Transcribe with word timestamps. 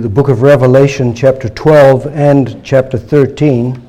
the 0.00 0.08
book 0.08 0.28
of 0.28 0.42
Revelation, 0.42 1.14
chapter 1.14 1.48
12 1.48 2.08
and 2.08 2.64
chapter 2.64 2.98
13. 2.98 3.80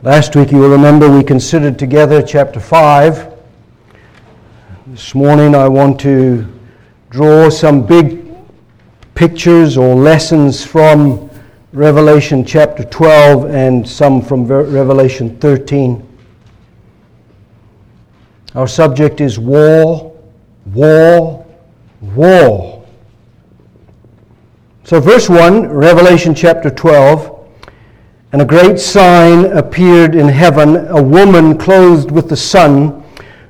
Last 0.00 0.34
week, 0.34 0.50
you 0.50 0.56
will 0.56 0.70
remember, 0.70 1.06
we 1.10 1.22
considered 1.22 1.78
together 1.78 2.22
chapter 2.22 2.58
5. 2.58 3.34
This 4.86 5.14
morning, 5.14 5.54
I 5.54 5.68
want 5.68 6.00
to 6.00 6.50
draw 7.10 7.50
some 7.50 7.86
big 7.86 8.34
pictures 9.14 9.76
or 9.76 9.94
lessons 9.94 10.64
from 10.64 11.28
Revelation 11.74 12.46
chapter 12.46 12.84
12 12.84 13.50
and 13.50 13.86
some 13.86 14.22
from 14.22 14.46
Revelation 14.46 15.36
13. 15.36 16.02
Our 18.54 18.66
subject 18.66 19.20
is 19.20 19.38
war, 19.38 20.18
war, 20.64 21.39
war. 22.00 22.84
So, 24.84 25.00
verse 25.00 25.28
1, 25.28 25.68
Revelation 25.68 26.34
chapter 26.34 26.70
12. 26.70 27.36
And 28.32 28.42
a 28.42 28.46
great 28.46 28.78
sign 28.78 29.46
appeared 29.46 30.14
in 30.14 30.28
heaven 30.28 30.86
a 30.88 31.02
woman 31.02 31.58
clothed 31.58 32.10
with 32.10 32.28
the 32.28 32.36
sun, 32.36 33.04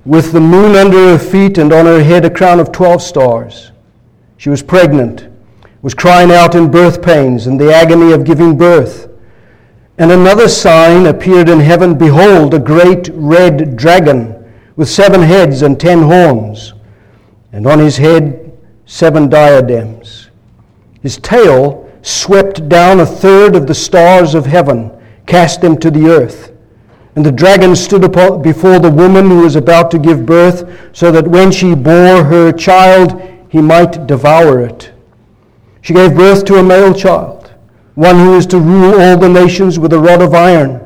with 0.05 0.33
the 0.33 0.41
moon 0.41 0.75
under 0.75 0.97
her 0.97 1.19
feet, 1.19 1.59
and 1.59 1.73
on 1.73 1.87
her 1.87 2.03
head 2.03 2.25
a 2.25 2.31
crown 2.31 2.61
of 2.61 2.73
12 2.73 3.03
stars. 3.03 3.73
She 4.39 4.49
was 4.49 4.63
pregnant, 4.63 5.29
was 5.83 5.93
crying 5.93 6.31
out 6.31 6.55
in 6.55 6.71
birth 6.71 7.03
pains 7.03 7.47
and 7.47 7.61
the 7.61 7.73
agony 7.73 8.13
of 8.13 8.25
giving 8.25 8.57
birth. 8.57 9.09
And 9.99 10.11
another 10.11 10.49
sign 10.49 11.07
appeared 11.07 11.51
in 11.51 11.61
heaven 11.61 11.97
Behold, 11.99 12.55
a 12.55 12.59
great 12.59 13.11
red 13.13 13.77
dragon 13.77 14.51
with 14.77 14.89
seven 14.89 15.21
heads 15.21 15.61
and 15.61 15.79
ten 15.79 16.03
horns 16.03 16.73
and 17.53 17.67
on 17.67 17.79
his 17.79 17.97
head 17.97 18.40
seven 18.91 19.29
diadems. 19.29 20.31
His 21.01 21.17
tail 21.19 21.89
swept 22.03 22.69
down 22.69 22.99
a 22.99 23.07
third 23.07 23.55
of 23.55 23.69
the 23.69 23.75
stars 23.75 24.35
of 24.35 24.47
heaven, 24.47 24.91
cast 25.27 25.61
them 25.61 25.79
to 25.79 25.93
the 25.93 26.09
earth. 26.09 26.53
And 27.15 27.25
the 27.25 27.31
dragon 27.31 27.77
stood 27.77 28.01
before 28.43 28.81
the 28.81 28.93
woman 28.93 29.31
who 29.31 29.43
was 29.43 29.55
about 29.55 29.93
to 29.93 29.99
give 30.01 30.27
birth, 30.27 30.69
so 30.93 31.13
that 31.13 31.29
when 31.29 31.53
she 31.53 31.73
bore 31.77 32.25
her 32.25 32.51
child, 32.51 33.23
he 33.49 33.63
might 33.63 34.09
devour 34.09 34.61
it. 34.61 34.91
She 35.83 35.95
gave 35.95 36.17
birth 36.17 36.45
to 36.47 36.57
a 36.57 36.63
male 36.63 36.93
child, 36.93 37.55
one 37.95 38.17
who 38.17 38.35
is 38.35 38.47
to 38.47 38.59
rule 38.59 39.01
all 39.01 39.17
the 39.17 39.29
nations 39.29 39.79
with 39.79 39.93
a 39.93 40.01
rod 40.01 40.21
of 40.21 40.35
iron. 40.35 40.81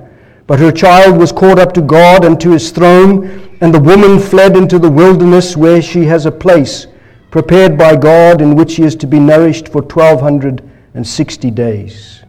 But 0.47 0.61
her 0.61 0.73
child 0.73 1.17
was 1.17 1.33
caught 1.33 1.59
up 1.59 1.73
to 1.73 1.81
God 1.81 2.27
and 2.27 2.39
to 2.43 2.50
his 2.50 2.71
throne 2.71 3.56
and 3.62 3.73
the 3.73 3.81
woman 3.81 4.19
fled 4.19 4.59
into 4.59 4.78
the 4.78 4.91
wilderness 4.91 5.56
where 5.56 5.81
she 5.81 6.05
has 6.05 6.27
a 6.27 6.31
place 6.31 6.87
prepared 7.35 7.77
by 7.77 7.97
God 7.97 8.41
in 8.41 8.55
which 8.55 8.77
he 8.77 8.85
is 8.85 8.95
to 8.95 9.09
be 9.09 9.19
nourished 9.19 9.67
for 9.67 9.83
1260 9.83 11.51
days. 11.51 12.23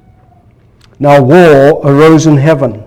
Now 0.98 1.22
war 1.22 1.80
arose 1.84 2.25
in 2.25 2.38
heaven. 2.38 2.84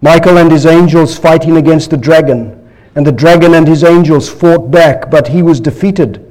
Michael 0.00 0.38
and 0.38 0.50
his 0.50 0.66
angels 0.66 1.16
fighting 1.16 1.56
against 1.56 1.90
the 1.90 1.96
dragon, 1.96 2.68
and 2.96 3.06
the 3.06 3.12
dragon 3.12 3.54
and 3.54 3.68
his 3.68 3.84
angels 3.84 4.28
fought 4.28 4.72
back, 4.72 5.12
but 5.12 5.28
he 5.28 5.44
was 5.44 5.60
defeated, 5.60 6.28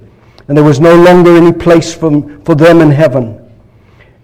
and 0.50 0.58
there 0.58 0.66
was 0.66 0.82
no 0.82 1.02
longer 1.02 1.38
any 1.38 1.54
place 1.54 1.94
for, 1.96 2.10
them 2.10 2.82
in 2.82 2.92
heaven. 2.92 3.40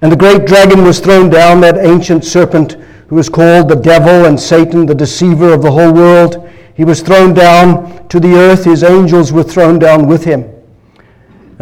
And 0.02 0.12
the 0.12 0.18
great 0.18 0.46
dragon 0.46 0.84
was 0.84 1.00
thrown 1.00 1.30
down, 1.30 1.62
that 1.62 1.78
ancient 1.78 2.26
serpent 2.26 2.74
who 3.08 3.18
is 3.20 3.30
called 3.30 3.70
the 3.70 3.76
devil 3.76 4.26
and 4.26 4.38
Satan, 4.38 4.86
the 4.86 4.94
deceiver 4.94 5.54
of 5.54 5.62
the 5.62 5.72
whole 5.72 5.94
world. 5.94 6.50
He 6.76 6.84
was 6.84 7.02
thrown 7.02 7.34
down 7.34 8.06
to 8.10 8.20
the 8.20 8.36
earth, 8.36 8.66
his 8.66 8.84
angels 8.84 9.32
were 9.32 9.44
thrown 9.44 9.80
down 9.80 10.08
with 10.08 10.26
him. 10.26 10.53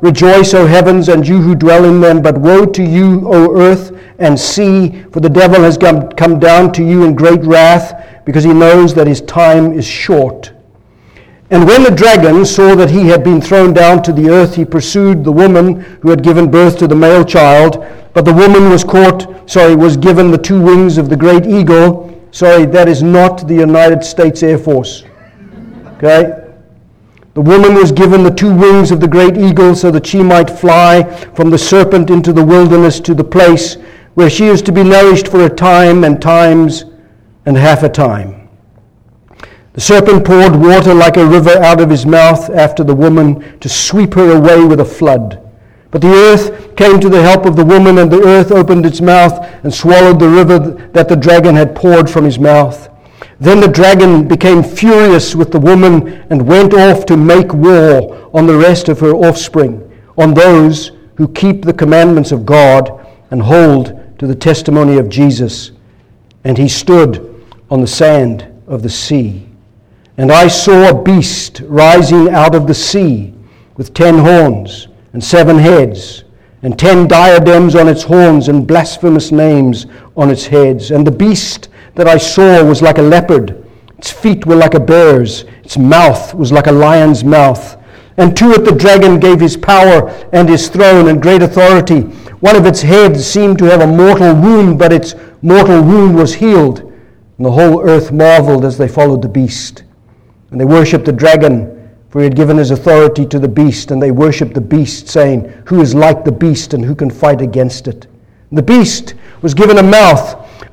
Rejoice, 0.00 0.54
O 0.54 0.66
heavens, 0.66 1.08
and 1.08 1.26
you 1.26 1.38
who 1.38 1.54
dwell 1.54 1.84
in 1.84 2.00
them. 2.00 2.22
But 2.22 2.38
woe 2.38 2.64
to 2.66 2.82
you, 2.82 3.22
O 3.26 3.56
earth 3.58 3.92
and 4.18 4.38
sea, 4.38 5.02
for 5.12 5.20
the 5.20 5.28
devil 5.28 5.62
has 5.62 5.76
come, 5.76 6.38
down 6.38 6.72
to 6.72 6.84
you 6.84 7.04
in 7.04 7.14
great 7.14 7.42
wrath, 7.42 8.22
because 8.24 8.44
he 8.44 8.52
knows 8.52 8.94
that 8.94 9.06
his 9.06 9.20
time 9.22 9.72
is 9.72 9.86
short. 9.86 10.52
And 11.50 11.66
when 11.66 11.82
the 11.82 11.90
dragon 11.90 12.44
saw 12.44 12.74
that 12.74 12.90
he 12.90 13.06
had 13.08 13.24
been 13.24 13.40
thrown 13.40 13.72
down 13.72 14.02
to 14.02 14.12
the 14.12 14.28
earth, 14.28 14.54
he 14.54 14.64
pursued 14.64 15.24
the 15.24 15.32
woman 15.32 15.80
who 16.02 16.10
had 16.10 16.22
given 16.22 16.50
birth 16.50 16.78
to 16.78 16.86
the 16.86 16.94
male 16.94 17.24
child. 17.24 17.84
But 18.12 18.24
the 18.24 18.34
woman 18.34 18.68
was 18.68 18.84
caught, 18.84 19.48
sorry, 19.50 19.74
was 19.74 19.96
given 19.96 20.30
the 20.30 20.38
two 20.38 20.60
wings 20.60 20.98
of 20.98 21.08
the 21.08 21.16
great 21.16 21.46
eagle. 21.46 22.22
Sorry, 22.32 22.66
that 22.66 22.86
is 22.86 23.02
not 23.02 23.48
the 23.48 23.54
United 23.54 24.04
States 24.04 24.42
Air 24.42 24.58
Force. 24.58 25.04
Okay? 25.96 26.47
The 27.38 27.44
woman 27.44 27.74
was 27.74 27.92
given 27.92 28.24
the 28.24 28.32
two 28.32 28.52
wings 28.52 28.90
of 28.90 28.98
the 28.98 29.06
great 29.06 29.38
eagle 29.38 29.76
so 29.76 29.92
that 29.92 30.04
she 30.04 30.24
might 30.24 30.50
fly 30.50 31.04
from 31.36 31.50
the 31.50 31.56
serpent 31.56 32.10
into 32.10 32.32
the 32.32 32.44
wilderness 32.44 32.98
to 32.98 33.14
the 33.14 33.22
place 33.22 33.76
where 34.14 34.28
she 34.28 34.46
is 34.46 34.60
to 34.62 34.72
be 34.72 34.82
nourished 34.82 35.28
for 35.28 35.44
a 35.44 35.48
time 35.48 36.02
and 36.02 36.20
times 36.20 36.86
and 37.46 37.56
half 37.56 37.84
a 37.84 37.88
time. 37.88 38.48
The 39.74 39.80
serpent 39.80 40.26
poured 40.26 40.56
water 40.56 40.92
like 40.92 41.16
a 41.16 41.24
river 41.24 41.56
out 41.58 41.80
of 41.80 41.90
his 41.90 42.04
mouth 42.04 42.50
after 42.50 42.82
the 42.82 42.96
woman 42.96 43.56
to 43.60 43.68
sweep 43.68 44.14
her 44.14 44.36
away 44.36 44.64
with 44.64 44.80
a 44.80 44.84
flood. 44.84 45.40
But 45.92 46.00
the 46.00 46.12
earth 46.12 46.74
came 46.74 46.98
to 46.98 47.08
the 47.08 47.22
help 47.22 47.46
of 47.46 47.54
the 47.54 47.64
woman, 47.64 47.98
and 47.98 48.10
the 48.10 48.24
earth 48.24 48.50
opened 48.50 48.84
its 48.84 49.00
mouth 49.00 49.38
and 49.62 49.72
swallowed 49.72 50.18
the 50.18 50.28
river 50.28 50.58
that 50.92 51.08
the 51.08 51.14
dragon 51.14 51.54
had 51.54 51.76
poured 51.76 52.10
from 52.10 52.24
his 52.24 52.40
mouth. 52.40 52.87
Then 53.40 53.60
the 53.60 53.68
dragon 53.68 54.26
became 54.26 54.62
furious 54.64 55.34
with 55.34 55.52
the 55.52 55.60
woman 55.60 56.08
and 56.30 56.46
went 56.46 56.74
off 56.74 57.06
to 57.06 57.16
make 57.16 57.54
war 57.54 58.30
on 58.34 58.46
the 58.46 58.56
rest 58.56 58.88
of 58.88 58.98
her 59.00 59.12
offspring, 59.12 59.90
on 60.16 60.34
those 60.34 60.90
who 61.14 61.28
keep 61.28 61.64
the 61.64 61.72
commandments 61.72 62.32
of 62.32 62.44
God 62.44 63.06
and 63.30 63.40
hold 63.40 64.18
to 64.18 64.26
the 64.26 64.34
testimony 64.34 64.98
of 64.98 65.08
Jesus. 65.08 65.70
And 66.44 66.58
he 66.58 66.68
stood 66.68 67.44
on 67.70 67.80
the 67.80 67.86
sand 67.86 68.46
of 68.66 68.82
the 68.82 68.90
sea. 68.90 69.48
And 70.16 70.32
I 70.32 70.48
saw 70.48 70.88
a 70.88 71.02
beast 71.02 71.60
rising 71.66 72.30
out 72.30 72.56
of 72.56 72.66
the 72.66 72.74
sea 72.74 73.34
with 73.76 73.94
ten 73.94 74.18
horns 74.18 74.88
and 75.12 75.22
seven 75.22 75.58
heads, 75.58 76.24
and 76.62 76.76
ten 76.76 77.06
diadems 77.06 77.76
on 77.76 77.86
its 77.86 78.02
horns, 78.02 78.48
and 78.48 78.66
blasphemous 78.66 79.30
names 79.30 79.86
on 80.16 80.28
its 80.28 80.44
heads. 80.44 80.90
And 80.90 81.06
the 81.06 81.12
beast 81.12 81.68
that 81.98 82.06
I 82.06 82.16
saw 82.16 82.64
was 82.64 82.80
like 82.80 82.98
a 82.98 83.02
leopard. 83.02 83.66
Its 83.98 84.12
feet 84.12 84.46
were 84.46 84.54
like 84.54 84.74
a 84.74 84.80
bear's. 84.80 85.42
Its 85.64 85.76
mouth 85.76 86.32
was 86.32 86.52
like 86.52 86.68
a 86.68 86.72
lion's 86.72 87.24
mouth. 87.24 87.76
And 88.16 88.36
to 88.36 88.52
it 88.52 88.64
the 88.64 88.70
dragon 88.70 89.18
gave 89.18 89.40
his 89.40 89.56
power 89.56 90.08
and 90.32 90.48
his 90.48 90.68
throne 90.68 91.08
and 91.08 91.20
great 91.20 91.42
authority. 91.42 92.02
One 92.38 92.54
of 92.54 92.66
its 92.66 92.82
heads 92.82 93.26
seemed 93.26 93.58
to 93.58 93.64
have 93.64 93.80
a 93.80 93.86
mortal 93.86 94.32
wound, 94.32 94.78
but 94.78 94.92
its 94.92 95.16
mortal 95.42 95.82
wound 95.82 96.14
was 96.14 96.34
healed. 96.34 96.82
And 96.82 97.44
the 97.44 97.50
whole 97.50 97.82
earth 97.82 98.12
marveled 98.12 98.64
as 98.64 98.78
they 98.78 98.86
followed 98.86 99.20
the 99.20 99.28
beast. 99.28 99.82
And 100.52 100.60
they 100.60 100.64
worshipped 100.64 101.04
the 101.04 101.12
dragon, 101.12 101.90
for 102.10 102.20
he 102.20 102.24
had 102.26 102.36
given 102.36 102.58
his 102.58 102.70
authority 102.70 103.26
to 103.26 103.40
the 103.40 103.48
beast. 103.48 103.90
And 103.90 104.00
they 104.00 104.12
worshipped 104.12 104.54
the 104.54 104.60
beast, 104.60 105.08
saying, 105.08 105.52
Who 105.66 105.80
is 105.80 105.96
like 105.96 106.24
the 106.24 106.30
beast, 106.30 106.74
and 106.74 106.84
who 106.84 106.94
can 106.94 107.10
fight 107.10 107.40
against 107.40 107.88
it? 107.88 108.06
And 108.50 108.56
the 108.56 108.62
beast 108.62 109.14
was 109.42 109.52
given 109.52 109.78
a 109.78 109.82
mouth 109.82 110.47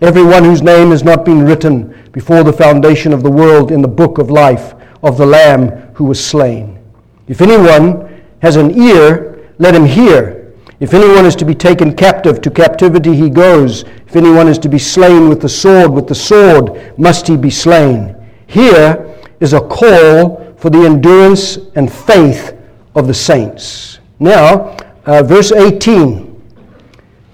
everyone 0.00 0.44
whose 0.44 0.62
name 0.62 0.90
has 0.90 1.02
not 1.02 1.24
been 1.24 1.44
written 1.44 2.10
before 2.12 2.42
the 2.42 2.52
foundation 2.52 3.12
of 3.12 3.22
the 3.22 3.30
world 3.30 3.70
in 3.70 3.82
the 3.82 3.88
book 3.88 4.18
of 4.18 4.30
life 4.30 4.74
of 5.02 5.16
the 5.16 5.26
Lamb 5.26 5.68
who 5.94 6.04
was 6.04 6.24
slain. 6.24 6.78
If 7.28 7.40
anyone 7.40 8.22
has 8.40 8.56
an 8.56 8.78
ear, 8.78 9.50
let 9.58 9.74
him 9.74 9.84
hear. 9.84 10.52
If 10.78 10.92
anyone 10.92 11.24
is 11.24 11.36
to 11.36 11.44
be 11.44 11.54
taken 11.54 11.96
captive, 11.96 12.42
to 12.42 12.50
captivity 12.50 13.14
he 13.14 13.30
goes. 13.30 13.84
If 14.06 14.14
anyone 14.16 14.48
is 14.48 14.58
to 14.58 14.68
be 14.68 14.78
slain 14.78 15.28
with 15.28 15.40
the 15.40 15.48
sword, 15.48 15.90
with 15.90 16.06
the 16.06 16.14
sword 16.14 16.98
must 16.98 17.26
he 17.26 17.36
be 17.36 17.50
slain. 17.50 18.14
Here 18.46 19.16
is 19.40 19.54
a 19.54 19.60
call 19.60 20.54
for 20.58 20.70
the 20.70 20.84
endurance 20.84 21.58
and 21.74 21.90
faith 21.90 22.56
of 22.94 23.06
the 23.06 23.14
saints. 23.14 24.00
Now, 24.18 24.76
uh, 25.06 25.22
verse 25.22 25.52
18. 25.52 26.25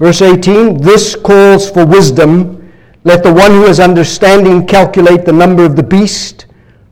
Verse 0.03 0.21
18 0.21 0.83
this 0.83 1.15
calls 1.15 1.71
for 1.71 1.87
wisdom. 1.87 2.59
Let 3.05 3.23
the 3.23 3.33
one 3.33 3.53
who 3.53 3.67
has 3.67 3.79
understanding 3.79 4.67
calculate 4.67 5.25
the 5.25 5.33
number 5.33 5.65
of 5.65 5.77
the 5.77 5.83
beast, 5.83 6.47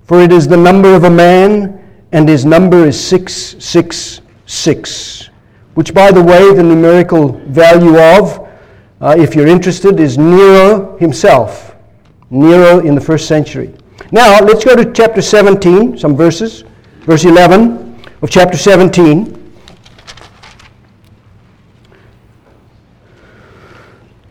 for 0.05 0.23
it 0.23 0.31
is 0.31 0.47
the 0.47 0.57
number 0.57 0.95
of 0.95 1.03
a 1.03 1.11
man, 1.11 1.85
and 2.12 2.29
his 2.29 2.45
number 2.45 2.87
is 2.87 3.01
666 3.01 5.31
which, 5.75 5.95
by 5.95 6.11
the 6.11 6.23
way, 6.23 6.53
the 6.55 6.62
numerical 6.62 7.41
value 7.49 7.99
of, 7.99 8.47
uh, 9.01 9.17
if 9.19 9.35
you're 9.35 9.47
interested, 9.47 9.99
is 9.99 10.19
Nero 10.19 10.99
himself. 10.99 11.75
Nero 12.31 12.81
in 12.81 12.95
the 12.95 13.01
first 13.01 13.27
century. 13.27 13.73
Now, 14.12 14.41
let's 14.41 14.62
go 14.65 14.77
to 14.77 14.93
chapter 14.93 15.23
17, 15.23 15.97
some 15.97 16.15
verses. 16.17 16.65
Verse 17.07 17.25
11 17.25 18.05
of 18.23 18.31
chapter 18.31 18.59
17. 18.59 19.40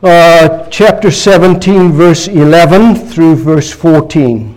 Uh, 0.02 0.66
chapter 0.70 1.12
17, 1.12 1.92
verse 1.92 2.30
11 2.30 2.96
through 2.96 3.36
verse 3.36 3.70
14. 3.70 4.56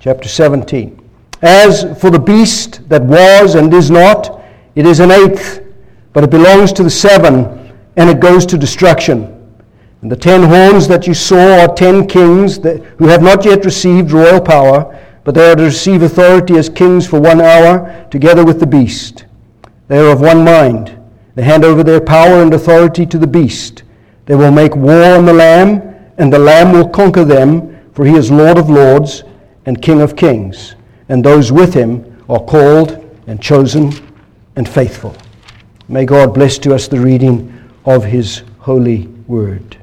Chapter 0.00 0.28
17. 0.28 1.00
As 1.42 1.84
for 2.00 2.10
the 2.10 2.18
beast 2.18 2.88
that 2.88 3.00
was 3.04 3.54
and 3.54 3.72
is 3.72 3.88
not, 3.88 4.42
it 4.74 4.86
is 4.86 4.98
an 4.98 5.12
eighth, 5.12 5.62
but 6.12 6.24
it 6.24 6.30
belongs 6.30 6.72
to 6.72 6.82
the 6.82 6.90
seven, 6.90 7.72
and 7.94 8.10
it 8.10 8.18
goes 8.18 8.44
to 8.46 8.58
destruction. 8.58 9.54
And 10.02 10.10
the 10.10 10.16
ten 10.16 10.42
horns 10.42 10.88
that 10.88 11.06
you 11.06 11.14
saw 11.14 11.60
are 11.60 11.72
ten 11.72 12.08
kings 12.08 12.58
that, 12.60 12.82
who 12.98 13.06
have 13.06 13.22
not 13.22 13.44
yet 13.44 13.64
received 13.64 14.10
royal 14.10 14.40
power, 14.40 14.98
but 15.22 15.36
they 15.36 15.48
are 15.48 15.54
to 15.54 15.62
receive 15.62 16.02
authority 16.02 16.58
as 16.58 16.68
kings 16.68 17.06
for 17.06 17.20
one 17.20 17.40
hour, 17.40 18.04
together 18.10 18.44
with 18.44 18.58
the 18.58 18.66
beast. 18.66 19.26
They 19.86 19.98
are 19.98 20.10
of 20.10 20.20
one 20.22 20.44
mind. 20.44 20.99
They 21.40 21.46
hand 21.46 21.64
over 21.64 21.82
their 21.82 22.02
power 22.02 22.42
and 22.42 22.52
authority 22.52 23.06
to 23.06 23.16
the 23.16 23.26
beast. 23.26 23.84
They 24.26 24.34
will 24.34 24.50
make 24.50 24.76
war 24.76 25.14
on 25.14 25.24
the 25.24 25.32
Lamb, 25.32 25.80
and 26.18 26.30
the 26.30 26.38
Lamb 26.38 26.70
will 26.74 26.86
conquer 26.86 27.24
them, 27.24 27.80
for 27.94 28.04
he 28.04 28.14
is 28.14 28.30
Lord 28.30 28.58
of 28.58 28.68
lords 28.68 29.24
and 29.64 29.80
King 29.80 30.02
of 30.02 30.16
kings. 30.16 30.74
And 31.08 31.24
those 31.24 31.50
with 31.50 31.72
him 31.72 32.22
are 32.28 32.44
called 32.44 33.02
and 33.26 33.40
chosen 33.40 33.90
and 34.56 34.68
faithful. 34.68 35.16
May 35.88 36.04
God 36.04 36.34
bless 36.34 36.58
to 36.58 36.74
us 36.74 36.88
the 36.88 37.00
reading 37.00 37.58
of 37.86 38.04
His 38.04 38.42
holy 38.58 39.06
word. 39.26 39.78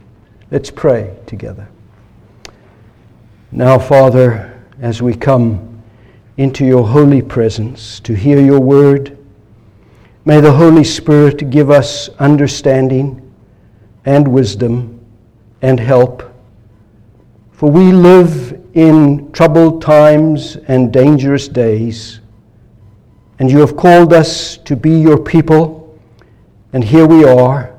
Let's 0.51 0.69
pray 0.69 1.17
together. 1.25 1.67
Now, 3.51 3.79
Father, 3.79 4.61
as 4.79 5.01
we 5.01 5.15
come 5.15 5.81
into 6.37 6.67
your 6.67 6.87
holy 6.87 7.23
presence 7.23 7.99
to 8.01 8.13
hear 8.13 8.39
your 8.39 8.59
word, 8.59 9.16
may 10.27 10.41
the 10.41 10.51
Holy 10.51 10.83
Spirit 10.83 11.49
give 11.49 11.71
us 11.71 12.09
understanding 12.19 13.33
and 14.03 14.27
wisdom 14.27 14.99
and 15.61 15.79
help. 15.79 16.21
For 17.53 17.71
we 17.71 17.93
live 17.93 18.61
in 18.73 19.31
troubled 19.31 19.81
times 19.81 20.57
and 20.67 20.91
dangerous 20.91 21.47
days 21.47 22.19
and 23.39 23.49
you 23.49 23.59
have 23.59 23.77
called 23.77 24.11
us 24.13 24.57
to 24.57 24.75
be 24.75 24.99
your 24.99 25.17
people, 25.17 25.97
and 26.73 26.83
here 26.83 27.05
we 27.05 27.23
are. 27.23 27.73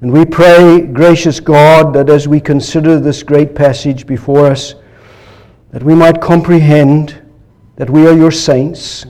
And 0.00 0.12
we 0.12 0.24
pray, 0.24 0.80
gracious 0.80 1.38
God, 1.38 1.94
that 1.94 2.10
as 2.10 2.26
we 2.26 2.40
consider 2.40 2.98
this 2.98 3.22
great 3.22 3.54
passage 3.54 4.06
before 4.06 4.46
us, 4.46 4.74
that 5.70 5.82
we 5.82 5.94
might 5.94 6.20
comprehend 6.20 7.22
that 7.76 7.88
we 7.88 8.06
are 8.06 8.16
your 8.16 8.32
saints, 8.32 9.06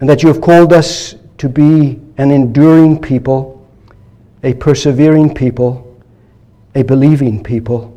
and 0.00 0.08
that 0.08 0.22
you 0.22 0.28
have 0.28 0.40
called 0.40 0.72
us 0.72 1.14
to 1.40 1.48
be 1.48 1.98
an 2.18 2.30
enduring 2.30 3.00
people, 3.00 3.66
a 4.42 4.52
persevering 4.52 5.32
people, 5.32 5.98
a 6.74 6.82
believing 6.82 7.42
people. 7.42 7.96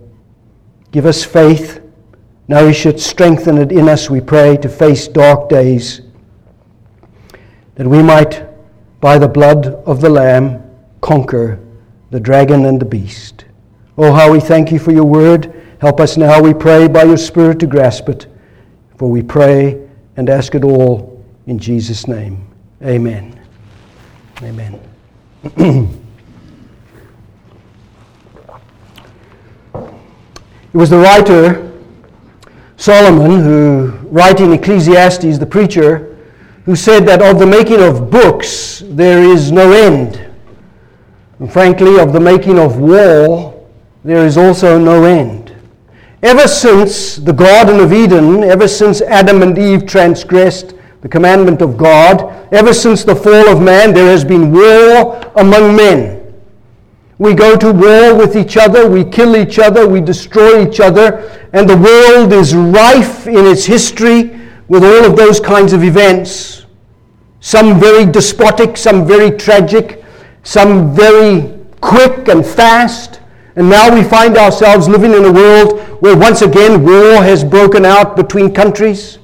Give 0.94 1.06
us 1.06 1.26
faith. 1.26 1.82
Nourish 2.48 2.86
it, 2.86 3.02
strengthen 3.02 3.58
it 3.58 3.74
in 3.74 3.90
us, 3.90 4.10
we 4.10 4.22
pray, 4.22 4.56
to 4.56 4.70
face 4.70 5.10
dark 5.10 5.50
days 5.50 6.04
that 7.76 7.86
we 7.86 8.02
might, 8.02 8.46
by 9.02 9.18
the 9.18 9.28
blood 9.28 9.68
of 9.86 10.00
the 10.00 10.10
Lamb, 10.10 10.64
conquer 11.02 11.60
the 12.12 12.22
dragon 12.22 12.64
and 12.64 12.80
the 12.80 12.86
beast. 12.86 13.44
Oh, 13.98 14.14
how 14.14 14.32
we 14.32 14.40
thank 14.40 14.72
you 14.72 14.80
for 14.80 14.94
your 14.94 15.04
word. 15.04 15.54
Help 15.82 16.00
us 16.00 16.16
now, 16.16 16.42
we 16.42 16.54
pray, 16.54 16.88
by 16.88 17.04
your 17.04 17.18
Spirit 17.18 17.60
to 17.60 17.68
grasp 17.68 18.08
it. 18.08 18.26
For 18.98 19.12
we 19.12 19.22
pray 19.22 19.86
and 20.16 20.30
ask 20.30 20.56
it 20.56 20.64
all 20.64 21.22
in 21.46 21.60
Jesus' 21.60 22.08
name. 22.08 22.53
Amen. 22.84 23.40
Amen. 24.42 24.78
it 25.44 25.90
was 30.74 30.90
the 30.90 30.98
writer, 30.98 31.72
Solomon, 32.76 33.40
who, 33.40 33.92
writing 34.10 34.52
Ecclesiastes, 34.52 35.38
the 35.38 35.46
preacher, 35.46 36.18
who 36.66 36.76
said 36.76 37.06
that 37.06 37.22
of 37.22 37.40
the 37.40 37.46
making 37.46 37.82
of 37.82 38.12
books 38.12 38.84
there 38.86 39.24
is 39.24 39.50
no 39.50 39.72
end. 39.72 40.20
And 41.40 41.52
frankly, 41.52 42.00
of 42.00 42.12
the 42.12 42.20
making 42.20 42.60
of 42.60 42.80
war 42.80 43.66
there 44.04 44.26
is 44.26 44.38
also 44.38 44.78
no 44.78 45.06
end. 45.06 45.56
Ever 46.22 46.50
since 46.50 47.16
the 47.16 47.32
Garden 47.32 47.80
of 47.80 47.94
Eden, 47.94 48.44
ever 48.44 48.68
since 48.68 49.02
Adam 49.02 49.42
and 49.42 49.58
Eve 49.58 49.86
transgressed 49.86 50.74
the 51.04 51.10
commandment 51.10 51.62
of 51.62 51.76
God, 51.76 52.48
ever 52.54 52.74
since 52.74 53.04
the 53.04 53.14
fall 53.14 53.50
of 53.50 53.62
man, 53.62 53.94
there 53.94 54.10
has 54.10 54.24
been 54.24 54.54
war 54.54 55.22
among 55.36 55.76
men. 55.76 56.34
We 57.18 57.34
go 57.34 57.58
to 57.58 57.74
war 57.74 58.16
with 58.16 58.38
each 58.38 58.56
other, 58.56 58.90
we 58.90 59.04
kill 59.04 59.36
each 59.36 59.60
other, 59.60 59.86
we 59.86 60.00
destroy 60.00 60.66
each 60.66 60.80
other, 60.80 61.50
and 61.52 61.70
the 61.70 61.76
world 61.76 62.32
is 62.32 62.56
rife 62.56 63.28
in 63.28 63.46
its 63.46 63.66
history 63.66 64.40
with 64.70 64.86
all 64.86 65.04
of 65.04 65.18
those 65.18 65.42
kinds 65.42 65.74
of 65.74 65.84
events. 65.84 66.66
Some 67.42 67.82
very 67.82 68.06
despotic, 68.06 68.78
some 68.78 69.06
very 69.06 69.32
tragic, 69.32 70.06
some 70.44 70.96
very 70.96 71.60
quick 71.82 72.30
and 72.30 72.46
fast. 72.46 73.20
And 73.58 73.70
now 73.70 73.94
we 73.94 74.04
find 74.04 74.38
ourselves 74.38 74.88
living 74.88 75.12
in 75.12 75.26
a 75.26 75.32
world 75.34 75.82
where 76.02 76.16
once 76.16 76.42
again 76.42 76.82
war 76.82 77.22
has 77.22 77.44
broken 77.44 77.84
out 77.84 78.16
between 78.16 78.54
countries, 78.54 79.20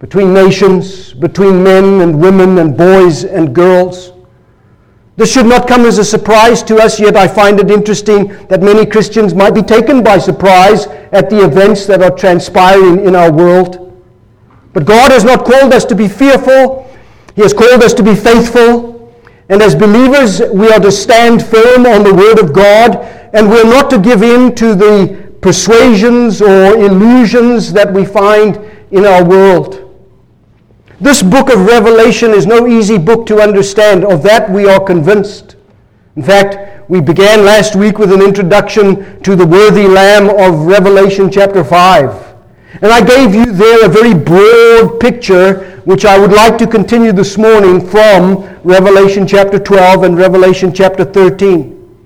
between 0.00 0.32
nations, 0.32 1.12
between 1.12 1.62
men 1.62 2.00
and 2.00 2.20
women 2.20 2.58
and 2.58 2.76
boys 2.76 3.24
and 3.24 3.54
girls. 3.54 4.12
This 5.16 5.30
should 5.30 5.44
not 5.44 5.68
come 5.68 5.84
as 5.84 5.98
a 5.98 6.04
surprise 6.04 6.62
to 6.62 6.78
us, 6.78 6.98
yet 6.98 7.14
I 7.14 7.28
find 7.28 7.60
it 7.60 7.70
interesting 7.70 8.28
that 8.46 8.62
many 8.62 8.86
Christians 8.86 9.34
might 9.34 9.54
be 9.54 9.60
taken 9.60 10.02
by 10.02 10.16
surprise 10.16 10.86
at 11.12 11.28
the 11.28 11.44
events 11.44 11.84
that 11.84 12.02
are 12.02 12.16
transpiring 12.16 13.04
in 13.04 13.14
our 13.14 13.30
world. 13.30 14.02
But 14.72 14.86
God 14.86 15.10
has 15.10 15.22
not 15.22 15.44
called 15.44 15.74
us 15.74 15.84
to 15.84 15.94
be 15.94 16.08
fearful, 16.08 16.90
He 17.36 17.42
has 17.42 17.52
called 17.52 17.82
us 17.82 17.92
to 17.94 18.02
be 18.02 18.14
faithful. 18.14 19.14
And 19.50 19.60
as 19.60 19.74
believers, 19.74 20.40
we 20.40 20.70
are 20.70 20.80
to 20.80 20.92
stand 20.92 21.44
firm 21.44 21.84
on 21.84 22.04
the 22.04 22.14
Word 22.14 22.38
of 22.38 22.54
God, 22.54 22.96
and 23.34 23.50
we're 23.50 23.64
not 23.64 23.90
to 23.90 23.98
give 23.98 24.22
in 24.22 24.54
to 24.54 24.74
the 24.74 25.34
persuasions 25.42 26.40
or 26.40 26.76
illusions 26.76 27.70
that 27.74 27.92
we 27.92 28.06
find 28.06 28.58
in 28.92 29.04
our 29.04 29.28
world. 29.28 29.89
This 31.02 31.22
book 31.22 31.48
of 31.48 31.64
Revelation 31.64 32.32
is 32.32 32.46
no 32.46 32.66
easy 32.66 32.98
book 32.98 33.24
to 33.28 33.40
understand. 33.40 34.04
Of 34.04 34.22
that 34.24 34.50
we 34.50 34.68
are 34.68 34.78
convinced. 34.78 35.56
In 36.14 36.22
fact, 36.22 36.90
we 36.90 37.00
began 37.00 37.46
last 37.46 37.74
week 37.74 37.98
with 37.98 38.12
an 38.12 38.20
introduction 38.20 39.22
to 39.22 39.34
the 39.34 39.46
worthy 39.46 39.88
Lamb 39.88 40.28
of 40.28 40.66
Revelation 40.66 41.30
chapter 41.30 41.64
5. 41.64 42.34
And 42.82 42.92
I 42.92 43.02
gave 43.02 43.34
you 43.34 43.46
there 43.46 43.86
a 43.86 43.88
very 43.88 44.12
broad 44.12 45.00
picture, 45.00 45.80
which 45.86 46.04
I 46.04 46.18
would 46.18 46.32
like 46.32 46.58
to 46.58 46.66
continue 46.66 47.12
this 47.12 47.38
morning 47.38 47.80
from 47.80 48.42
Revelation 48.62 49.26
chapter 49.26 49.58
12 49.58 50.02
and 50.02 50.18
Revelation 50.18 50.70
chapter 50.70 51.04
13. 51.06 51.96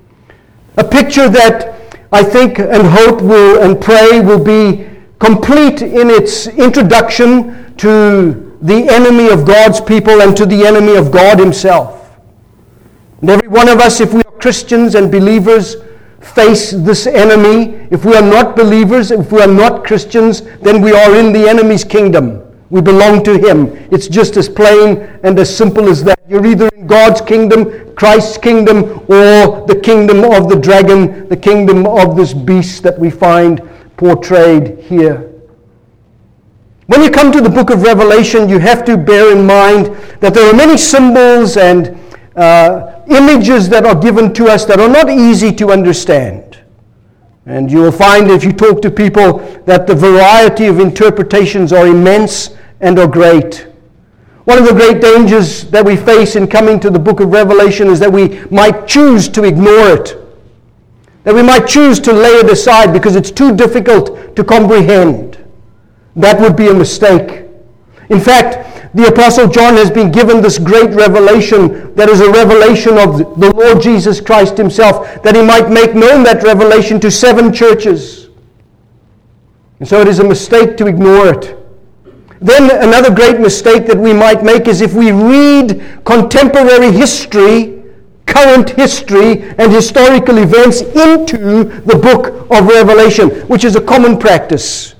A 0.76 0.84
picture 0.84 1.28
that 1.28 1.98
I 2.12 2.22
think 2.22 2.60
and 2.60 2.86
hope 2.86 3.22
will 3.22 3.60
and 3.60 3.80
pray 3.80 4.20
will 4.20 4.44
be 4.44 4.88
complete 5.18 5.82
in 5.82 6.10
its 6.10 6.46
introduction 6.46 7.74
to 7.78 8.53
the 8.64 8.88
enemy 8.88 9.28
of 9.28 9.46
God's 9.46 9.80
people 9.80 10.22
and 10.22 10.36
to 10.36 10.44
the 10.44 10.66
enemy 10.66 10.96
of 10.96 11.12
God 11.12 11.38
Himself. 11.38 12.16
And 13.20 13.30
every 13.30 13.48
one 13.48 13.68
of 13.68 13.78
us, 13.78 14.00
if 14.00 14.12
we 14.12 14.20
are 14.20 14.38
Christians 14.40 14.94
and 14.94 15.12
believers, 15.12 15.76
face 16.24 16.70
this 16.70 17.06
enemy. 17.06 17.86
If 17.90 18.04
we 18.04 18.14
are 18.16 18.22
not 18.22 18.56
believers, 18.56 19.10
if 19.10 19.30
we 19.30 19.40
are 19.42 19.46
not 19.46 19.84
Christians, 19.84 20.42
then 20.62 20.80
we 20.80 20.92
are 20.92 21.14
in 21.14 21.32
the 21.32 21.48
enemy's 21.48 21.84
kingdom. 21.84 22.40
We 22.70 22.80
belong 22.80 23.22
to 23.24 23.38
him. 23.38 23.66
It's 23.92 24.08
just 24.08 24.36
as 24.36 24.48
plain 24.48 24.98
and 25.22 25.38
as 25.38 25.54
simple 25.54 25.88
as 25.88 26.02
that. 26.04 26.18
You're 26.26 26.46
either 26.46 26.68
in 26.68 26.86
God's 26.86 27.20
kingdom, 27.20 27.94
Christ's 27.94 28.38
kingdom, 28.38 29.00
or 29.08 29.66
the 29.66 29.80
kingdom 29.82 30.24
of 30.24 30.48
the 30.48 30.56
dragon, 30.56 31.28
the 31.28 31.36
kingdom 31.36 31.86
of 31.86 32.16
this 32.16 32.32
beast 32.32 32.82
that 32.82 32.98
we 32.98 33.10
find 33.10 33.60
portrayed 33.96 34.78
here. 34.78 35.33
When 36.86 37.02
you 37.02 37.10
come 37.10 37.32
to 37.32 37.40
the 37.40 37.48
book 37.48 37.70
of 37.70 37.82
Revelation, 37.82 38.48
you 38.48 38.58
have 38.58 38.84
to 38.84 38.98
bear 38.98 39.32
in 39.32 39.46
mind 39.46 39.86
that 40.20 40.34
there 40.34 40.50
are 40.50 40.54
many 40.54 40.76
symbols 40.76 41.56
and 41.56 41.98
uh, 42.36 43.00
images 43.08 43.70
that 43.70 43.86
are 43.86 43.98
given 43.98 44.34
to 44.34 44.48
us 44.48 44.66
that 44.66 44.78
are 44.78 44.88
not 44.88 45.08
easy 45.08 45.50
to 45.54 45.70
understand. 45.70 46.58
And 47.46 47.70
you 47.70 47.78
will 47.80 47.92
find 47.92 48.30
if 48.30 48.44
you 48.44 48.52
talk 48.52 48.82
to 48.82 48.90
people 48.90 49.38
that 49.64 49.86
the 49.86 49.94
variety 49.94 50.66
of 50.66 50.78
interpretations 50.78 51.72
are 51.72 51.86
immense 51.86 52.50
and 52.80 52.98
are 52.98 53.06
great. 53.08 53.66
One 54.44 54.58
of 54.58 54.66
the 54.66 54.74
great 54.74 55.00
dangers 55.00 55.64
that 55.70 55.84
we 55.84 55.96
face 55.96 56.36
in 56.36 56.46
coming 56.48 56.78
to 56.80 56.90
the 56.90 56.98
book 56.98 57.20
of 57.20 57.32
Revelation 57.32 57.88
is 57.88 57.98
that 58.00 58.12
we 58.12 58.40
might 58.50 58.86
choose 58.86 59.26
to 59.30 59.44
ignore 59.44 59.88
it. 59.94 60.18
That 61.22 61.34
we 61.34 61.42
might 61.42 61.66
choose 61.66 61.98
to 62.00 62.12
lay 62.12 62.40
it 62.40 62.50
aside 62.50 62.92
because 62.92 63.16
it's 63.16 63.30
too 63.30 63.56
difficult 63.56 64.36
to 64.36 64.44
comprehend. 64.44 65.33
That 66.16 66.40
would 66.40 66.56
be 66.56 66.68
a 66.68 66.74
mistake. 66.74 67.46
In 68.08 68.20
fact, 68.20 68.92
the 68.94 69.08
Apostle 69.08 69.48
John 69.48 69.74
has 69.74 69.90
been 69.90 70.12
given 70.12 70.40
this 70.40 70.58
great 70.58 70.90
revelation 70.90 71.92
that 71.94 72.08
is 72.08 72.20
a 72.20 72.30
revelation 72.30 72.96
of 72.96 73.40
the 73.40 73.52
Lord 73.52 73.82
Jesus 73.82 74.20
Christ 74.20 74.56
Himself, 74.56 75.22
that 75.22 75.34
He 75.34 75.42
might 75.42 75.68
make 75.68 75.94
known 75.94 76.22
that 76.22 76.44
revelation 76.44 77.00
to 77.00 77.10
seven 77.10 77.52
churches. 77.52 78.28
And 79.80 79.88
so 79.88 80.00
it 80.00 80.06
is 80.06 80.20
a 80.20 80.24
mistake 80.24 80.76
to 80.76 80.86
ignore 80.86 81.26
it. 81.28 81.58
Then 82.40 82.70
another 82.70 83.12
great 83.12 83.40
mistake 83.40 83.86
that 83.86 83.98
we 83.98 84.12
might 84.12 84.44
make 84.44 84.68
is 84.68 84.80
if 84.80 84.94
we 84.94 85.10
read 85.10 85.82
contemporary 86.04 86.92
history, 86.92 87.82
current 88.26 88.70
history, 88.70 89.42
and 89.58 89.72
historical 89.72 90.38
events 90.38 90.82
into 90.82 91.64
the 91.64 91.96
book 91.96 92.48
of 92.50 92.66
Revelation, 92.66 93.30
which 93.48 93.64
is 93.64 93.74
a 93.74 93.80
common 93.80 94.18
practice. 94.18 94.93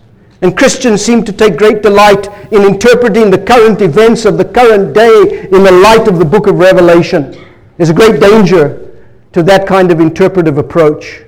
And 0.44 0.54
Christians 0.54 1.02
seem 1.02 1.24
to 1.24 1.32
take 1.32 1.56
great 1.56 1.80
delight 1.80 2.28
in 2.52 2.64
interpreting 2.64 3.30
the 3.30 3.38
current 3.38 3.80
events 3.80 4.26
of 4.26 4.36
the 4.36 4.44
current 4.44 4.92
day 4.92 5.48
in 5.50 5.62
the 5.62 5.72
light 5.72 6.06
of 6.06 6.18
the 6.18 6.24
book 6.26 6.46
of 6.46 6.58
Revelation. 6.58 7.34
There's 7.78 7.88
a 7.88 7.94
great 7.94 8.20
danger 8.20 8.94
to 9.32 9.42
that 9.44 9.66
kind 9.66 9.90
of 9.90 10.00
interpretive 10.00 10.58
approach. 10.58 11.22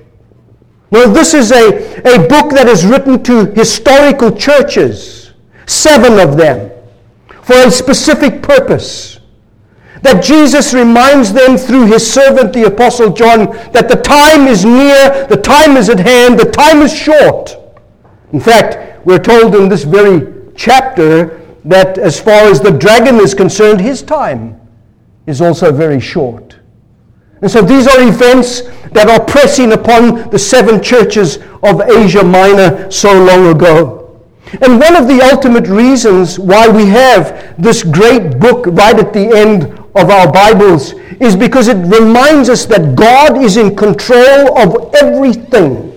Now, 0.91 1.07
this 1.07 1.33
is 1.33 1.51
a, 1.51 1.97
a 2.01 2.27
book 2.27 2.51
that 2.51 2.67
is 2.67 2.85
written 2.85 3.23
to 3.23 3.47
historical 3.53 4.31
churches 4.31 5.31
seven 5.65 6.19
of 6.19 6.37
them, 6.37 6.69
for 7.41 7.55
a 7.55 7.71
specific 7.71 8.43
purpose. 8.43 9.19
That 10.03 10.23
Jesus 10.23 10.75
reminds 10.75 11.33
them 11.33 11.57
through 11.57 11.87
his 11.87 12.05
servant, 12.07 12.53
the 12.53 12.67
Apostle 12.67 13.13
John, 13.13 13.47
that 13.71 13.89
the 13.89 13.95
time 13.95 14.45
is 14.45 14.63
near, 14.63 15.25
the 15.25 15.41
time 15.41 15.75
is 15.75 15.89
at 15.89 15.99
hand, 15.99 16.39
the 16.39 16.51
time 16.51 16.83
is 16.83 16.95
short. 16.95 17.57
In 18.31 18.39
fact, 18.39 18.96
we're 19.07 19.17
told 19.17 19.55
in 19.55 19.69
this 19.69 19.85
very 19.85 20.33
chapter 20.53 21.41
that 21.63 21.97
as 21.97 22.19
far 22.19 22.43
as 22.51 22.59
the 22.59 22.71
dragon 22.71 23.15
is 23.21 23.33
concerned, 23.33 23.79
his 23.79 24.01
time 24.01 24.59
is 25.25 25.39
also 25.39 25.71
very 25.71 26.01
short. 26.01 26.57
And 27.41 27.49
so 27.49 27.61
these 27.61 27.87
are 27.87 28.01
events 28.01 28.63
that 28.91 29.07
are 29.07 29.23
pressing 29.23 29.71
upon 29.71 30.29
the 30.29 30.37
seven 30.37 30.83
churches 30.83 31.37
of 31.63 31.79
Asia 31.89 32.21
Minor 32.21 32.91
so 32.91 33.13
long 33.13 33.55
ago. 33.55 34.27
And 34.61 34.77
one 34.77 34.97
of 34.97 35.07
the 35.07 35.21
ultimate 35.31 35.69
reasons 35.69 36.37
why 36.37 36.67
we 36.67 36.85
have 36.87 37.55
this 37.57 37.83
great 37.83 38.41
book 38.41 38.65
right 38.65 38.99
at 38.99 39.13
the 39.13 39.29
end 39.29 39.63
of 39.95 40.09
our 40.09 40.29
Bibles 40.29 40.91
is 41.21 41.33
because 41.33 41.69
it 41.69 41.77
reminds 41.77 42.49
us 42.49 42.65
that 42.65 42.97
God 42.97 43.41
is 43.41 43.55
in 43.55 43.73
control 43.73 44.57
of 44.57 44.93
everything. 44.95 45.96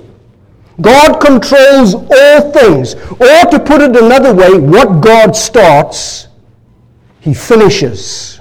God 0.81 1.21
controls 1.21 1.95
all 1.95 2.53
things. 2.53 2.95
Or 2.95 3.51
to 3.51 3.63
put 3.65 3.81
it 3.81 3.97
another 3.97 4.35
way, 4.35 4.59
what 4.59 5.01
God 5.01 5.37
starts, 5.37 6.29
He 7.21 7.35
finishes. 7.35 8.41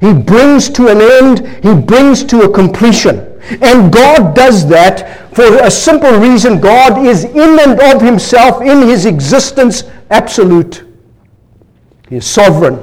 He 0.00 0.12
brings 0.12 0.68
to 0.70 0.88
an 0.88 1.00
end, 1.00 1.64
He 1.64 1.74
brings 1.74 2.24
to 2.24 2.42
a 2.42 2.52
completion. 2.52 3.32
And 3.60 3.92
God 3.92 4.34
does 4.34 4.66
that 4.68 5.34
for 5.34 5.44
a 5.44 5.70
simple 5.70 6.12
reason. 6.18 6.60
God 6.60 7.04
is 7.04 7.24
in 7.24 7.58
and 7.58 7.80
of 7.80 8.00
himself, 8.00 8.62
in 8.62 8.82
his 8.82 9.06
existence, 9.06 9.84
absolute. 10.10 10.84
He 12.08 12.16
is 12.16 12.26
sovereign. 12.26 12.78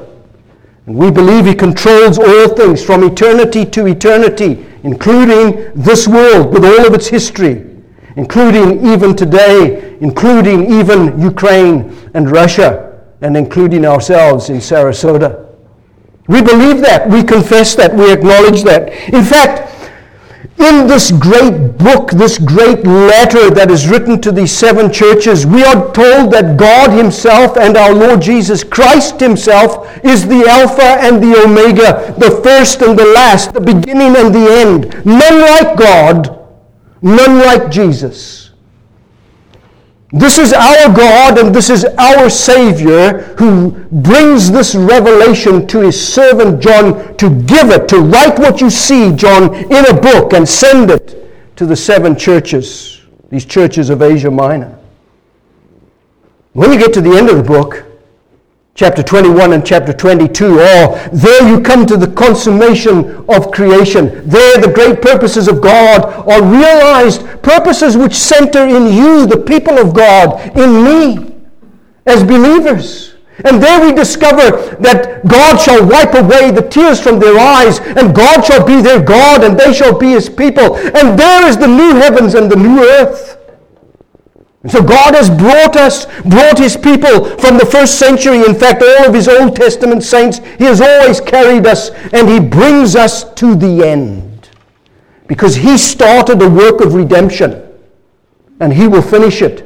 And 0.86 0.96
we 0.96 1.12
believe 1.12 1.46
he 1.46 1.56
controls 1.56 2.18
all 2.18 2.50
things 2.56 2.84
from 2.84 3.04
eternity 3.04 3.66
to 3.66 3.88
eternity, 3.88 4.66
including 4.84 5.72
this 5.76 6.08
world 6.08 6.52
with 6.52 6.66
all 6.66 6.88
of 6.88 6.94
its 6.94 7.08
history, 7.08 7.69
including 8.16 8.86
even 8.86 9.16
today, 9.16 9.98
including 10.02 10.72
even 10.72 11.20
Ukraine 11.20 11.96
and 12.14 12.32
Russia, 12.32 13.02
and 13.22 13.36
including 13.36 13.86
ourselves 13.86 14.50
in 14.50 14.58
Sarasota. 14.58 15.48
We 16.28 16.42
believe 16.42 16.82
that. 16.82 17.10
We 17.10 17.24
confess 17.24 17.76
that. 17.76 17.94
We 17.94 18.14
acknowledge 18.14 18.64
that. 18.64 18.94
In 19.14 19.24
fact, 19.24 19.66
in 20.60 20.88
this 20.88 21.10
great 21.12 21.78
book, 21.78 22.12
this 22.12 22.38
great 22.38 22.86
letter 22.86 23.50
that 23.50 23.72
is 23.72 23.88
written 23.88 24.20
to 24.22 24.32
these 24.32 24.52
seven 24.52 24.92
churches, 24.92 25.46
we 25.46 25.64
are 25.64 25.92
told 25.94 26.32
that 26.34 26.58
God 26.58 26.92
Himself 26.92 27.58
and 27.58 27.78
our 27.78 27.94
Lord 27.94 28.22
Jesus 28.22 28.64
Christ 28.64 29.20
Himself 29.20 29.88
is 30.04 30.28
the 30.28 30.46
Alpha 30.48 31.00
and 31.00 31.24
the 31.24 31.42
Omega, 31.46 32.14
the 32.20 32.42
first 32.44 32.82
and 32.82 33.00
the 33.00 33.06
last, 33.06 33.54
the 33.54 33.62
beginning 33.62 34.16
and 34.18 34.36
the 34.36 34.52
end. 34.52 35.06
None 35.06 35.40
like 35.40 35.78
God, 35.78 36.39
none 37.02 37.40
like 37.40 37.72
Jesus. 37.72 38.50
This 40.12 40.40
is 40.40 40.54
our 40.54 40.92
God 40.92 41.38
and 41.38 41.54
this 41.54 41.70
is 41.70 41.86
our 41.86 42.30
Savior 42.32 43.20
who 43.38 43.72
brings 43.92 44.50
this 44.50 44.74
revelation 44.74 45.68
to 45.68 45.82
his 45.82 46.14
servant 46.14 46.62
John 46.62 47.16
to 47.18 47.30
give 47.44 47.70
it, 47.70 47.88
to 47.90 48.00
write 48.00 48.40
what 48.40 48.60
you 48.60 48.72
see, 48.72 49.14
John, 49.16 49.54
in 49.56 49.86
a 49.86 49.94
book 49.94 50.34
and 50.34 50.50
send 50.50 50.90
it 50.90 51.56
to 51.58 51.68
the 51.68 51.76
seven 51.76 52.18
churches, 52.18 53.02
these 53.30 53.46
churches 53.46 53.92
of 53.92 54.02
Asia 54.02 54.32
Minor. 54.32 54.80
When 56.54 56.72
you 56.72 56.80
get 56.80 56.92
to 56.94 57.02
the 57.02 57.16
end 57.16 57.30
of 57.30 57.38
the 57.38 57.44
book, 57.44 57.86
chapter 58.80 59.04
21 59.04 59.52
and 59.52 59.66
chapter 59.66 59.92
22. 59.92 60.56
Oh, 60.58 61.10
there 61.12 61.50
you 61.50 61.60
come 61.60 61.86
to 61.86 61.98
the 61.98 62.08
consummation 62.14 63.26
of 63.28 63.52
creation. 63.52 64.26
There 64.26 64.58
the 64.58 64.72
great 64.74 65.02
purposes 65.02 65.50
of 65.50 65.62
God 65.62 66.06
are 66.06 66.42
realized, 66.42 67.26
purposes 67.42 67.98
which 67.98 68.14
center 68.14 68.66
in 68.66 68.94
you, 68.94 69.26
the 69.26 69.44
people 69.46 69.78
of 69.78 69.94
God, 69.94 70.58
in 70.58 70.82
me, 70.86 71.36
as 72.06 72.24
believers. 72.24 73.16
And 73.44 73.62
there 73.62 73.86
we 73.86 73.92
discover 73.92 74.78
that 74.78 75.28
God 75.28 75.58
shall 75.60 75.86
wipe 75.86 76.14
away 76.14 76.52
the 76.52 76.66
tears 76.70 77.02
from 77.02 77.20
their 77.20 77.38
eyes, 77.38 77.80
and 77.82 78.16
God 78.16 78.46
shall 78.46 78.66
be 78.66 78.82
their 78.82 79.04
God, 79.04 79.44
and 79.44 79.60
they 79.60 79.74
shall 79.74 80.00
be 80.00 80.12
his 80.12 80.30
people. 80.30 80.78
And 80.78 81.20
there 81.20 81.46
is 81.50 81.58
the 81.58 81.68
new 81.68 81.96
heavens 81.96 82.34
and 82.34 82.50
the 82.50 82.56
new 82.56 82.82
earth. 82.82 83.39
And 84.62 84.72
so 84.72 84.84
God 84.84 85.16
has 85.16 85.30
brought 85.30 85.78
us, 85.78 86.06
brought 86.24 86.58
his 86.58 86.76
people 86.76 87.26
from 87.38 87.58
the 87.58 87.66
first 87.66 87.98
century. 87.98 88.44
In 88.44 88.56
fact, 88.56 88.84
all 88.84 89.08
of 89.08 89.14
his 89.14 89.30
Old 89.30 89.56
Testament 89.56 90.04
saints, 90.04 90.40
he 90.58 90.66
has 90.66 90.82
always 90.82 91.22
carried 91.22 91.66
us 91.66 91.92
and 92.12 92.28
he 92.28 92.40
brings 92.40 92.96
us 92.96 93.34
to 93.36 93.56
the 93.56 93.88
end. 93.88 94.50
Because 95.28 95.56
he 95.56 95.78
started 95.78 96.42
a 96.42 96.50
work 96.50 96.82
of 96.82 96.94
redemption 96.94 97.66
and 98.60 98.74
he 98.74 98.88
will 98.88 99.02
finish 99.02 99.42
it 99.42 99.66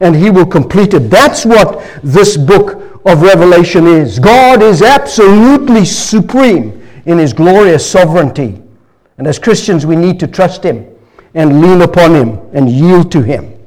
and 0.00 0.16
he 0.16 0.30
will 0.30 0.46
complete 0.46 0.94
it. 0.94 1.10
That's 1.10 1.44
what 1.44 1.84
this 2.02 2.38
book 2.38 3.00
of 3.04 3.20
Revelation 3.20 3.86
is. 3.86 4.18
God 4.18 4.62
is 4.62 4.80
absolutely 4.80 5.84
supreme 5.84 6.88
in 7.04 7.18
his 7.18 7.34
glorious 7.34 7.88
sovereignty. 7.88 8.62
And 9.18 9.26
as 9.26 9.38
Christians, 9.38 9.84
we 9.84 9.96
need 9.96 10.18
to 10.20 10.26
trust 10.26 10.62
him 10.62 10.86
and 11.34 11.60
lean 11.60 11.82
upon 11.82 12.14
him 12.14 12.40
and 12.54 12.70
yield 12.70 13.12
to 13.12 13.20
him. 13.20 13.59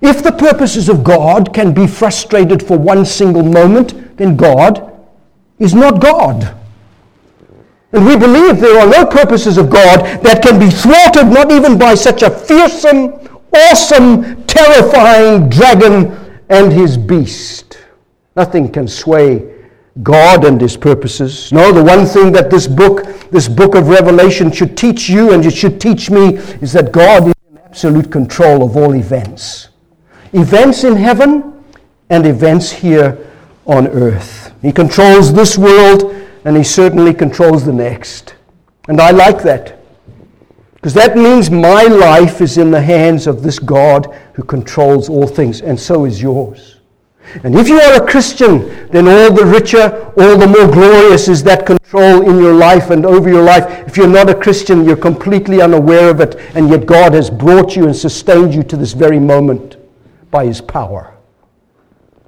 If 0.00 0.22
the 0.22 0.32
purposes 0.32 0.88
of 0.88 1.02
God 1.02 1.52
can 1.52 1.74
be 1.74 1.86
frustrated 1.86 2.62
for 2.62 2.78
one 2.78 3.04
single 3.04 3.42
moment, 3.42 4.16
then 4.16 4.36
God 4.36 4.96
is 5.58 5.74
not 5.74 6.00
God. 6.00 6.54
And 7.92 8.06
we 8.06 8.16
believe 8.16 8.60
there 8.60 8.78
are 8.78 8.86
no 8.86 9.06
purposes 9.06 9.58
of 9.58 9.70
God 9.70 10.22
that 10.22 10.42
can 10.42 10.58
be 10.60 10.70
thwarted, 10.70 11.32
not 11.32 11.50
even 11.50 11.78
by 11.78 11.94
such 11.94 12.22
a 12.22 12.30
fearsome, 12.30 13.14
awesome, 13.52 14.44
terrifying 14.44 15.48
dragon 15.48 16.16
and 16.48 16.72
his 16.72 16.96
beast. 16.96 17.78
Nothing 18.36 18.70
can 18.70 18.86
sway 18.86 19.54
God 20.02 20.44
and 20.44 20.60
his 20.60 20.76
purposes. 20.76 21.50
No, 21.50 21.72
the 21.72 21.82
one 21.82 22.06
thing 22.06 22.30
that 22.32 22.50
this 22.50 22.68
book, 22.68 23.04
this 23.30 23.48
book 23.48 23.74
of 23.74 23.88
Revelation 23.88 24.52
should 24.52 24.76
teach 24.76 25.08
you 25.08 25.32
and 25.32 25.44
it 25.44 25.54
should 25.54 25.80
teach 25.80 26.08
me 26.08 26.36
is 26.60 26.72
that 26.74 26.92
God 26.92 27.28
is 27.28 27.34
in 27.50 27.58
absolute 27.58 28.12
control 28.12 28.62
of 28.62 28.76
all 28.76 28.94
events 28.94 29.67
events 30.32 30.84
in 30.84 30.96
heaven 30.96 31.64
and 32.10 32.26
events 32.26 32.70
here 32.70 33.26
on 33.66 33.86
earth. 33.88 34.52
He 34.62 34.72
controls 34.72 35.32
this 35.32 35.56
world 35.56 36.14
and 36.44 36.56
he 36.56 36.64
certainly 36.64 37.14
controls 37.14 37.64
the 37.64 37.72
next. 37.72 38.34
And 38.88 39.00
I 39.00 39.10
like 39.10 39.42
that. 39.42 39.78
Because 40.74 40.94
that 40.94 41.16
means 41.16 41.50
my 41.50 41.82
life 41.82 42.40
is 42.40 42.56
in 42.56 42.70
the 42.70 42.80
hands 42.80 43.26
of 43.26 43.42
this 43.42 43.58
God 43.58 44.14
who 44.34 44.44
controls 44.44 45.08
all 45.08 45.26
things, 45.26 45.60
and 45.60 45.78
so 45.78 46.04
is 46.04 46.22
yours. 46.22 46.76
And 47.42 47.56
if 47.56 47.68
you 47.68 47.80
are 47.80 48.02
a 48.02 48.06
Christian, 48.06 48.88
then 48.88 49.08
all 49.08 49.34
the 49.34 49.44
richer, 49.44 50.12
all 50.16 50.38
the 50.38 50.46
more 50.46 50.72
glorious 50.72 51.28
is 51.28 51.42
that 51.42 51.66
control 51.66 52.22
in 52.30 52.38
your 52.38 52.54
life 52.54 52.90
and 52.90 53.04
over 53.04 53.28
your 53.28 53.42
life. 53.42 53.66
If 53.88 53.96
you're 53.96 54.06
not 54.06 54.30
a 54.30 54.34
Christian, 54.34 54.84
you're 54.84 54.96
completely 54.96 55.60
unaware 55.60 56.10
of 56.10 56.20
it, 56.20 56.36
and 56.54 56.70
yet 56.70 56.86
God 56.86 57.12
has 57.12 57.28
brought 57.28 57.76
you 57.76 57.84
and 57.84 57.94
sustained 57.94 58.54
you 58.54 58.62
to 58.62 58.76
this 58.76 58.92
very 58.92 59.18
moment 59.18 59.77
by 60.30 60.46
His 60.46 60.60
power. 60.60 61.14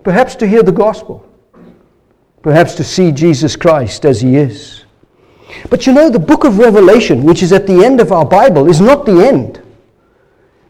Perhaps 0.03 0.35
to 0.37 0.47
hear 0.47 0.63
the 0.63 0.73
gospel, 0.73 1.27
perhaps 2.43 2.75
to 2.77 2.85
see 2.85 3.13
Jesus 3.13 3.57
Christ 3.57 4.05
as 4.05 4.21
He 4.21 4.37
is. 4.37 4.85
But 5.69 5.87
you 5.87 5.93
know, 5.93 6.11
the 6.11 6.19
book 6.19 6.45
of 6.45 6.59
Revelation, 6.59 7.25
which 7.25 7.43
is 7.43 7.53
at 7.53 7.67
the 7.67 7.85
end 7.85 8.01
of 8.01 8.13
our 8.13 8.25
Bible, 8.25 8.69
is 8.69 8.81
not 8.81 9.05
the 9.05 9.27
end. 9.27 9.63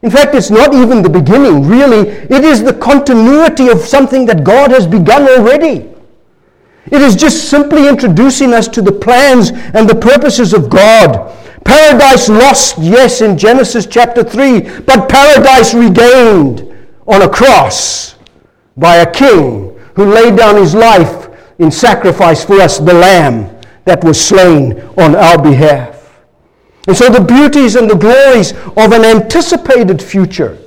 In 0.03 0.11
fact, 0.11 0.35
it's 0.35 0.51
not 0.51 0.73
even 0.73 1.03
the 1.03 1.11
beginning, 1.11 1.67
really. 1.67 2.09
It 2.09 2.43
is 2.43 2.63
the 2.63 2.73
continuity 2.73 3.69
of 3.69 3.81
something 3.81 4.25
that 4.27 4.45
God 4.45 4.71
has 4.71 4.87
begun 4.87 5.29
already. 5.29 5.91
It 6.87 7.03
is 7.03 7.15
just 7.15 7.51
simply 7.51 7.87
introducing 7.87 8.55
us 8.55 8.67
to 8.69 8.83
the 8.83 8.93
plans 8.93 9.51
and 9.51 9.89
the 9.89 9.95
purposes 9.95 10.55
of 10.55 10.71
God. 10.71 11.37
Paradise 11.65 12.31
lost, 12.31 12.79
yes, 12.79 13.21
in 13.21 13.37
Genesis 13.37 13.87
chapter 13.87 14.25
3, 14.25 14.81
but 14.81 15.09
paradise 15.09 15.75
regained 15.75 16.70
on 17.11 17.23
a 17.23 17.29
cross 17.29 18.15
by 18.77 18.97
a 18.97 19.13
king 19.13 19.79
who 19.97 20.05
laid 20.05 20.37
down 20.37 20.57
his 20.57 20.75
life 20.75 21.29
in 21.59 21.71
sacrifice 21.71 22.45
for 22.45 22.61
us, 22.61 22.79
the 22.79 22.95
lamb 22.95 23.61
that 23.85 24.03
was 24.05 24.19
slain 24.19 24.81
on 24.97 25.17
our 25.17 25.41
behalf. 25.43 26.21
And 26.87 26.97
so 26.97 27.11
the 27.11 27.21
beauties 27.21 27.77
and 27.77 27.91
the 27.91 27.97
glories 27.97 28.53
of 28.53 28.93
an 28.93 29.05
anticipated 29.05 30.03
future 30.03 30.59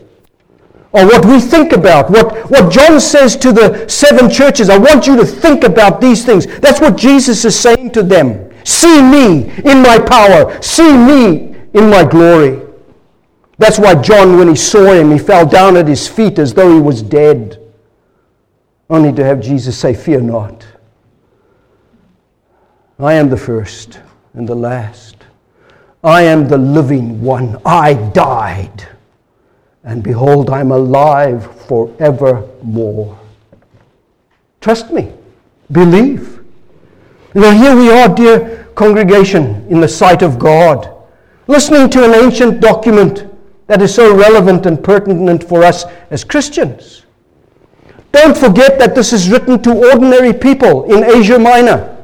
are 0.94 1.06
what 1.06 1.26
we 1.26 1.40
think 1.40 1.72
about. 1.74 2.12
What, 2.12 2.52
what 2.52 2.72
John 2.72 3.00
says 3.00 3.36
to 3.38 3.52
the 3.52 3.88
seven 3.88 4.30
churches, 4.30 4.70
I 4.70 4.78
want 4.78 5.08
you 5.08 5.16
to 5.16 5.26
think 5.26 5.64
about 5.64 6.00
these 6.00 6.24
things. 6.24 6.46
That's 6.60 6.80
what 6.80 6.96
Jesus 6.96 7.44
is 7.46 7.60
saying 7.60 7.92
to 7.92 8.04
them. 8.04 8.52
See 8.64 9.02
me 9.02 9.52
in 9.66 9.82
my 9.82 9.98
power. 9.98 10.62
See 10.62 10.96
me 10.96 11.56
in 11.74 11.90
my 11.90 12.04
glory. 12.04 12.63
That's 13.58 13.78
why 13.78 13.96
John, 13.96 14.38
when 14.38 14.48
he 14.48 14.56
saw 14.56 14.94
him, 14.94 15.12
he 15.12 15.20
fell 15.20 15.46
down 15.46 15.78
at 15.78 15.88
his 15.88 16.08
feet 16.08 16.40
as 16.40 16.54
though 16.54 16.74
he 16.74 16.82
was 16.82 17.02
dead, 17.02 17.60
only 18.90 19.14
to 19.14 19.24
have 19.24 19.42
Jesus 19.42 19.78
say, 19.78 19.94
Fear 19.94 20.22
not. 20.22 20.66
I 23.00 23.14
am 23.14 23.30
the 23.30 23.38
first 23.38 24.00
and 24.34 24.48
the 24.48 24.56
last. 24.56 25.18
I 26.04 26.24
am 26.24 26.48
the 26.48 26.58
living 26.58 27.22
one. 27.22 27.62
I 27.66 27.94
died. 27.94 28.88
And 29.84 30.04
behold, 30.04 30.50
I'm 30.50 30.72
alive 30.72 31.62
forevermore. 31.68 33.20
Trust 34.62 34.92
me. 34.92 35.12
Believe. 35.72 36.42
Now, 37.34 37.52
here 37.52 37.76
we 37.76 37.92
are, 37.92 38.14
dear 38.14 38.68
congregation, 38.76 39.66
in 39.70 39.80
the 39.80 39.88
sight 39.88 40.22
of 40.22 40.38
God, 40.38 40.90
listening 41.48 41.90
to 41.92 42.06
an 42.06 42.14
ancient 42.14 42.60
document 42.60 43.33
that 43.68 43.82
is 43.82 43.94
so 43.94 44.16
relevant 44.16 44.66
and 44.66 44.84
pertinent 44.84 45.44
for 45.44 45.64
us 45.64 45.86
as 46.10 46.24
Christians. 46.24 47.06
Don't 48.12 48.38
forget 48.38 48.78
that 48.78 48.94
this 48.94 49.12
is 49.12 49.30
written 49.30 49.62
to 49.64 49.90
ordinary 49.92 50.34
people 50.34 50.84
in 50.94 51.04
Asia 51.04 51.40
Minor. 51.40 51.98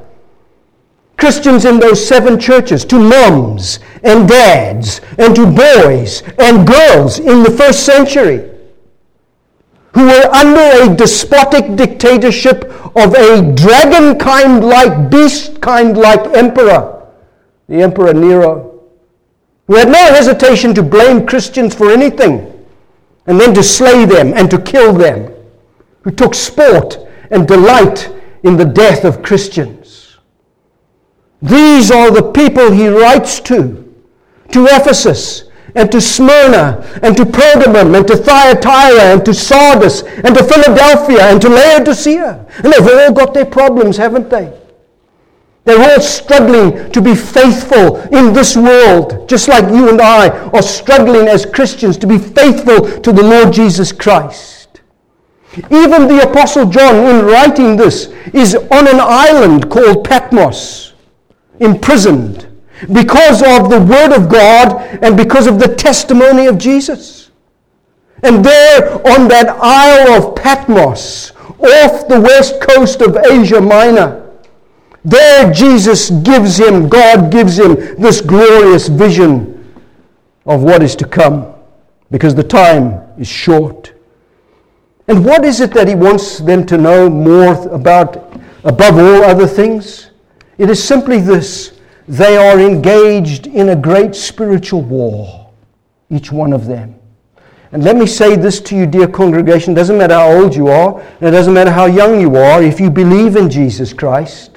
Christians 1.18 1.66
in 1.66 1.80
those 1.80 2.06
seven 2.06 2.39
churches, 2.39 2.86
to 2.86 2.98
moms 2.98 3.80
and 4.04 4.28
dads, 4.28 5.01
and 5.18 5.36
to 5.36 5.46
boys 5.46 6.24
and 6.39 6.66
girls 6.66 7.20
in 7.20 7.44
the 7.44 7.51
first 7.51 7.86
century, 7.86 8.50
who 9.94 10.06
were 10.06 10.30
under 10.34 10.84
a 10.84 10.96
despotic 10.96 11.75
dictatorship 11.75 12.63
of 12.96 13.13
a 13.16 13.54
dragon 13.54 14.17
kind 14.17 14.63
like, 14.63 15.12
beast 15.12 15.62
kind 15.62 15.98
like 15.98 16.22
emperor, 16.36 17.06
the 17.67 17.82
Emperor 17.82 18.13
Nero, 18.13 18.68
who 19.69 19.75
had 19.75 19.88
no 19.88 20.03
hesitation 20.13 20.73
to 20.73 20.82
blame 20.82 21.27
Christians 21.27 21.75
for 21.75 21.91
anything 21.91 22.65
and 23.27 23.39
then 23.39 23.53
to 23.53 23.62
slay 23.62 24.03
them 24.03 24.34
and 24.34 24.49
to 24.49 24.60
kill 24.60 24.93
them, 24.93 25.32
who 26.01 26.10
took 26.10 26.34
sport 26.34 26.97
and 27.29 27.47
delight 27.47 28.12
in 28.41 28.58
the 28.58 28.65
death 28.65 29.05
of 29.05 29.21
Christians. 29.21 30.17
These 31.43 31.91
are 31.91 32.10
the 32.10 32.32
people 32.32 32.71
he 32.71 32.88
writes 32.88 33.39
to 33.41 33.93
to 34.53 34.65
Ephesus 34.65 35.43
and 35.75 35.91
to 35.91 36.01
Smyrna 36.01 36.84
and 37.03 37.15
to 37.15 37.23
Pergamum 37.23 37.95
and 37.95 38.08
to 38.08 38.17
Thyatira 38.17 39.13
and 39.13 39.23
to 39.23 39.36
Sardis 39.36 40.01
and 40.01 40.36
to 40.36 40.43
Philadelphia 40.43 41.25
and 41.25 41.39
to 41.43 41.47
Laodicea. 41.47 42.43
And 42.63 42.73
they've 42.73 42.99
all 43.01 43.13
got 43.13 43.36
their 43.36 43.45
problems, 43.45 43.97
haven't 43.97 44.32
they? 44.32 44.59
They're 45.69 45.93
all 45.93 46.01
struggling 46.01 46.91
to 46.93 46.99
be 46.99 47.13
faithful 47.13 47.97
in 48.08 48.34
this 48.34 48.58
world, 48.58 49.29
just 49.29 49.47
like 49.47 49.65
you 49.65 49.88
and 49.89 50.01
I 50.01 50.29
are 50.49 50.63
struggling 50.63 51.27
as 51.27 51.45
Christians 51.45 51.95
to 51.97 52.08
be 52.08 52.17
faithful 52.17 52.99
to 52.99 53.12
the 53.12 53.21
Lord 53.21 53.53
Jesus 53.53 53.91
Christ. 53.91 54.82
Even 55.69 56.08
the 56.08 56.27
Apostle 56.27 56.67
John, 56.71 56.95
in 57.05 57.23
writing 57.23 57.75
this, 57.75 58.08
is 58.34 58.55
on 58.55 58.88
an 58.88 58.99
island 58.99 59.69
called 59.69 60.05
Patmos 60.05 60.93
imprisoned 61.60 62.47
because 62.91 63.43
of 63.43 63.69
the 63.69 63.79
Word 63.79 64.15
of 64.15 64.27
God 64.27 64.73
and 65.03 65.15
because 65.15 65.45
of 65.45 65.60
the 65.60 65.75
testimony 65.75 66.47
of 66.47 66.58
Jesus. 66.58 67.29
And 68.23 68.43
there 68.43 68.95
on 69.08 69.27
that 69.27 69.49
Isle 69.62 70.23
of 70.23 70.36
Patmos, 70.36 71.34
off 71.60 72.08
the 72.08 72.19
west 72.19 72.60
coast 72.60 73.01
of 73.03 73.17
Asia 73.17 73.62
Minor, 73.62 74.29
there 75.04 75.52
Jesus 75.52 76.10
gives 76.10 76.58
him, 76.58 76.90
God 76.90 77.32
gives 77.32 77.58
him 77.58 77.76
this 78.02 78.22
glorious 78.22 78.88
vision 78.88 79.56
of 80.46 80.64
what 80.64 80.84
is 80.84 80.96
to 80.98 81.08
come 81.08 81.54
because 82.12 82.36
the 82.36 82.44
time 82.44 83.02
is 83.18 83.28
short. 83.28 83.94
And 85.08 85.26
what 85.26 85.46
is 85.46 85.62
it 85.62 85.74
that 85.74 85.88
he 85.88 85.96
wants 85.96 86.40
them 86.40 86.66
to 86.68 86.78
know 86.78 87.10
more 87.10 87.68
about 87.70 88.34
above 88.64 88.98
all 88.98 89.24
other 89.24 89.48
things? 89.48 90.10
It 90.58 90.70
is 90.70 90.84
simply 90.84 91.20
this 91.20 91.80
they 92.08 92.38
are 92.38 92.60
engaged 92.60 93.46
in 93.46 93.70
a 93.70 93.76
great 93.76 94.16
spiritual 94.16 94.82
war, 94.82 95.52
each 96.10 96.32
one 96.32 96.54
of 96.54 96.66
them. 96.66 96.96
And 97.72 97.84
let 97.84 97.96
me 97.96 98.08
say 98.08 98.36
this 98.36 98.60
to 98.62 98.76
you, 98.76 98.88
dear 98.88 99.08
congregation. 99.08 99.74
It 99.74 99.76
doesn't 99.76 99.98
matter 99.98 100.16
how 100.16 100.32
old 100.32 100.56
you 100.56 100.70
are, 100.70 101.00
and 101.00 101.28
it 101.28 101.32
doesn't 101.32 101.54
matter 101.54 101.70
how 101.70 101.86
young 101.86 102.20
you 102.20 102.36
are. 102.36 102.64
If 102.64 102.80
you 102.80 102.90
believe 102.90 103.36
in 103.36 103.48
Jesus 103.48 103.94
Christ, 103.94 104.49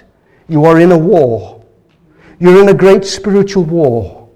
you 0.53 0.67
are 0.67 0.79
in 0.79 0.93
a 0.93 0.99
war. 0.99 1.65
You're 2.39 2.61
in 2.61 2.69
a 2.69 2.75
great 2.75 3.07
spiritual 3.07 3.65
war. 3.65 4.29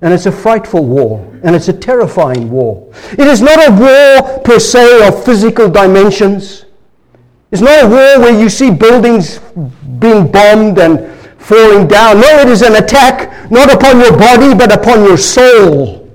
And 0.00 0.12
it's 0.12 0.26
a 0.26 0.32
frightful 0.32 0.84
war, 0.84 1.20
and 1.44 1.54
it's 1.54 1.68
a 1.68 1.72
terrifying 1.72 2.50
war. 2.50 2.92
It 3.12 3.26
is 3.26 3.40
not 3.40 3.58
a 3.68 3.70
war 3.70 4.40
per 4.40 4.58
se 4.58 5.06
of 5.06 5.24
physical 5.24 5.68
dimensions. 5.68 6.64
It's 7.52 7.62
not 7.62 7.84
a 7.84 7.86
war 7.86 8.24
where 8.24 8.40
you 8.40 8.48
see 8.48 8.70
buildings 8.70 9.38
being 10.00 10.32
bombed 10.32 10.78
and 10.78 11.08
falling 11.38 11.86
down. 11.86 12.20
No, 12.20 12.40
it 12.40 12.48
is 12.48 12.62
an 12.62 12.82
attack 12.82 13.50
not 13.50 13.72
upon 13.72 14.00
your 14.00 14.16
body, 14.18 14.54
but 14.54 14.72
upon 14.72 15.04
your 15.04 15.18
soul. 15.18 16.10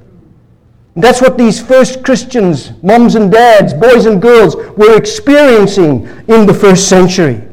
That's 0.98 1.22
what 1.22 1.38
these 1.38 1.62
first 1.62 2.04
Christians, 2.04 2.72
moms 2.82 3.16
and 3.16 3.32
dads, 3.32 3.74
boys 3.74 4.06
and 4.06 4.20
girls, 4.20 4.56
were 4.56 4.98
experiencing 4.98 6.08
in 6.28 6.46
the 6.48 6.54
first 6.54 6.90
century. 6.90 7.47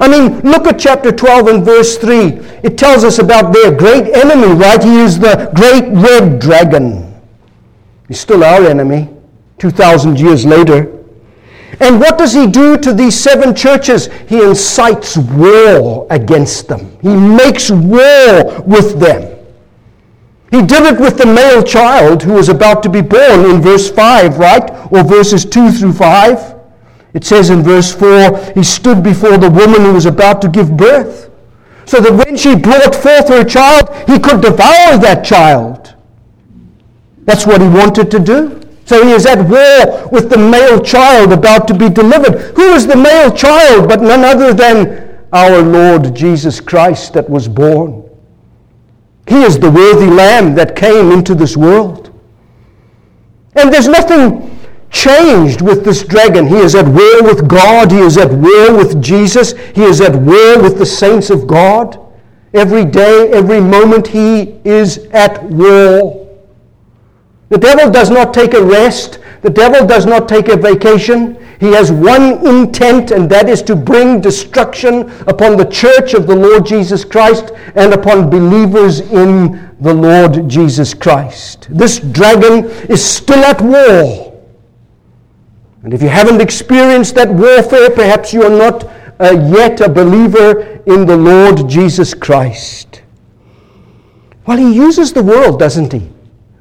I 0.00 0.08
mean, 0.08 0.40
look 0.40 0.66
at 0.66 0.78
chapter 0.78 1.12
12 1.12 1.46
and 1.48 1.64
verse 1.64 1.98
3. 1.98 2.40
It 2.62 2.78
tells 2.78 3.04
us 3.04 3.18
about 3.18 3.52
their 3.52 3.74
great 3.74 4.14
enemy, 4.14 4.54
right? 4.54 4.82
He 4.82 5.00
is 5.00 5.18
the 5.18 5.50
great 5.54 5.92
red 5.92 6.40
dragon. 6.40 7.20
He's 8.08 8.20
still 8.20 8.44
our 8.44 8.64
enemy, 8.64 9.08
2,000 9.58 10.18
years 10.18 10.46
later. 10.46 10.98
And 11.80 11.98
what 12.00 12.18
does 12.18 12.32
he 12.32 12.46
do 12.46 12.76
to 12.78 12.92
these 12.92 13.18
seven 13.18 13.54
churches? 13.54 14.08
He 14.28 14.42
incites 14.42 15.16
war 15.16 16.06
against 16.10 16.68
them. 16.68 16.96
He 17.00 17.14
makes 17.14 17.70
war 17.70 18.62
with 18.62 18.98
them. 19.00 19.38
He 20.50 20.60
did 20.60 20.82
it 20.82 21.00
with 21.00 21.16
the 21.16 21.26
male 21.26 21.62
child 21.62 22.22
who 22.22 22.34
was 22.34 22.50
about 22.50 22.82
to 22.82 22.90
be 22.90 23.00
born 23.00 23.46
in 23.46 23.62
verse 23.62 23.90
5, 23.90 24.38
right? 24.38 24.70
Or 24.92 25.02
verses 25.02 25.46
2 25.46 25.70
through 25.70 25.94
5. 25.94 26.54
It 27.14 27.24
says 27.24 27.50
in 27.50 27.62
verse 27.62 27.94
4, 27.94 28.52
he 28.54 28.62
stood 28.62 29.02
before 29.02 29.36
the 29.36 29.50
woman 29.50 29.82
who 29.82 29.92
was 29.92 30.06
about 30.06 30.40
to 30.42 30.48
give 30.48 30.76
birth, 30.76 31.30
so 31.84 32.00
that 32.00 32.12
when 32.12 32.36
she 32.36 32.54
brought 32.54 32.94
forth 32.94 33.28
her 33.28 33.44
child, 33.44 33.88
he 34.08 34.18
could 34.18 34.40
devour 34.40 34.98
that 34.98 35.24
child. 35.24 35.94
That's 37.24 37.46
what 37.46 37.60
he 37.60 37.68
wanted 37.68 38.10
to 38.10 38.18
do. 38.18 38.60
So 38.84 39.04
he 39.04 39.12
is 39.12 39.26
at 39.26 39.38
war 39.38 40.08
with 40.08 40.28
the 40.28 40.38
male 40.38 40.80
child 40.80 41.32
about 41.32 41.68
to 41.68 41.74
be 41.74 41.88
delivered. 41.88 42.56
Who 42.56 42.72
is 42.72 42.86
the 42.86 42.96
male 42.96 43.30
child 43.32 43.88
but 43.88 44.00
none 44.00 44.24
other 44.24 44.52
than 44.52 45.12
our 45.32 45.62
Lord 45.62 46.14
Jesus 46.14 46.60
Christ 46.60 47.14
that 47.14 47.28
was 47.28 47.48
born. 47.48 48.08
He 49.26 49.42
is 49.42 49.58
the 49.58 49.70
worthy 49.70 50.06
Lamb 50.06 50.54
that 50.56 50.76
came 50.76 51.10
into 51.10 51.34
this 51.34 51.56
world. 51.56 52.12
And 53.54 53.72
there's 53.72 53.88
nothing 53.88 54.51
changed 54.92 55.62
with 55.62 55.84
this 55.84 56.04
dragon. 56.04 56.46
He 56.46 56.56
is 56.56 56.74
at 56.74 56.86
war 56.86 57.22
with 57.22 57.48
God. 57.48 57.90
He 57.90 57.98
is 57.98 58.18
at 58.18 58.30
war 58.30 58.76
with 58.76 59.02
Jesus. 59.02 59.52
He 59.74 59.82
is 59.82 60.00
at 60.00 60.14
war 60.14 60.62
with 60.62 60.78
the 60.78 60.86
saints 60.86 61.30
of 61.30 61.46
God. 61.46 61.98
Every 62.54 62.84
day, 62.84 63.30
every 63.32 63.60
moment, 63.60 64.06
he 64.06 64.60
is 64.64 64.98
at 65.12 65.42
war. 65.44 66.28
The 67.48 67.58
devil 67.58 67.90
does 67.90 68.10
not 68.10 68.32
take 68.32 68.54
a 68.54 68.62
rest. 68.62 69.18
The 69.40 69.50
devil 69.50 69.86
does 69.86 70.06
not 70.06 70.28
take 70.28 70.48
a 70.48 70.56
vacation. 70.56 71.36
He 71.58 71.72
has 71.72 71.90
one 71.90 72.46
intent, 72.46 73.10
and 73.10 73.30
that 73.30 73.48
is 73.48 73.62
to 73.62 73.76
bring 73.76 74.20
destruction 74.20 75.10
upon 75.26 75.56
the 75.56 75.64
church 75.64 76.12
of 76.12 76.26
the 76.26 76.36
Lord 76.36 76.66
Jesus 76.66 77.04
Christ 77.04 77.52
and 77.74 77.94
upon 77.94 78.28
believers 78.28 79.00
in 79.00 79.70
the 79.80 79.94
Lord 79.94 80.48
Jesus 80.48 80.92
Christ. 80.92 81.68
This 81.70 81.98
dragon 81.98 82.66
is 82.90 83.04
still 83.04 83.44
at 83.44 83.60
war. 83.60 84.21
And 85.82 85.92
if 85.92 86.00
you 86.00 86.08
haven't 86.08 86.40
experienced 86.40 87.16
that 87.16 87.28
warfare, 87.28 87.90
perhaps 87.90 88.32
you 88.32 88.44
are 88.44 88.56
not 88.56 88.84
uh, 89.18 89.32
yet 89.52 89.80
a 89.80 89.88
believer 89.88 90.80
in 90.86 91.06
the 91.06 91.16
Lord 91.16 91.68
Jesus 91.68 92.14
Christ. 92.14 93.02
Well, 94.46 94.58
he 94.58 94.74
uses 94.74 95.12
the 95.12 95.22
world, 95.22 95.58
doesn't 95.58 95.92
he? 95.92 96.08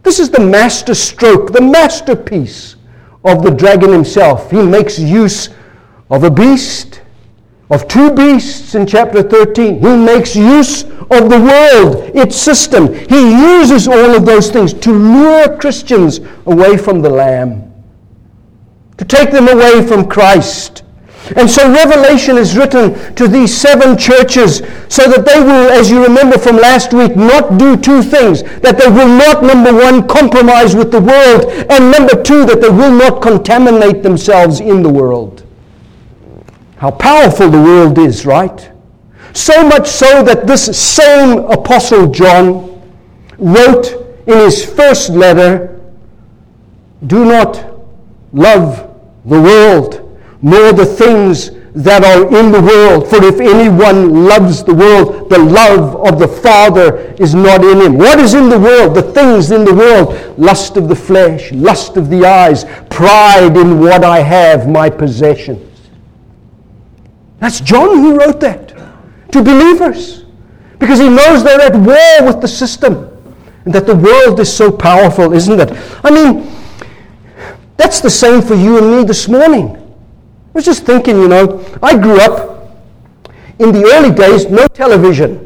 This 0.03 0.19
is 0.19 0.31
the 0.31 0.39
master 0.39 0.95
stroke, 0.95 1.51
the 1.51 1.61
masterpiece 1.61 2.75
of 3.23 3.43
the 3.43 3.51
dragon 3.51 3.91
himself. 3.91 4.49
He 4.49 4.61
makes 4.61 4.97
use 4.97 5.49
of 6.09 6.23
a 6.23 6.31
beast, 6.31 7.01
of 7.69 7.87
two 7.87 8.11
beasts 8.11 8.73
in 8.73 8.87
chapter 8.87 9.21
13. 9.21 9.79
He 9.79 9.97
makes 9.97 10.35
use 10.35 10.83
of 10.83 11.29
the 11.29 11.39
world, 11.39 12.15
its 12.15 12.35
system. 12.35 12.93
He 12.93 13.59
uses 13.59 13.87
all 13.87 14.15
of 14.15 14.25
those 14.25 14.49
things 14.49 14.73
to 14.73 14.91
lure 14.91 15.57
Christians 15.57 16.19
away 16.45 16.75
from 16.77 17.01
the 17.01 17.09
Lamb 17.09 17.70
to 19.01 19.07
take 19.07 19.31
them 19.31 19.47
away 19.47 19.81
from 19.87 20.07
Christ. 20.07 20.83
And 21.35 21.49
so 21.49 21.67
Revelation 21.73 22.37
is 22.37 22.55
written 22.55 23.15
to 23.15 23.27
these 23.27 23.51
seven 23.55 23.97
churches 23.97 24.57
so 24.89 25.09
that 25.09 25.25
they 25.25 25.39
will, 25.39 25.71
as 25.71 25.89
you 25.89 26.03
remember 26.03 26.37
from 26.37 26.57
last 26.57 26.93
week, 26.93 27.15
not 27.15 27.57
do 27.57 27.75
two 27.75 28.03
things. 28.03 28.43
That 28.61 28.77
they 28.77 28.87
will 28.87 29.07
not, 29.07 29.41
number 29.41 29.73
one, 29.73 30.07
compromise 30.07 30.75
with 30.75 30.91
the 30.91 31.01
world, 31.01 31.45
and 31.71 31.91
number 31.91 32.21
two, 32.21 32.45
that 32.45 32.61
they 32.61 32.69
will 32.69 32.91
not 32.91 33.23
contaminate 33.23 34.03
themselves 34.03 34.59
in 34.59 34.83
the 34.83 34.89
world. 34.89 35.47
How 36.77 36.91
powerful 36.91 37.49
the 37.49 37.61
world 37.61 37.97
is, 37.97 38.23
right? 38.27 38.69
So 39.33 39.67
much 39.67 39.87
so 39.87 40.21
that 40.21 40.45
this 40.45 40.77
same 40.79 41.39
Apostle 41.39 42.11
John 42.11 42.83
wrote 43.39 44.21
in 44.27 44.37
his 44.37 44.63
first 44.63 45.09
letter, 45.09 45.81
Do 47.07 47.25
not 47.25 47.65
love 48.31 48.90
the 49.25 49.39
world, 49.39 50.19
nor 50.41 50.73
the 50.73 50.85
things 50.85 51.51
that 51.73 52.03
are 52.03 52.25
in 52.37 52.51
the 52.51 52.61
world. 52.61 53.07
For 53.07 53.23
if 53.23 53.39
anyone 53.39 54.25
loves 54.25 54.63
the 54.63 54.73
world, 54.73 55.29
the 55.29 55.39
love 55.39 55.95
of 56.05 56.19
the 56.19 56.27
Father 56.27 56.97
is 57.19 57.33
not 57.33 57.63
in 57.63 57.79
him. 57.79 57.97
What 57.97 58.19
is 58.19 58.33
in 58.33 58.49
the 58.49 58.59
world? 58.59 58.95
The 58.95 59.03
things 59.03 59.51
in 59.51 59.63
the 59.63 59.73
world 59.73 60.37
lust 60.37 60.75
of 60.75 60.87
the 60.87 60.95
flesh, 60.95 61.51
lust 61.51 61.97
of 61.97 62.09
the 62.09 62.25
eyes, 62.25 62.65
pride 62.89 63.55
in 63.55 63.79
what 63.79 64.03
I 64.03 64.19
have, 64.19 64.67
my 64.67 64.89
possessions. 64.89 65.67
That's 67.39 67.59
John 67.61 67.97
who 67.97 68.19
wrote 68.19 68.39
that 68.41 68.69
to 69.31 69.41
believers 69.41 70.25
because 70.77 70.99
he 70.99 71.09
knows 71.09 71.43
they're 71.43 71.61
at 71.61 71.75
war 71.75 72.27
with 72.27 72.41
the 72.41 72.47
system 72.47 73.07
and 73.65 73.73
that 73.73 73.85
the 73.85 73.95
world 73.95 74.39
is 74.39 74.51
so 74.51 74.71
powerful, 74.71 75.33
isn't 75.33 75.59
it? 75.59 75.71
I 76.03 76.11
mean, 76.11 76.51
that's 77.81 77.99
the 77.99 78.11
same 78.11 78.43
for 78.43 78.53
you 78.53 78.77
and 78.77 78.95
me 78.95 79.03
this 79.03 79.27
morning. 79.27 79.75
I 79.75 80.51
was 80.53 80.65
just 80.65 80.85
thinking, 80.85 81.17
you 81.17 81.27
know, 81.27 81.65
I 81.81 81.97
grew 81.97 82.19
up 82.21 82.69
in 83.57 83.71
the 83.71 83.91
early 83.95 84.13
days, 84.13 84.45
no 84.45 84.67
television. 84.67 85.37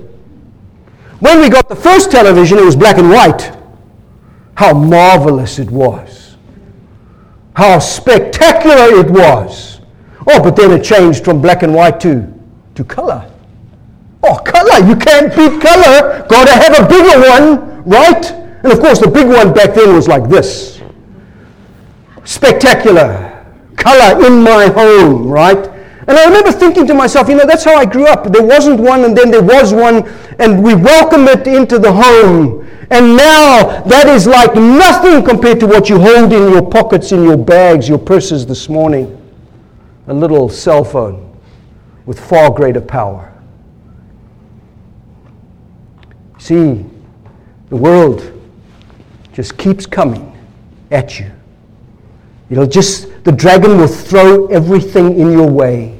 When 1.20 1.40
we 1.40 1.48
got 1.48 1.70
the 1.70 1.78
first 1.78 2.12
television, 2.12 2.58
it 2.58 2.66
was 2.66 2.76
black 2.76 2.98
and 2.98 3.10
white. 3.10 3.56
How 4.56 4.74
marvelous 4.74 5.60
it 5.60 5.72
was. 5.72 6.36
How 7.56 7.80
spectacular 7.80 9.00
it 9.00 9.10
was. 9.10 9.80
Oh, 10.28 10.44
but 10.44 10.58
then 10.58 10.72
it 10.72 10.84
changed 10.84 11.24
from 11.24 11.42
black 11.42 11.64
and 11.64 11.74
white 11.74 12.02
to, 12.02 12.34
to 12.76 12.84
color. 12.84 13.32
Oh, 14.24 14.36
color. 14.40 14.86
You 14.86 14.98
can't 14.98 15.34
beat 15.34 15.62
color. 15.62 16.28
Got 16.28 16.48
to 16.48 16.54
have 16.54 16.84
a 16.84 16.88
bigger 16.90 17.18
one, 17.30 17.84
right? 17.86 18.26
And 18.64 18.74
of 18.74 18.80
course, 18.82 19.00
the 19.00 19.08
big 19.08 19.28
one 19.28 19.54
back 19.54 19.74
then 19.74 19.96
was 19.96 20.10
like 20.10 20.28
this 20.28 20.75
spectacular 22.26 23.46
color 23.78 24.26
in 24.26 24.44
my 24.44 24.68
home, 24.68 25.28
right? 25.28 25.72
And 26.08 26.18
I 26.18 26.26
remember 26.26 26.52
thinking 26.52 26.86
to 26.88 26.94
myself, 26.94 27.30
you 27.30 27.36
know, 27.36 27.46
that's 27.48 27.64
how 27.64 27.76
I 27.76 27.86
grew 27.86 28.06
up. 28.06 28.32
There 28.32 28.44
wasn't 28.44 28.80
one, 28.80 29.06
and 29.06 29.18
then 29.18 29.32
there 29.32 29.42
was 29.42 29.74
one, 29.74 30.08
and 30.38 30.64
we 30.64 30.76
welcome 30.76 31.28
it 31.28 31.48
into 31.48 31.80
the 31.80 31.92
home. 31.92 32.68
And 32.92 33.18
now 33.18 33.82
that 33.82 34.08
is 34.08 34.28
like 34.28 34.54
nothing 34.54 35.24
compared 35.24 35.60
to 35.62 35.68
what 35.68 35.90
you 35.90 36.00
hold 36.00 36.32
in 36.32 36.52
your 36.52 36.70
pockets, 36.70 37.12
in 37.12 37.24
your 37.24 37.38
bags, 37.38 37.90
your 37.90 37.98
purses 37.98 38.46
this 38.46 38.70
morning. 38.70 39.22
A 40.08 40.14
little 40.14 40.50
cell 40.50 40.84
phone 40.84 41.40
with 42.06 42.20
far 42.20 42.52
greater 42.52 42.82
power. 42.82 43.34
See, 46.38 46.86
the 47.70 47.76
world 47.76 48.32
just 49.34 49.58
keeps 49.58 49.88
coming 49.88 50.32
at 50.92 51.20
you. 51.20 51.32
It'll 52.50 52.68
just, 52.68 53.24
the 53.24 53.32
dragon 53.32 53.78
will 53.78 53.88
throw 53.88 54.48
everything 54.48 55.20
in 55.20 55.32
your 55.32 55.50
way 55.50 56.00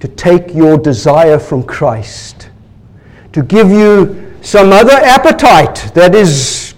to 0.00 0.08
take 0.08 0.54
your 0.54 0.76
desire 0.76 1.38
from 1.38 1.62
Christ, 1.62 2.50
to 3.32 3.42
give 3.42 3.70
you 3.70 4.34
some 4.42 4.72
other 4.72 4.92
appetite 4.92 5.92
that 5.94 6.14
is 6.14 6.74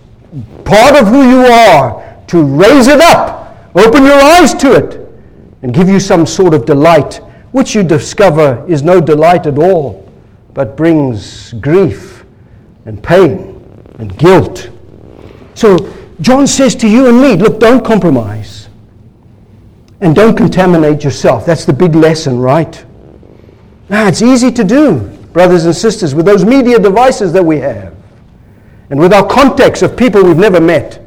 part 0.65 0.97
of 0.97 1.09
who 1.09 1.29
you 1.29 1.47
are, 1.47 2.05
to 2.29 2.43
raise 2.43 2.89
it 2.89 3.01
up, 3.01 3.57
open 3.75 4.05
your 4.05 4.21
eyes 4.21 4.55
to 4.55 4.75
it, 4.75 5.09
and 5.63 5.75
give 5.75 5.89
you 5.89 5.99
some 5.99 6.27
sort 6.27 6.55
of 6.55 6.67
delight, 6.67 7.17
which 7.53 7.75
you 7.75 7.83
discover 7.83 8.65
is 8.69 8.83
no 8.83 9.01
delight 9.01 9.47
at 9.47 9.59
all, 9.59 10.11
but 10.55 10.77
brings 10.77 11.53
grief 11.55 12.25
and 12.85 13.03
pain 13.03 13.55
and 13.99 14.17
guilt. 14.19 14.71
So 15.55 15.77
John 16.21 16.47
says 16.47 16.75
to 16.77 16.89
you 16.89 17.09
and 17.09 17.21
me, 17.21 17.37
look, 17.37 17.61
don't 17.61 17.85
compromise. 17.85 18.69
And 20.01 20.15
don't 20.15 20.37
contaminate 20.37 21.05
yourself. 21.05 21.47
That's 21.47 21.65
the 21.65 21.73
big 21.73 21.95
lesson, 21.95 22.39
right? 22.39 22.85
Now, 23.89 24.07
it's 24.07 24.23
easy 24.23 24.51
to 24.53 24.65
do, 24.65 25.01
brothers 25.33 25.65
and 25.65 25.75
sisters, 25.75 26.15
with 26.15 26.27
those 26.27 26.45
media 26.45 26.79
devices 26.79 27.33
that 27.33 27.45
we 27.45 27.59
have. 27.59 27.95
And 28.91 28.99
with 29.01 29.13
our 29.13 29.27
context 29.29 29.83
of 29.83 29.97
people 29.97 30.23
we've 30.23 30.37
never 30.37 30.61
met, 30.61 31.05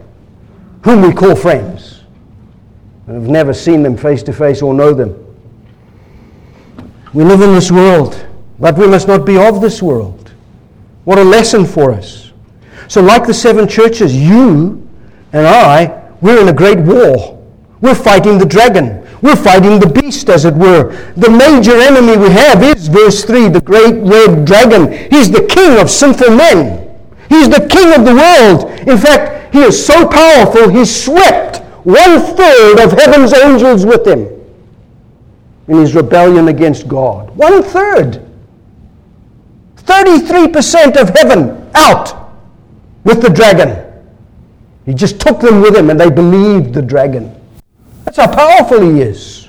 whom 0.83 1.01
we 1.01 1.13
call 1.13 1.35
friends, 1.35 2.03
and 3.07 3.15
have 3.15 3.29
never 3.29 3.53
seen 3.53 3.83
them 3.83 3.97
face 3.97 4.23
to 4.23 4.33
face 4.33 4.61
or 4.61 4.73
know 4.73 4.93
them. 4.93 5.17
We 7.13 7.23
live 7.23 7.41
in 7.41 7.53
this 7.53 7.71
world, 7.71 8.25
but 8.59 8.77
we 8.77 8.87
must 8.87 9.07
not 9.07 9.25
be 9.25 9.37
of 9.37 9.61
this 9.61 9.81
world. 9.81 10.31
What 11.03 11.17
a 11.17 11.23
lesson 11.23 11.65
for 11.65 11.91
us. 11.91 12.31
So, 12.87 13.01
like 13.01 13.25
the 13.25 13.33
seven 13.33 13.67
churches, 13.67 14.15
you 14.15 14.80
and 15.33 15.47
I, 15.47 16.01
we're 16.21 16.41
in 16.41 16.49
a 16.49 16.53
great 16.53 16.79
war. 16.79 17.39
We're 17.81 17.95
fighting 17.95 18.37
the 18.37 18.45
dragon. 18.45 19.07
We're 19.21 19.35
fighting 19.35 19.79
the 19.79 19.87
beast, 19.87 20.29
as 20.29 20.45
it 20.45 20.53
were. 20.53 21.13
The 21.15 21.29
major 21.29 21.75
enemy 21.79 22.17
we 22.17 22.29
have 22.29 22.63
is, 22.63 22.87
verse 22.87 23.23
3, 23.23 23.49
the 23.49 23.61
great 23.61 23.95
red 24.03 24.45
dragon. 24.45 24.91
He's 25.09 25.29
the 25.31 25.45
king 25.47 25.79
of 25.79 25.89
sinful 25.89 26.35
men. 26.35 26.99
He's 27.29 27.49
the 27.49 27.67
king 27.67 27.93
of 27.93 28.05
the 28.05 28.15
world. 28.15 28.87
In 28.87 28.97
fact, 28.97 29.53
he 29.53 29.61
is 29.61 29.85
so 29.85 30.07
powerful, 30.07 30.69
he 30.69 30.85
swept 30.85 31.57
one 31.85 32.19
third 32.35 32.79
of 32.79 32.91
heaven's 32.91 33.33
angels 33.33 33.85
with 33.85 34.05
him 34.05 34.27
in 35.67 35.77
his 35.77 35.95
rebellion 35.95 36.47
against 36.47 36.87
God. 36.87 37.35
One 37.35 37.63
third. 37.63 38.27
33% 39.77 40.99
of 40.99 41.09
heaven 41.09 41.69
out 41.73 42.31
with 43.03 43.21
the 43.21 43.29
dragon. 43.29 43.90
He 44.91 44.95
just 44.95 45.21
took 45.21 45.39
them 45.39 45.61
with 45.61 45.73
him 45.73 45.89
and 45.89 45.97
they 45.97 46.09
believed 46.09 46.73
the 46.73 46.81
dragon. 46.81 47.33
That's 48.03 48.17
how 48.17 48.29
powerful 48.29 48.81
he 48.81 48.99
is. 48.99 49.47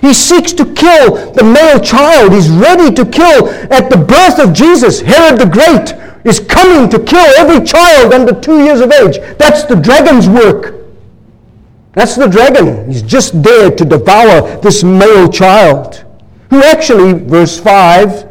He 0.00 0.14
seeks 0.14 0.54
to 0.54 0.64
kill 0.64 1.30
the 1.32 1.44
male 1.44 1.78
child. 1.78 2.32
He's 2.32 2.48
ready 2.48 2.90
to 2.94 3.04
kill 3.04 3.50
at 3.70 3.90
the 3.90 3.98
birth 3.98 4.38
of 4.38 4.54
Jesus. 4.54 5.02
Herod 5.02 5.38
the 5.38 5.44
Great 5.44 5.92
is 6.24 6.40
coming 6.40 6.88
to 6.88 6.98
kill 6.98 7.26
every 7.36 7.62
child 7.66 8.14
under 8.14 8.32
two 8.32 8.64
years 8.64 8.80
of 8.80 8.90
age. 8.92 9.18
That's 9.36 9.64
the 9.64 9.76
dragon's 9.76 10.26
work. 10.26 10.86
That's 11.92 12.16
the 12.16 12.26
dragon. 12.26 12.90
He's 12.90 13.02
just 13.02 13.42
there 13.42 13.70
to 13.70 13.84
devour 13.84 14.56
this 14.62 14.82
male 14.82 15.28
child 15.28 16.02
who 16.48 16.62
actually, 16.62 17.12
verse 17.12 17.60
5, 17.60 18.26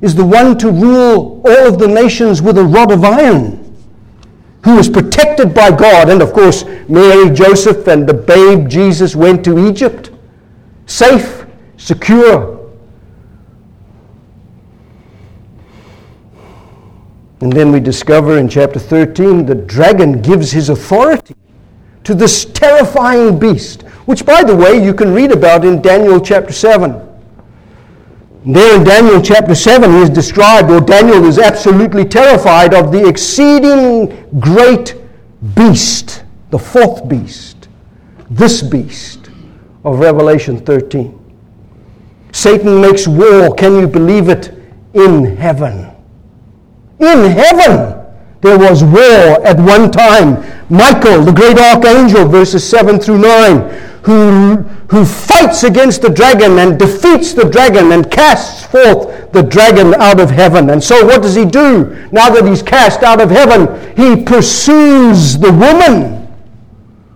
is 0.00 0.14
the 0.14 0.24
one 0.24 0.56
to 0.56 0.70
rule 0.70 1.42
all 1.44 1.66
of 1.66 1.78
the 1.78 1.88
nations 1.88 2.40
with 2.40 2.56
a 2.56 2.64
rod 2.64 2.90
of 2.90 3.04
iron, 3.04 3.61
who 4.64 4.78
is 4.78 4.88
protected 4.88 5.54
by 5.54 5.70
God. 5.70 6.08
And 6.08 6.22
of 6.22 6.32
course, 6.32 6.64
Mary, 6.88 7.30
Joseph, 7.30 7.86
and 7.88 8.06
the 8.06 8.14
babe 8.14 8.68
Jesus 8.68 9.16
went 9.16 9.44
to 9.44 9.68
Egypt, 9.68 10.10
safe, 10.86 11.44
secure. 11.76 12.60
And 17.40 17.52
then 17.52 17.72
we 17.72 17.80
discover 17.80 18.38
in 18.38 18.48
chapter 18.48 18.78
13 18.78 19.46
the 19.46 19.54
dragon 19.56 20.22
gives 20.22 20.52
his 20.52 20.68
authority 20.68 21.34
to 22.04 22.14
this 22.14 22.44
terrifying 22.44 23.38
beast, 23.38 23.82
which, 24.06 24.24
by 24.24 24.44
the 24.44 24.54
way, 24.54 24.82
you 24.82 24.94
can 24.94 25.12
read 25.12 25.32
about 25.32 25.64
in 25.64 25.82
Daniel 25.82 26.20
chapter 26.20 26.52
7. 26.52 27.11
There 28.44 28.76
in 28.76 28.82
Daniel 28.82 29.22
chapter 29.22 29.54
7, 29.54 29.90
he 29.92 29.98
is 29.98 30.10
described, 30.10 30.68
or 30.68 30.80
Daniel 30.80 31.24
is 31.26 31.38
absolutely 31.38 32.04
terrified 32.04 32.74
of 32.74 32.90
the 32.90 33.06
exceeding 33.06 34.28
great 34.40 34.96
beast, 35.54 36.24
the 36.50 36.58
fourth 36.58 37.08
beast, 37.08 37.68
this 38.30 38.60
beast 38.60 39.30
of 39.84 40.00
Revelation 40.00 40.58
13. 40.58 41.18
Satan 42.32 42.80
makes 42.80 43.06
war, 43.06 43.54
can 43.54 43.78
you 43.78 43.86
believe 43.86 44.28
it, 44.28 44.52
in 44.94 45.36
heaven. 45.36 45.90
In 46.98 47.30
heaven! 47.30 47.98
There 48.40 48.58
was 48.58 48.82
war 48.82 49.46
at 49.46 49.56
one 49.60 49.92
time. 49.92 50.42
Michael, 50.68 51.22
the 51.22 51.32
great 51.32 51.58
archangel, 51.60 52.26
verses 52.26 52.68
7 52.68 52.98
through 52.98 53.18
9, 53.18 53.91
who, 54.02 54.56
who 54.90 55.04
fights 55.04 55.62
against 55.62 56.02
the 56.02 56.10
dragon 56.10 56.58
and 56.58 56.78
defeats 56.78 57.32
the 57.32 57.48
dragon 57.48 57.92
and 57.92 58.10
casts 58.10 58.66
forth 58.66 59.30
the 59.32 59.42
dragon 59.42 59.94
out 59.94 60.20
of 60.20 60.28
heaven. 60.28 60.70
And 60.70 60.82
so, 60.82 61.06
what 61.06 61.22
does 61.22 61.36
he 61.36 61.44
do? 61.44 62.08
Now 62.10 62.28
that 62.30 62.44
he's 62.44 62.62
cast 62.62 63.02
out 63.02 63.20
of 63.20 63.30
heaven, 63.30 63.68
he 63.96 64.24
pursues 64.24 65.38
the 65.38 65.52
woman, 65.52 66.28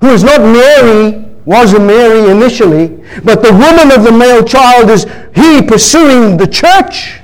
who 0.01 0.11
is 0.11 0.23
not 0.23 0.41
Mary, 0.41 1.25
was 1.45 1.75
a 1.75 1.81
Mary 1.81 2.31
initially, 2.31 2.89
but 3.25 3.43
the 3.43 3.53
woman 3.53 3.97
of 3.97 4.05
the 4.05 4.13
male 4.13 4.45
child 4.45 4.89
is 4.89 5.05
he 5.35 5.63
pursuing 5.63 6.37
the 6.37 6.47
church, 6.47 7.21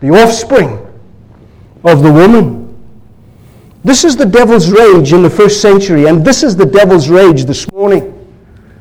the 0.00 0.10
offspring 0.10 0.78
of 1.84 2.02
the 2.04 2.12
woman. 2.12 2.66
This 3.82 4.04
is 4.04 4.16
the 4.16 4.26
devil's 4.26 4.70
rage 4.70 5.12
in 5.12 5.22
the 5.22 5.30
first 5.30 5.60
century, 5.60 6.06
and 6.06 6.24
this 6.24 6.42
is 6.42 6.56
the 6.56 6.66
devil's 6.66 7.08
rage 7.08 7.44
this 7.44 7.70
morning 7.72 8.17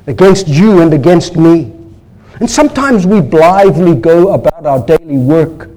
against 0.08 0.48
you 0.48 0.82
and 0.82 0.94
against 0.94 1.36
me. 1.36 1.74
And 2.40 2.50
sometimes 2.50 3.06
we 3.06 3.22
blithely 3.22 3.96
go 3.96 4.34
about 4.34 4.66
our 4.66 4.84
daily 4.86 5.18
work, 5.18 5.70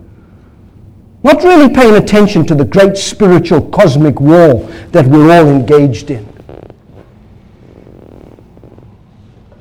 not 1.23 1.43
really 1.43 1.73
paying 1.75 1.97
attention 1.97 2.47
to 2.47 2.55
the 2.55 2.65
great 2.65 2.97
spiritual 2.97 3.63
cosmic 3.71 4.21
war 4.21 4.69
that 4.93 5.07
we're 5.07 5.31
all 5.31 5.49
engaged 5.49 6.11
in. 6.11 6.27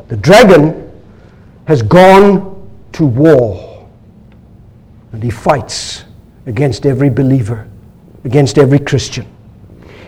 The 0.07 0.17
dragon 0.17 0.91
has 1.67 1.81
gone 1.81 2.67
to 2.93 3.05
war, 3.05 3.87
and 5.11 5.23
he 5.23 5.29
fights 5.29 6.03
against 6.47 6.85
every 6.85 7.09
believer, 7.09 7.67
against 8.23 8.57
every 8.57 8.79
Christian. 8.79 9.27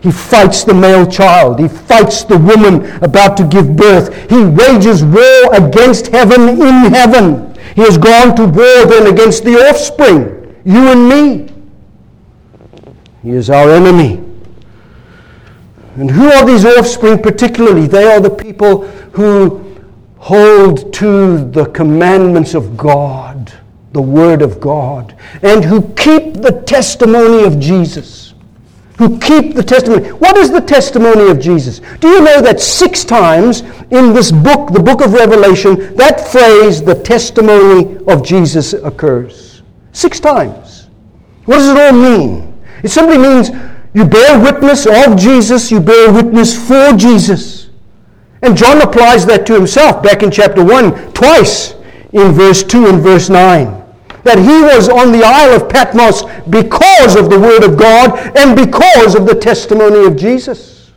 He 0.01 0.11
fights 0.11 0.63
the 0.63 0.73
male 0.73 1.05
child. 1.05 1.59
He 1.59 1.67
fights 1.67 2.23
the 2.23 2.37
woman 2.37 2.85
about 3.03 3.37
to 3.37 3.43
give 3.43 3.75
birth. 3.75 4.29
He 4.29 4.43
wages 4.43 5.03
war 5.03 5.53
against 5.53 6.07
heaven 6.07 6.49
in 6.49 6.91
heaven. 6.91 7.53
He 7.75 7.81
has 7.81 7.99
gone 7.99 8.35
to 8.35 8.45
war 8.45 8.85
then 8.85 9.13
against 9.13 9.43
the 9.43 9.57
offspring, 9.69 10.55
you 10.65 10.87
and 10.87 11.07
me. 11.07 11.53
He 13.21 13.29
is 13.29 13.51
our 13.51 13.69
enemy. 13.69 14.23
And 15.97 16.09
who 16.09 16.31
are 16.31 16.45
these 16.45 16.65
offspring 16.65 17.19
particularly? 17.19 17.85
They 17.85 18.11
are 18.11 18.19
the 18.19 18.29
people 18.31 18.87
who 19.13 19.63
hold 20.17 20.93
to 20.95 21.49
the 21.51 21.65
commandments 21.65 22.55
of 22.55 22.75
God, 22.75 23.53
the 23.91 24.01
Word 24.01 24.41
of 24.41 24.59
God, 24.59 25.15
and 25.43 25.63
who 25.63 25.93
keep 25.93 26.35
the 26.35 26.63
testimony 26.65 27.43
of 27.43 27.59
Jesus 27.59 28.20
who 29.01 29.17
keep 29.17 29.55
the 29.55 29.63
testimony. 29.63 30.09
What 30.09 30.37
is 30.37 30.51
the 30.51 30.61
testimony 30.61 31.31
of 31.31 31.39
Jesus? 31.39 31.81
Do 31.99 32.07
you 32.07 32.23
know 32.23 32.39
that 32.39 32.59
six 32.59 33.03
times 33.03 33.61
in 33.89 34.13
this 34.13 34.31
book, 34.31 34.71
the 34.71 34.79
book 34.79 35.01
of 35.01 35.13
Revelation, 35.13 35.95
that 35.95 36.31
phrase, 36.31 36.83
the 36.83 36.93
testimony 36.93 37.97
of 38.05 38.23
Jesus, 38.23 38.73
occurs? 38.73 39.63
Six 39.91 40.19
times. 40.19 40.87
What 41.45 41.57
does 41.57 41.69
it 41.69 41.79
all 41.79 41.93
mean? 41.93 42.53
It 42.83 42.89
simply 42.89 43.17
means 43.17 43.49
you 43.95 44.05
bear 44.05 44.39
witness 44.39 44.85
of 44.85 45.17
Jesus, 45.17 45.71
you 45.71 45.79
bear 45.79 46.13
witness 46.13 46.55
for 46.55 46.95
Jesus. 46.95 47.71
And 48.43 48.55
John 48.55 48.83
applies 48.83 49.25
that 49.25 49.47
to 49.47 49.55
himself 49.55 50.03
back 50.03 50.21
in 50.21 50.29
chapter 50.29 50.63
1 50.63 51.13
twice 51.13 51.73
in 52.13 52.33
verse 52.33 52.63
2 52.63 52.85
and 52.85 53.01
verse 53.01 53.29
9 53.29 53.80
that 54.23 54.37
he 54.37 54.61
was 54.61 54.89
on 54.89 55.11
the 55.11 55.23
Isle 55.23 55.55
of 55.55 55.69
Patmos 55.69 56.23
because 56.49 57.15
of 57.15 57.29
the 57.29 57.39
Word 57.39 57.63
of 57.63 57.77
God 57.77 58.37
and 58.37 58.55
because 58.55 59.15
of 59.15 59.25
the 59.25 59.35
testimony 59.35 60.05
of 60.05 60.15
Jesus. 60.15 60.91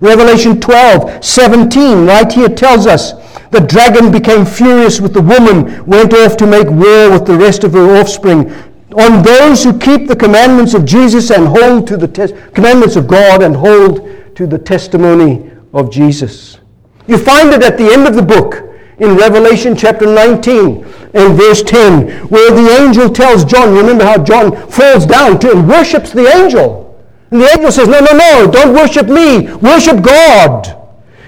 Revelation 0.00 0.60
12, 0.60 1.24
17, 1.24 2.06
right 2.06 2.30
here 2.30 2.48
tells 2.48 2.86
us 2.86 3.12
the 3.50 3.60
dragon 3.60 4.10
became 4.10 4.44
furious 4.44 5.00
with 5.00 5.14
the 5.14 5.22
woman, 5.22 5.86
went 5.86 6.12
off 6.12 6.36
to 6.38 6.46
make 6.46 6.68
war 6.68 7.10
with 7.10 7.24
the 7.24 7.36
rest 7.36 7.64
of 7.64 7.72
her 7.72 8.00
offspring. 8.00 8.50
On 8.96 9.22
those 9.22 9.64
who 9.64 9.78
keep 9.78 10.06
the 10.06 10.16
commandments 10.16 10.74
of 10.74 10.84
Jesus 10.84 11.30
and 11.30 11.46
hold 11.46 11.86
to 11.86 11.96
the 11.96 12.08
te- 12.08 12.34
commandments 12.52 12.96
of 12.96 13.08
God 13.08 13.42
and 13.42 13.56
hold 13.56 14.36
to 14.36 14.46
the 14.46 14.58
testimony 14.58 15.50
of 15.72 15.90
Jesus. 15.90 16.58
You 17.06 17.16
find 17.16 17.50
it 17.50 17.62
at 17.62 17.78
the 17.78 17.92
end 17.92 18.06
of 18.06 18.14
the 18.14 18.22
book 18.22 18.73
in 18.98 19.16
Revelation 19.16 19.76
chapter 19.76 20.06
19 20.06 20.84
and 21.14 21.36
verse 21.36 21.62
10, 21.62 22.28
where 22.28 22.50
the 22.50 22.82
angel 22.82 23.10
tells 23.10 23.44
John, 23.44 23.74
remember 23.74 24.04
how 24.04 24.22
John 24.22 24.56
falls 24.68 25.06
down 25.06 25.38
to 25.40 25.52
and 25.52 25.68
worships 25.68 26.12
the 26.12 26.26
angel. 26.26 26.84
And 27.30 27.40
the 27.40 27.50
angel 27.50 27.72
says, 27.72 27.88
No, 27.88 28.00
no, 28.00 28.16
no, 28.16 28.50
don't 28.50 28.74
worship 28.74 29.08
me, 29.08 29.52
worship 29.56 30.02
God. 30.02 30.80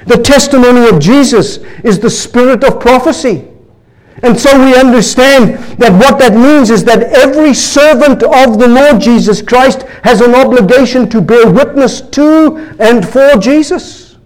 The 0.07 0.23
testimony 0.23 0.89
of 0.89 1.01
Jesus 1.01 1.59
is 1.83 1.99
the 1.99 2.11
spirit 2.11 2.63
of 2.63 2.79
prophecy. 2.79 3.49
And 4.23 4.39
so 4.39 4.65
we 4.65 4.75
understand 4.75 5.59
that 5.79 5.93
what 5.93 6.19
that 6.21 6.33
means 6.33 6.71
is 6.71 6.85
that 6.85 7.03
every 7.03 7.53
servant 7.53 8.23
of 8.23 8.59
the 8.59 8.69
Lord 8.69 9.01
Jesus 9.01 9.43
Christ 9.43 9.83
has 10.05 10.21
an 10.21 10.35
obligation 10.35 11.09
to 11.11 11.21
bear 11.21 11.51
witness 11.51 12.01
to 12.01 12.77
and 12.79 13.07
for 13.07 13.37
Jesus. 13.37 14.17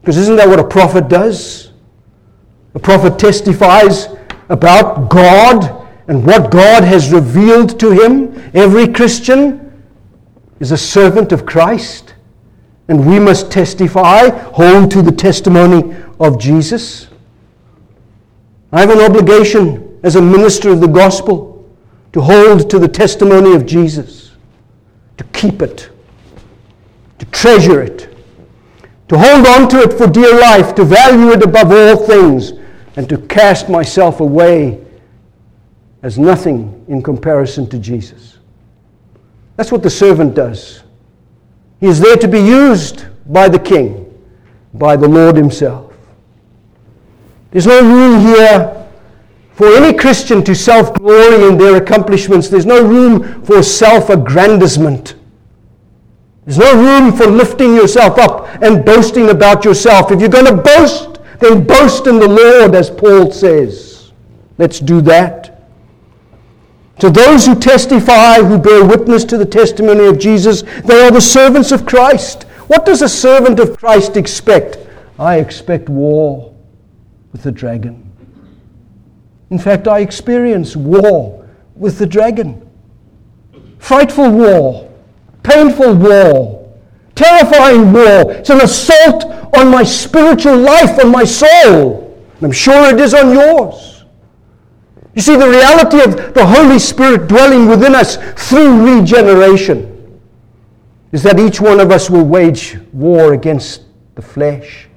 Because 0.00 0.16
isn't 0.18 0.36
that 0.36 0.48
what 0.48 0.60
a 0.60 0.64
prophet 0.64 1.08
does? 1.08 1.72
A 2.74 2.78
prophet 2.78 3.18
testifies 3.18 4.08
about 4.48 5.08
God 5.08 5.86
and 6.08 6.24
what 6.26 6.50
God 6.50 6.82
has 6.84 7.12
revealed 7.12 7.78
to 7.80 7.90
him. 7.90 8.50
Every 8.52 8.88
Christian 8.88 9.72
is 10.60 10.72
a 10.72 10.76
servant 10.76 11.32
of 11.32 11.46
Christ, 11.46 12.14
and 12.88 13.06
we 13.06 13.18
must 13.18 13.50
testify, 13.50 14.28
hold 14.28 14.90
to 14.90 15.02
the 15.02 15.12
testimony 15.12 15.94
of 16.20 16.38
Jesus. 16.38 17.08
I 18.72 18.80
have 18.80 18.90
an 18.90 19.00
obligation 19.00 19.98
as 20.02 20.16
a 20.16 20.22
minister 20.22 20.70
of 20.70 20.80
the 20.80 20.88
gospel 20.88 21.66
to 22.12 22.20
hold 22.20 22.68
to 22.70 22.78
the 22.78 22.88
testimony 22.88 23.54
of 23.54 23.66
Jesus, 23.66 24.32
to 25.16 25.24
keep 25.32 25.62
it, 25.62 25.90
to 27.18 27.26
treasure 27.26 27.80
it, 27.80 28.14
to 29.08 29.18
hold 29.18 29.46
on 29.46 29.68
to 29.68 29.80
it 29.80 29.92
for 29.92 30.06
dear 30.06 30.38
life, 30.38 30.74
to 30.74 30.84
value 30.84 31.30
it 31.30 31.42
above 31.42 31.70
all 31.70 31.96
things 31.96 32.52
and 32.96 33.08
to 33.08 33.18
cast 33.18 33.68
myself 33.68 34.20
away 34.20 34.84
as 36.02 36.18
nothing 36.18 36.84
in 36.88 37.02
comparison 37.02 37.68
to 37.70 37.78
Jesus. 37.78 38.38
That's 39.56 39.72
what 39.72 39.82
the 39.82 39.90
servant 39.90 40.34
does. 40.34 40.82
He 41.80 41.86
is 41.86 42.00
there 42.00 42.16
to 42.16 42.28
be 42.28 42.40
used 42.40 43.06
by 43.32 43.48
the 43.48 43.58
king, 43.58 44.12
by 44.74 44.96
the 44.96 45.08
Lord 45.08 45.36
himself. 45.36 45.92
There's 47.50 47.66
no 47.66 47.80
room 47.82 48.20
here 48.20 48.84
for 49.52 49.68
any 49.68 49.96
Christian 49.96 50.42
to 50.44 50.54
self 50.54 50.94
glory 50.94 51.48
in 51.48 51.56
their 51.56 51.76
accomplishments. 51.76 52.48
There's 52.48 52.66
no 52.66 52.84
room 52.84 53.44
for 53.44 53.62
self 53.62 54.10
aggrandizement. 54.10 55.14
There's 56.44 56.58
no 56.58 56.74
room 56.74 57.16
for 57.16 57.26
lifting 57.26 57.74
yourself 57.74 58.18
up 58.18 58.48
and 58.62 58.84
boasting 58.84 59.30
about 59.30 59.64
yourself. 59.64 60.10
If 60.10 60.20
you're 60.20 60.28
going 60.28 60.46
to 60.46 60.56
boast, 60.56 61.13
then 61.40 61.64
boast 61.64 62.06
in 62.06 62.18
the 62.18 62.28
Lord, 62.28 62.74
as 62.74 62.90
Paul 62.90 63.30
says. 63.30 64.12
Let's 64.58 64.80
do 64.80 65.00
that. 65.02 65.68
To 67.00 67.10
those 67.10 67.44
who 67.44 67.58
testify, 67.58 68.36
who 68.36 68.58
bear 68.58 68.84
witness 68.84 69.24
to 69.24 69.36
the 69.36 69.46
testimony 69.46 70.06
of 70.06 70.18
Jesus, 70.18 70.62
they 70.84 71.02
are 71.04 71.10
the 71.10 71.20
servants 71.20 71.72
of 71.72 71.86
Christ. 71.86 72.44
What 72.68 72.86
does 72.86 73.02
a 73.02 73.08
servant 73.08 73.58
of 73.58 73.76
Christ 73.76 74.16
expect? 74.16 74.78
I 75.18 75.38
expect 75.38 75.88
war 75.88 76.54
with 77.32 77.42
the 77.42 77.52
dragon. 77.52 78.12
In 79.50 79.58
fact, 79.58 79.88
I 79.88 80.00
experience 80.00 80.76
war 80.76 81.46
with 81.74 81.98
the 81.98 82.06
dragon. 82.06 82.68
Frightful 83.78 84.30
war, 84.30 84.90
painful 85.42 85.94
war, 85.94 86.63
terrifying 87.14 87.92
war. 87.92 88.32
It's 88.32 88.50
an 88.50 88.60
assault 88.60 89.24
on 89.56 89.70
my 89.70 89.82
spiritual 89.82 90.56
life, 90.56 91.02
on 91.04 91.10
my 91.10 91.24
soul. 91.24 92.04
I'm 92.42 92.52
sure 92.52 92.92
it 92.92 93.00
is 93.00 93.14
on 93.14 93.32
yours. 93.32 94.04
You 95.14 95.22
see, 95.22 95.36
the 95.36 95.48
reality 95.48 96.02
of 96.02 96.34
the 96.34 96.44
Holy 96.44 96.78
Spirit 96.78 97.28
dwelling 97.28 97.68
within 97.68 97.94
us 97.94 98.16
through 98.48 99.00
regeneration 99.00 100.20
is 101.12 101.22
that 101.22 101.38
each 101.38 101.60
one 101.60 101.78
of 101.78 101.92
us 101.92 102.10
will 102.10 102.24
wage 102.24 102.76
war 102.92 103.34
against 103.34 103.82
the 104.16 104.22
flesh. 104.22 104.88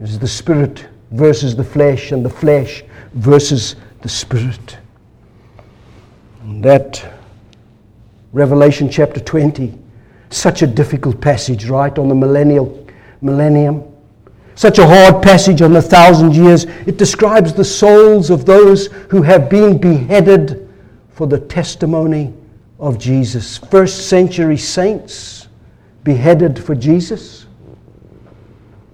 It 0.00 0.08
is 0.08 0.18
the 0.18 0.28
Spirit 0.28 0.86
versus 1.10 1.54
the 1.56 1.64
flesh, 1.64 2.12
and 2.12 2.24
the 2.24 2.30
flesh 2.30 2.84
versus 3.14 3.76
the 4.00 4.08
Spirit. 4.08 4.78
And 6.42 6.64
that 6.64 7.04
Revelation 8.32 8.88
chapter 8.88 9.20
20, 9.20 9.78
such 10.32 10.62
a 10.62 10.66
difficult 10.66 11.20
passage, 11.20 11.68
right, 11.68 11.96
on 11.98 12.08
the 12.08 12.14
millennial 12.14 12.86
millennium. 13.20 13.82
Such 14.54 14.78
a 14.78 14.86
hard 14.86 15.22
passage 15.22 15.62
on 15.62 15.72
the 15.72 15.82
thousand 15.82 16.34
years. 16.34 16.64
It 16.86 16.98
describes 16.98 17.52
the 17.54 17.64
souls 17.64 18.30
of 18.30 18.44
those 18.44 18.86
who 19.08 19.22
have 19.22 19.48
been 19.48 19.78
beheaded 19.78 20.68
for 21.10 21.26
the 21.26 21.40
testimony 21.40 22.32
of 22.78 22.98
Jesus. 22.98 23.58
First 23.58 24.08
century 24.08 24.58
saints 24.58 25.48
beheaded 26.04 26.62
for 26.62 26.74
Jesus. 26.74 27.46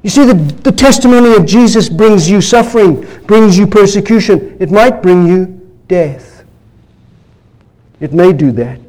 You 0.02 0.10
see, 0.10 0.24
the, 0.24 0.34
the 0.34 0.72
testimony 0.72 1.34
of 1.34 1.44
Jesus 1.44 1.88
brings 1.88 2.30
you 2.30 2.40
suffering, 2.40 3.00
brings 3.26 3.58
you 3.58 3.66
persecution. 3.66 4.56
It 4.60 4.70
might 4.70 5.02
bring 5.02 5.26
you 5.26 5.46
death. 5.88 6.44
It 8.00 8.12
may 8.12 8.32
do 8.32 8.52
that 8.52 8.80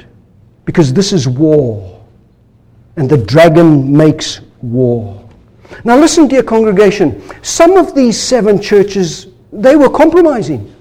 because 0.65 0.93
this 0.93 1.13
is 1.13 1.27
war, 1.27 1.98
and 2.99 3.09
the 3.09 3.17
dragon 3.17 3.95
makes 3.95 4.41
war. 4.61 5.25
Now, 5.85 5.97
listen, 5.97 6.27
dear 6.27 6.43
congregation. 6.43 7.23
Some 7.41 7.77
of 7.77 7.95
these 7.95 8.21
seven 8.21 8.61
churches, 8.61 9.27
they 9.53 9.77
were 9.77 9.89
compromising. 9.89 10.75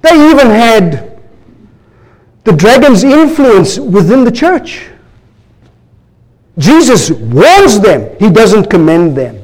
They 0.00 0.30
even 0.30 0.46
had 0.46 1.20
the 2.44 2.52
dragon's 2.52 3.04
influence 3.04 3.78
within 3.78 4.24
the 4.24 4.32
church. 4.32 4.88
Jesus 6.56 7.10
warns 7.10 7.78
them, 7.78 8.16
he 8.18 8.30
doesn't 8.30 8.70
commend 8.70 9.14
them. 9.14 9.38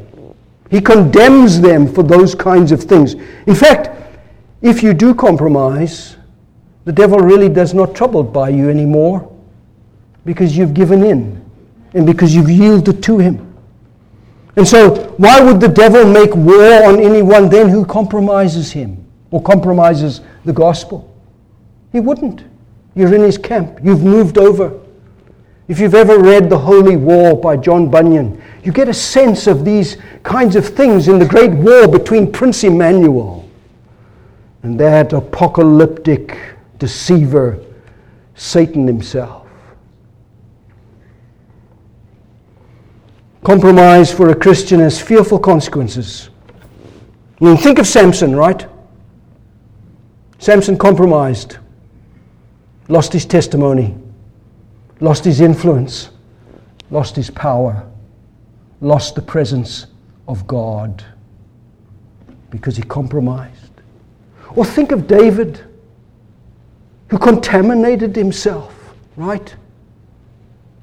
He 0.70 0.80
condemns 0.80 1.60
them 1.60 1.92
for 1.92 2.02
those 2.02 2.34
kinds 2.34 2.72
of 2.72 2.82
things. 2.82 3.12
In 3.46 3.54
fact, 3.54 3.90
if 4.62 4.82
you 4.82 4.94
do 4.94 5.14
compromise, 5.14 6.16
the 6.86 6.92
devil 6.92 7.18
really 7.18 7.50
does 7.50 7.74
not 7.74 7.94
troubled 7.94 8.32
by 8.32 8.48
you 8.48 8.70
anymore 8.70 9.28
because 10.24 10.56
you've 10.56 10.74
given 10.74 11.02
in 11.04 11.42
and 11.94 12.06
because 12.06 12.34
you've 12.34 12.50
yielded 12.50 13.02
to 13.02 13.18
him. 13.18 13.48
And 14.56 14.68
so, 14.68 15.14
why 15.16 15.40
would 15.40 15.60
the 15.60 15.68
devil 15.68 16.04
make 16.04 16.34
war 16.34 16.84
on 16.84 17.00
anyone 17.00 17.48
then 17.48 17.68
who 17.68 17.86
compromises 17.86 18.70
him 18.70 19.04
or 19.30 19.42
compromises 19.42 20.20
the 20.44 20.52
gospel? 20.52 21.12
He 21.90 22.00
wouldn't. 22.00 22.44
You're 22.94 23.14
in 23.14 23.22
his 23.22 23.38
camp. 23.38 23.78
You've 23.82 24.04
moved 24.04 24.36
over. 24.36 24.78
If 25.68 25.78
you've 25.78 25.94
ever 25.94 26.18
read 26.18 26.50
The 26.50 26.58
Holy 26.58 26.96
War 26.96 27.34
by 27.34 27.56
John 27.56 27.90
Bunyan, 27.90 28.42
you 28.62 28.72
get 28.72 28.88
a 28.88 28.94
sense 28.94 29.46
of 29.46 29.64
these 29.64 29.96
kinds 30.22 30.54
of 30.54 30.66
things 30.66 31.08
in 31.08 31.18
the 31.18 31.24
great 31.24 31.50
war 31.50 31.88
between 31.88 32.30
Prince 32.30 32.64
Emmanuel 32.64 33.48
and 34.62 34.78
that 34.78 35.12
apocalyptic 35.12 36.36
deceiver, 36.78 37.58
Satan 38.34 38.86
himself. 38.86 39.41
Compromise 43.44 44.12
for 44.12 44.30
a 44.30 44.34
Christian 44.34 44.80
has 44.80 45.00
fearful 45.00 45.38
consequences. 45.38 46.30
I 47.40 47.44
mean, 47.44 47.56
think 47.56 47.78
of 47.78 47.86
Samson, 47.86 48.36
right? 48.36 48.66
Samson 50.38 50.78
compromised 50.78 51.58
lost 52.88 53.12
his 53.12 53.24
testimony, 53.24 53.96
lost 55.00 55.24
his 55.24 55.40
influence, 55.40 56.10
lost 56.90 57.16
his 57.16 57.30
power, 57.30 57.88
lost 58.80 59.14
the 59.14 59.22
presence 59.22 59.86
of 60.28 60.46
God 60.46 61.04
because 62.50 62.76
he 62.76 62.82
compromised. 62.82 63.70
Or 64.54 64.64
think 64.64 64.92
of 64.92 65.06
David, 65.06 65.64
who 67.08 67.18
contaminated 67.18 68.14
himself, 68.14 68.94
right? 69.16 69.54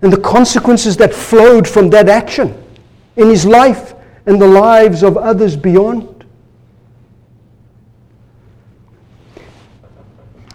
And 0.02 0.14
the 0.14 0.22
consequences 0.22 0.96
that 0.98 1.14
flowed 1.14 1.68
from 1.68 1.90
that 1.90 2.08
action 2.08 2.56
in 3.16 3.30
his 3.30 3.46
life 3.46 3.94
and 4.26 4.42
the 4.42 4.48
lives 4.48 5.04
of 5.04 5.18
others 5.18 5.56
beyond. 5.56 6.20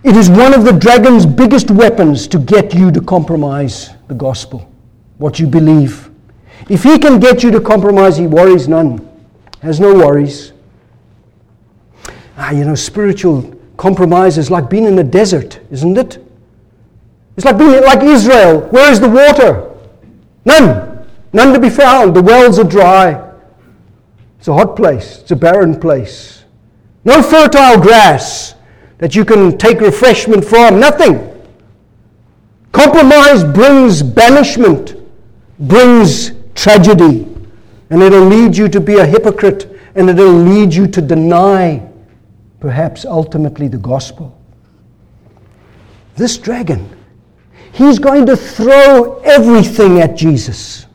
It 0.03 0.17
is 0.17 0.29
one 0.29 0.55
of 0.55 0.65
the 0.65 0.73
dragon's 0.73 1.27
biggest 1.27 1.71
weapons 1.71 2.29
to 2.29 2.39
get 2.39 2.75
you 2.75 2.91
to 2.91 3.01
compromise 3.01 3.91
the 4.09 4.15
gospel, 4.15 4.71
what 5.19 5.39
you 5.39 5.47
believe. 5.47 6.11
If 6.69 6.83
he 6.83 6.99
can 6.99 7.19
get 7.19 7.43
you 7.43 7.51
to 7.51 7.61
compromise, 7.61 8.17
he 8.17 8.27
worries 8.27 8.69
none, 8.69 9.07
has 9.63 9.81
no 9.81 9.95
worries. 9.95 10.53
Ah, 12.37 12.51
you 12.51 12.65
know, 12.65 12.75
spiritual 12.75 13.55
compromise 13.77 14.39
is 14.39 14.51
like 14.51 14.71
being 14.71 14.85
in 14.85 14.97
the 14.97 15.05
desert, 15.05 15.61
isn't 15.71 15.97
it? 15.97 16.24
It's 17.37 17.45
like 17.45 17.59
being 17.59 17.83
like 17.83 18.03
Israel. 18.03 18.61
Where 18.69 18.91
is 18.93 19.01
the 19.01 19.09
water? 19.09 19.71
None. 20.45 21.07
None 21.33 21.53
to 21.53 21.61
be 21.61 21.71
found. 21.71 22.15
The 22.15 22.23
wells 22.23 22.59
are 22.59 22.65
dry. 22.65 23.33
It's 24.39 24.49
a 24.49 24.55
hot 24.55 24.77
place. 24.77 25.21
It's 25.21 25.31
a 25.31 25.37
barren 25.37 25.81
place. 25.81 26.45
No 27.05 27.23
fertile 27.23 27.81
grass 27.81 28.55
that 28.99 29.15
you 29.15 29.25
can 29.25 29.59
take 29.59 29.81
refreshment 29.81 30.45
from. 30.45 30.79
Nothing. 30.79 31.31
Compromise 32.73 33.45
brings 33.45 34.03
banishment, 34.03 34.97
brings 35.61 36.33
tragedy, 36.55 37.29
and 37.91 38.03
it'll 38.03 38.25
lead 38.25 38.57
you 38.57 38.69
to 38.69 38.81
be 38.81 38.97
a 38.97 39.07
hypocrite, 39.07 39.71
and 39.95 40.11
it'll 40.11 40.33
lead 40.33 40.75
you 40.75 40.87
to 40.89 41.01
deny, 41.01 41.89
perhaps 42.61 43.05
ultimately, 43.05 43.69
the 43.69 43.79
gospel. 43.79 44.37
This 46.17 46.37
dragon, 46.39 46.89
he's 47.75 47.99
going 47.99 48.25
to 48.27 48.37
throw 48.37 49.19
everything 49.21 50.01
at 50.01 50.17
Jesus. 50.17 50.87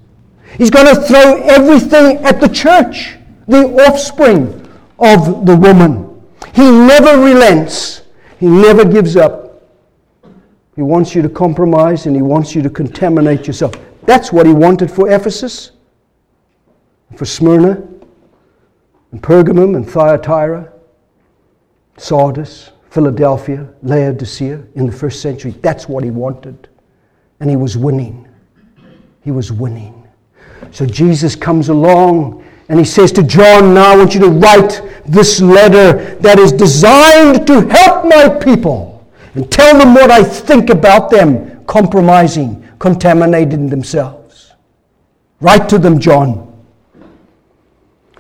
He's 0.58 0.70
going 0.70 0.94
to 0.94 1.02
throw 1.02 1.42
everything 1.44 2.18
at 2.26 2.42
the 2.42 2.48
church, 2.48 3.18
the 3.48 3.66
offspring 3.88 4.70
of 4.98 5.46
the 5.46 5.56
woman. 5.56 6.22
He 6.54 6.64
never 6.64 7.22
relents. 7.22 8.02
He 8.40 8.48
never 8.48 8.86
gives 8.86 9.16
up. 9.16 9.62
He 10.76 10.82
wants 10.82 11.14
you 11.14 11.22
to 11.22 11.30
compromise 11.30 12.06
and 12.06 12.16
he 12.16 12.22
wants 12.22 12.56
you 12.56 12.62
to 12.62 12.70
contaminate 12.70 13.46
yourself. 13.48 13.76
That's 14.04 14.32
what 14.32 14.46
he 14.46 14.54
wanted 14.54 14.90
for 14.90 15.12
Ephesus, 15.12 15.72
for 17.18 17.26
Smyrna, 17.26 17.86
and 19.12 19.22
Pergamum, 19.22 19.76
and 19.76 19.90
Thyatira, 19.90 20.72
Sardis, 21.98 22.72
Philadelphia, 22.92 23.68
Laodicea 23.84 24.64
in 24.76 24.86
the 24.86 24.92
first 24.92 25.22
century. 25.22 25.52
That's 25.62 25.90
what 25.90 26.04
he 26.04 26.12
wanted. 26.12 26.69
And 27.40 27.50
he 27.50 27.56
was 27.56 27.78
winning. 27.78 28.28
He 29.22 29.32
was 29.32 29.52
winning. 29.52 30.08
So 30.72 30.86
Jesus 30.86 31.36
comes 31.36 31.70
along 31.70 32.46
and 32.68 32.78
he 32.78 32.86
says 32.86 33.12
to 33.14 33.24
John, 33.24 33.74
Now 33.74 33.94
I 33.94 33.98
want 33.98 34.14
you 34.14 34.20
to 34.22 34.30
write 34.30 34.82
this 35.06 35.42
letter 35.42 36.16
that 36.16 36.38
is 36.38 36.52
designed 36.52 37.48
to 37.48 37.68
help 37.68 38.06
my 38.06 38.30
people 38.30 39.08
and 39.34 39.52
tell 39.52 39.78
them 39.78 39.94
what 39.94 40.12
I 40.12 40.24
think 40.24 40.70
about 40.70 41.10
them 41.10 41.66
compromising, 41.66 42.68
contaminating 42.80 43.70
themselves. 43.70 44.54
Write 45.42 45.70
to 45.70 45.80
them, 45.80 46.00
John. 46.00 46.46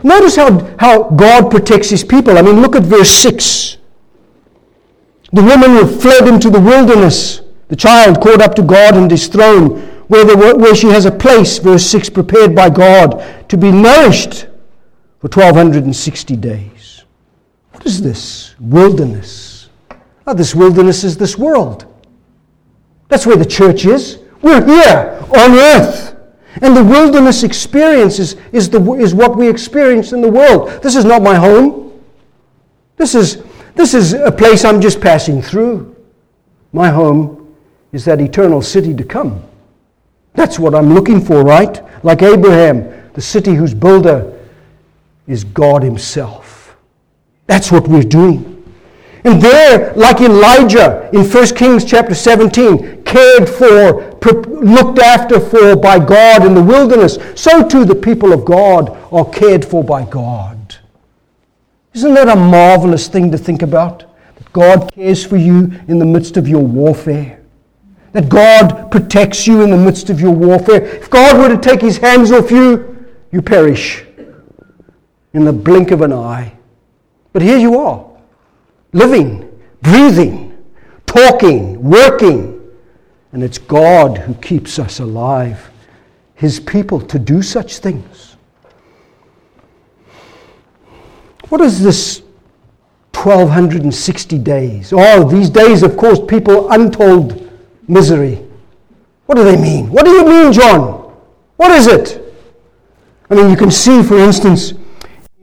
Notice 0.01 0.37
how, 0.37 0.75
how 0.79 1.09
God 1.09 1.51
protects 1.51 1.89
his 1.89 2.03
people. 2.03 2.37
I 2.37 2.41
mean, 2.41 2.61
look 2.61 2.75
at 2.75 2.83
verse 2.83 3.11
6. 3.11 3.77
The 5.33 5.43
woman 5.43 5.71
who 5.71 5.87
fled 5.87 6.27
into 6.27 6.49
the 6.49 6.59
wilderness, 6.59 7.41
the 7.69 7.75
child 7.75 8.19
caught 8.21 8.41
up 8.41 8.55
to 8.55 8.63
God 8.63 8.97
and 8.97 9.09
his 9.09 9.27
throne 9.27 9.79
where, 10.09 10.55
where 10.57 10.75
she 10.75 10.87
has 10.87 11.05
a 11.05 11.11
place, 11.11 11.59
verse 11.59 11.85
6, 11.85 12.09
prepared 12.09 12.55
by 12.55 12.69
God 12.69 13.23
to 13.47 13.57
be 13.57 13.71
nourished 13.71 14.47
for 15.19 15.27
1260 15.27 16.35
days. 16.35 17.03
What 17.71 17.85
is 17.85 18.01
this? 18.01 18.55
Wilderness. 18.59 19.69
Oh, 20.25 20.33
this 20.33 20.55
wilderness 20.55 21.03
is 21.03 21.15
this 21.15 21.37
world. 21.37 21.85
That's 23.07 23.27
where 23.27 23.37
the 23.37 23.45
church 23.45 23.85
is. 23.85 24.19
We're 24.41 24.65
here 24.65 25.23
on 25.35 25.51
earth. 25.51 26.15
And 26.63 26.75
the 26.75 26.83
wilderness 26.83 27.43
experience 27.43 28.17
is, 28.17 28.35
is, 28.51 28.67
the, 28.67 28.81
is 28.93 29.13
what 29.13 29.37
we 29.37 29.47
experience 29.47 30.11
in 30.11 30.21
the 30.21 30.31
world. 30.31 30.81
This 30.81 30.95
is 30.95 31.05
not 31.05 31.21
my 31.21 31.35
home. 31.35 32.01
This 32.97 33.13
is, 33.13 33.43
this 33.75 33.93
is 33.93 34.13
a 34.13 34.31
place 34.31 34.65
I'm 34.65 34.81
just 34.81 34.99
passing 34.99 35.39
through. 35.39 35.95
My 36.73 36.89
home 36.89 37.38
is 37.91 38.05
that 38.05 38.21
eternal 38.21 38.61
city 38.61 38.93
to 38.93 39.03
come. 39.03 39.43
That's 40.33 40.59
what 40.59 40.75
I'm 40.75 40.93
looking 40.93 41.19
for, 41.21 41.43
right? 41.43 41.81
Like 42.03 42.21
Abraham, 42.21 43.11
the 43.13 43.21
city 43.21 43.53
whose 43.53 43.73
builder 43.73 44.39
is 45.27 45.43
God 45.43 45.83
Himself. 45.83 46.77
That's 47.47 47.71
what 47.71 47.87
we're 47.87 48.03
doing. 48.03 48.55
And 49.25 49.41
there, 49.41 49.93
like 49.95 50.21
Elijah 50.21 51.09
in 51.11 51.29
1 51.29 51.47
Kings 51.55 51.83
chapter 51.83 52.15
17, 52.15 53.03
cared 53.03 53.49
for, 53.49 54.17
looked 54.47 54.99
after 54.99 55.39
for 55.39 55.75
by 55.75 55.99
God 55.99 56.45
in 56.45 56.53
the 56.53 56.63
wilderness, 56.63 57.17
so 57.35 57.67
too 57.67 57.83
the 57.83 57.95
people 57.95 58.31
of 58.31 58.45
God 58.45 58.97
are 59.11 59.29
cared 59.29 59.65
for 59.65 59.83
by 59.83 60.05
God. 60.05 60.77
Isn't 61.93 62.13
that 62.13 62.29
a 62.29 62.35
marvelous 62.35 63.07
thing 63.07 63.31
to 63.31 63.37
think 63.37 63.61
about? 63.61 64.05
That 64.35 64.53
God 64.53 64.93
cares 64.93 65.25
for 65.25 65.37
you 65.37 65.73
in 65.87 65.99
the 65.99 66.05
midst 66.05 66.37
of 66.37 66.47
your 66.47 66.63
warfare. 66.63 67.38
That 68.13 68.29
God 68.29 68.91
protects 68.91 69.45
you 69.45 69.61
in 69.61 69.69
the 69.69 69.77
midst 69.77 70.09
of 70.09 70.19
your 70.19 70.31
warfare. 70.31 70.83
If 70.83 71.09
God 71.09 71.37
were 71.37 71.55
to 71.55 71.61
take 71.61 71.81
his 71.81 71.97
hands 71.97 72.31
off 72.31 72.49
you, 72.49 73.07
you 73.31 73.41
perish 73.41 74.03
in 75.33 75.45
the 75.45 75.53
blink 75.53 75.91
of 75.91 76.01
an 76.01 76.13
eye. 76.13 76.53
But 77.33 77.41
here 77.41 77.57
you 77.57 77.77
are 77.77 78.05
living, 78.93 79.47
breathing, 79.81 80.57
talking, 81.05 81.81
working. 81.81 82.55
And 83.31 83.43
it's 83.43 83.57
God 83.57 84.17
who 84.17 84.33
keeps 84.35 84.79
us 84.79 84.99
alive, 84.99 85.69
His 86.33 86.59
people, 86.59 86.99
to 87.01 87.19
do 87.19 87.43
such 87.43 87.77
things. 87.77 88.37
What 91.49 91.61
is 91.61 91.81
this 91.81 92.21
1260 93.13 94.37
days? 94.39 94.93
Oh, 94.95 95.29
these 95.29 95.49
days, 95.49 95.83
of 95.83 95.95
course, 95.95 96.19
people 96.27 96.71
untold 96.71 97.48
misery. 97.89 98.45
What 99.25 99.35
do 99.35 99.43
they 99.43 99.57
mean? 99.57 99.89
What 99.91 100.05
do 100.05 100.11
you 100.11 100.25
mean, 100.25 100.53
John? 100.53 101.13
What 101.57 101.71
is 101.71 101.87
it? 101.87 102.21
I 103.29 103.35
mean, 103.35 103.49
you 103.49 103.57
can 103.57 103.71
see, 103.71 104.01
for 104.01 104.17
instance, 104.17 104.73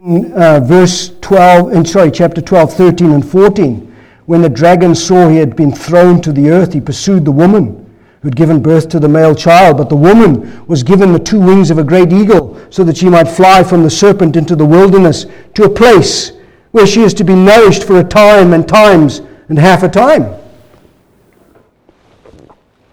in 0.04 0.32
uh, 0.32 0.60
verse 0.60 1.12
12, 1.20 1.72
and 1.72 1.88
sorry, 1.88 2.10
chapter 2.10 2.40
12, 2.40 2.72
13, 2.74 3.12
and 3.12 3.28
14, 3.28 3.94
when 4.26 4.42
the 4.42 4.48
dragon 4.48 4.94
saw 4.94 5.28
he 5.28 5.36
had 5.36 5.54
been 5.54 5.72
thrown 5.72 6.20
to 6.22 6.32
the 6.32 6.50
earth, 6.50 6.72
he 6.72 6.80
pursued 6.80 7.24
the 7.24 7.32
woman 7.32 7.84
who 8.22 8.28
had 8.28 8.36
given 8.36 8.62
birth 8.62 8.88
to 8.88 8.98
the 8.98 9.08
male 9.08 9.34
child. 9.34 9.76
But 9.76 9.88
the 9.88 9.96
woman 9.96 10.66
was 10.66 10.82
given 10.82 11.12
the 11.12 11.18
two 11.18 11.40
wings 11.40 11.70
of 11.70 11.78
a 11.78 11.84
great 11.84 12.12
eagle, 12.12 12.60
so 12.70 12.82
that 12.84 12.96
she 12.96 13.08
might 13.08 13.28
fly 13.28 13.62
from 13.62 13.82
the 13.82 13.90
serpent 13.90 14.36
into 14.36 14.56
the 14.56 14.64
wilderness 14.64 15.26
to 15.54 15.64
a 15.64 15.68
place 15.68 16.32
where 16.72 16.86
she 16.86 17.02
is 17.02 17.14
to 17.14 17.24
be 17.24 17.34
nourished 17.34 17.84
for 17.84 18.00
a 18.00 18.04
time 18.04 18.52
and 18.52 18.68
times 18.68 19.22
and 19.48 19.58
half 19.58 19.82
a 19.82 19.88
time. 19.88 20.34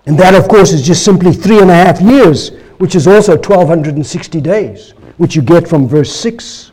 And 0.06 0.18
that, 0.20 0.36
of 0.36 0.48
course, 0.48 0.72
is 0.72 0.86
just 0.86 1.06
simply 1.06 1.32
three 1.32 1.60
and 1.60 1.72
a 1.72 1.76
half 1.76 2.02
years, 2.02 2.50
which 2.78 2.96
is 2.96 3.08
also 3.08 3.34
1260 3.34 4.42
days, 4.42 4.92
which 5.18 5.36
you 5.36 5.42
get 5.42 5.68
from 5.68 5.88
verse 5.88 6.14
6. 6.14 6.72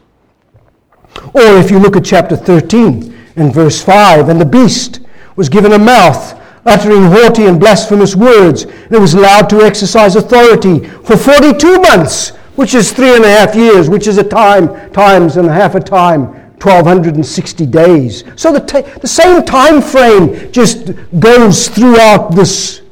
Or 1.34 1.58
if 1.58 1.70
you 1.70 1.78
look 1.78 1.96
at 1.96 2.04
chapter 2.04 2.36
13 2.36 3.16
and 3.36 3.54
verse 3.54 3.82
5, 3.82 4.28
and 4.28 4.40
the 4.40 4.44
beast 4.44 5.00
was 5.36 5.48
given 5.48 5.72
a 5.72 5.78
mouth, 5.78 6.40
uttering 6.66 7.04
haughty 7.04 7.46
and 7.46 7.60
blasphemous 7.60 8.16
words, 8.16 8.64
and 8.64 8.92
it 8.92 9.00
was 9.00 9.14
allowed 9.14 9.48
to 9.50 9.62
exercise 9.62 10.16
authority 10.16 10.80
for 11.04 11.16
42 11.16 11.80
months, 11.80 12.30
which 12.56 12.74
is 12.74 12.92
three 12.92 13.14
and 13.14 13.24
a 13.24 13.28
half 13.28 13.54
years, 13.54 13.88
which 13.88 14.08
is 14.08 14.18
a 14.18 14.24
time, 14.24 14.90
times 14.92 15.36
and 15.36 15.48
a 15.48 15.52
half 15.52 15.76
a 15.76 15.80
time, 15.80 16.26
1260 16.60 17.64
days. 17.66 18.24
So 18.36 18.52
the, 18.52 18.98
the 19.00 19.08
same 19.08 19.44
time 19.44 19.80
frame 19.80 20.52
just 20.52 20.92
goes 21.18 21.68
throughout 21.68 22.34
this 22.34 22.82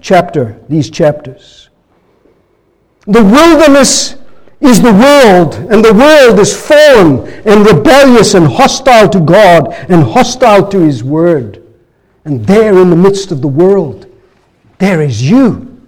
chapter, 0.00 0.60
these 0.68 0.90
chapters. 0.90 1.68
The 3.06 3.22
wilderness 3.22 4.16
is 4.60 4.82
the 4.82 4.92
world, 4.92 5.54
and 5.54 5.84
the 5.84 5.94
world 5.94 6.38
is 6.38 6.54
fallen 6.54 7.26
and 7.46 7.66
rebellious 7.66 8.34
and 8.34 8.46
hostile 8.46 9.08
to 9.08 9.20
God 9.20 9.72
and 9.88 10.02
hostile 10.02 10.68
to 10.68 10.80
His 10.80 11.02
Word. 11.02 11.62
And 12.24 12.46
there 12.46 12.78
in 12.78 12.90
the 12.90 12.96
midst 12.96 13.32
of 13.32 13.40
the 13.40 13.48
world, 13.48 14.06
there 14.78 15.00
is 15.00 15.22
you, 15.28 15.80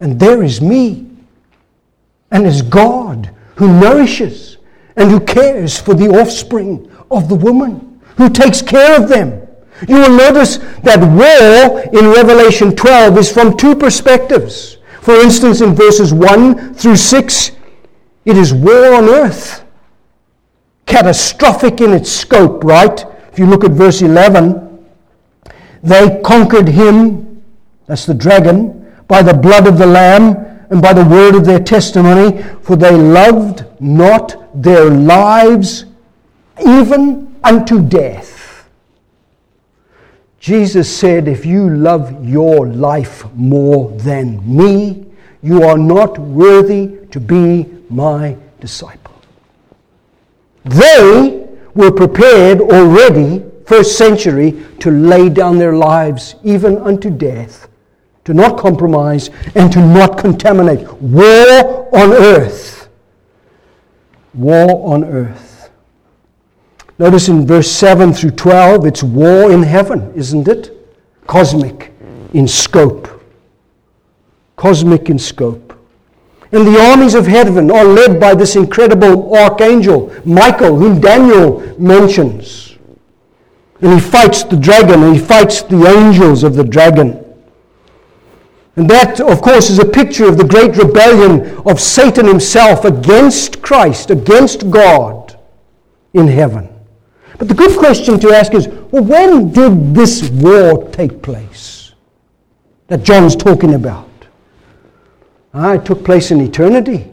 and 0.00 0.18
there 0.18 0.42
is 0.42 0.60
me, 0.60 1.06
and 2.30 2.46
is 2.46 2.62
God 2.62 3.34
who 3.56 3.68
nourishes 3.68 4.56
and 4.96 5.10
who 5.10 5.20
cares 5.20 5.78
for 5.78 5.94
the 5.94 6.08
offspring 6.08 6.90
of 7.10 7.28
the 7.28 7.34
woman, 7.34 8.00
who 8.16 8.30
takes 8.30 8.62
care 8.62 9.00
of 9.00 9.08
them. 9.08 9.39
You 9.88 9.96
will 9.96 10.16
notice 10.16 10.58
that 10.82 11.00
war 11.00 11.80
in 11.80 12.10
Revelation 12.10 12.76
12 12.76 13.18
is 13.18 13.32
from 13.32 13.56
two 13.56 13.74
perspectives. 13.74 14.78
For 15.00 15.14
instance, 15.14 15.60
in 15.60 15.74
verses 15.74 16.12
1 16.12 16.74
through 16.74 16.96
6, 16.96 17.50
it 18.26 18.36
is 18.36 18.52
war 18.52 18.94
on 18.94 19.08
earth. 19.08 19.64
Catastrophic 20.84 21.80
in 21.80 21.92
its 21.92 22.10
scope, 22.10 22.64
right? 22.64 23.04
If 23.32 23.38
you 23.38 23.46
look 23.46 23.64
at 23.64 23.70
verse 23.70 24.02
11, 24.02 24.86
they 25.82 26.20
conquered 26.22 26.68
him, 26.68 27.42
that's 27.86 28.04
the 28.04 28.14
dragon, 28.14 28.92
by 29.08 29.22
the 29.22 29.34
blood 29.34 29.66
of 29.66 29.78
the 29.78 29.86
Lamb 29.86 30.36
and 30.70 30.82
by 30.82 30.92
the 30.92 31.04
word 31.04 31.34
of 31.34 31.44
their 31.44 31.58
testimony, 31.58 32.42
for 32.62 32.76
they 32.76 32.94
loved 32.94 33.64
not 33.80 34.62
their 34.62 34.90
lives 34.90 35.86
even 36.64 37.34
unto 37.42 37.82
death. 37.82 38.29
Jesus 40.40 40.94
said, 40.94 41.28
If 41.28 41.44
you 41.44 41.68
love 41.68 42.24
your 42.26 42.66
life 42.66 43.30
more 43.34 43.90
than 43.90 44.40
me, 44.56 45.04
you 45.42 45.62
are 45.62 45.76
not 45.76 46.18
worthy 46.18 47.06
to 47.10 47.20
be 47.20 47.66
my 47.90 48.36
disciple. 48.58 49.20
They 50.64 51.46
were 51.74 51.92
prepared 51.92 52.62
already, 52.62 53.44
first 53.66 53.98
century, 53.98 54.64
to 54.80 54.90
lay 54.90 55.28
down 55.28 55.58
their 55.58 55.76
lives 55.76 56.36
even 56.42 56.78
unto 56.78 57.10
death, 57.10 57.68
to 58.24 58.32
not 58.32 58.58
compromise 58.58 59.28
and 59.54 59.70
to 59.72 59.78
not 59.78 60.16
contaminate. 60.16 60.90
War 61.02 61.94
on 61.94 62.12
earth. 62.12 62.88
War 64.32 64.94
on 64.94 65.04
earth. 65.04 65.49
Notice 67.00 67.28
in 67.30 67.46
verse 67.46 67.72
7 67.72 68.12
through 68.12 68.32
12, 68.32 68.84
it's 68.84 69.02
war 69.02 69.50
in 69.50 69.62
heaven, 69.62 70.12
isn't 70.14 70.46
it? 70.46 70.76
Cosmic 71.26 71.94
in 72.34 72.46
scope. 72.46 73.08
Cosmic 74.56 75.08
in 75.08 75.18
scope. 75.18 75.72
And 76.52 76.66
the 76.66 76.78
armies 76.78 77.14
of 77.14 77.26
heaven 77.26 77.70
are 77.70 77.86
led 77.86 78.20
by 78.20 78.34
this 78.34 78.54
incredible 78.54 79.34
archangel, 79.34 80.14
Michael, 80.26 80.76
whom 80.76 81.00
Daniel 81.00 81.60
mentions. 81.78 82.76
And 83.80 83.94
he 83.94 84.00
fights 84.00 84.42
the 84.42 84.58
dragon, 84.58 85.02
and 85.02 85.16
he 85.16 85.22
fights 85.22 85.62
the 85.62 85.82
angels 85.86 86.44
of 86.44 86.54
the 86.54 86.64
dragon. 86.64 87.24
And 88.76 88.90
that, 88.90 89.22
of 89.22 89.40
course, 89.40 89.70
is 89.70 89.78
a 89.78 89.86
picture 89.86 90.28
of 90.28 90.36
the 90.36 90.44
great 90.44 90.76
rebellion 90.76 91.62
of 91.64 91.80
Satan 91.80 92.26
himself 92.26 92.84
against 92.84 93.62
Christ, 93.62 94.10
against 94.10 94.70
God 94.70 95.38
in 96.12 96.28
heaven. 96.28 96.69
But 97.40 97.48
the 97.48 97.54
good 97.54 97.78
question 97.78 98.20
to 98.20 98.34
ask 98.34 98.52
is 98.52 98.68
well, 98.68 99.02
when 99.02 99.50
did 99.50 99.94
this 99.94 100.28
war 100.28 100.86
take 100.90 101.22
place 101.22 101.94
that 102.88 103.02
John's 103.02 103.34
talking 103.34 103.72
about? 103.72 104.10
Ah, 105.54 105.72
it 105.72 105.86
took 105.86 106.04
place 106.04 106.30
in 106.30 106.42
eternity. 106.42 107.10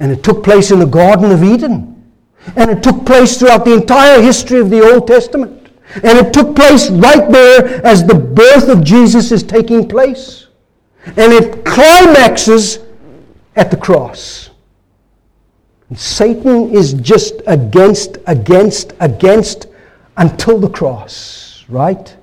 And 0.00 0.10
it 0.10 0.24
took 0.24 0.42
place 0.42 0.72
in 0.72 0.80
the 0.80 0.86
Garden 0.86 1.30
of 1.30 1.44
Eden. 1.44 2.12
And 2.56 2.68
it 2.68 2.82
took 2.82 3.06
place 3.06 3.38
throughout 3.38 3.64
the 3.64 3.74
entire 3.74 4.20
history 4.20 4.58
of 4.58 4.68
the 4.68 4.82
Old 4.82 5.06
Testament. 5.06 5.70
And 6.02 6.18
it 6.18 6.32
took 6.32 6.56
place 6.56 6.90
right 6.90 7.30
there 7.30 7.86
as 7.86 8.04
the 8.04 8.16
birth 8.16 8.68
of 8.68 8.82
Jesus 8.82 9.30
is 9.30 9.44
taking 9.44 9.86
place. 9.86 10.48
And 11.06 11.32
it 11.32 11.64
climaxes 11.64 12.80
at 13.54 13.70
the 13.70 13.76
cross. 13.76 14.50
Satan 15.94 16.74
is 16.74 16.94
just 16.94 17.34
against, 17.46 18.18
against, 18.26 18.92
against 19.00 19.66
until 20.16 20.58
the 20.58 20.68
cross, 20.68 21.64
right? 21.68 22.16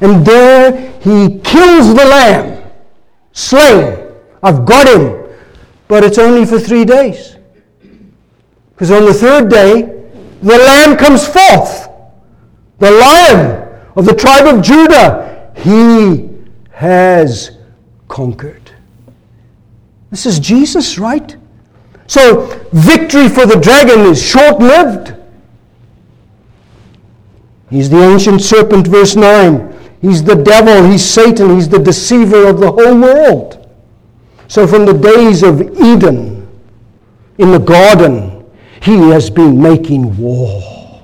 And 0.00 0.24
there 0.24 0.92
he 1.00 1.38
kills 1.40 1.94
the 1.94 2.04
lamb, 2.04 2.70
slain 3.32 4.06
I've 4.46 4.64
got 4.64 4.86
him. 4.86 5.24
But 5.88 6.04
it's 6.04 6.18
only 6.18 6.46
for 6.46 6.58
three 6.58 6.84
days. 6.84 7.36
Because 8.70 8.90
on 8.90 9.04
the 9.04 9.14
third 9.14 9.48
day, 9.48 9.82
the 10.42 10.58
lamb 10.58 10.96
comes 10.96 11.26
forth. 11.26 11.88
The 12.78 12.90
lion 12.90 13.80
of 13.96 14.04
the 14.04 14.14
tribe 14.14 14.46
of 14.46 14.62
Judah. 14.62 15.52
He 15.56 16.28
has 16.70 17.58
conquered. 18.08 18.70
This 20.10 20.26
is 20.26 20.38
Jesus, 20.38 20.98
right? 20.98 21.36
So, 22.06 22.46
victory 22.72 23.28
for 23.28 23.46
the 23.46 23.58
dragon 23.60 24.00
is 24.00 24.22
short 24.22 24.58
lived. 24.60 25.14
He's 27.68 27.90
the 27.90 28.00
ancient 28.00 28.42
serpent, 28.42 28.86
verse 28.86 29.16
9. 29.16 29.74
He's 30.00 30.22
the 30.22 30.36
devil, 30.36 30.88
he's 30.88 31.04
Satan, 31.04 31.56
he's 31.56 31.68
the 31.68 31.80
deceiver 31.80 32.46
of 32.46 32.60
the 32.60 32.70
whole 32.70 33.00
world. 33.00 33.68
So, 34.46 34.66
from 34.66 34.86
the 34.86 34.92
days 34.92 35.42
of 35.42 35.60
Eden, 35.60 36.48
in 37.38 37.50
the 37.50 37.58
garden, 37.58 38.44
he 38.82 38.96
has 39.10 39.28
been 39.28 39.60
making 39.60 40.16
war. 40.16 41.02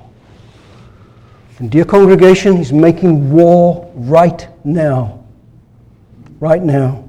And, 1.59 1.69
dear 1.69 1.85
congregation, 1.85 2.55
he's 2.55 2.71
making 2.71 3.31
war 3.31 3.91
right 3.95 4.47
now. 4.65 5.23
Right 6.39 6.63
now. 6.63 7.02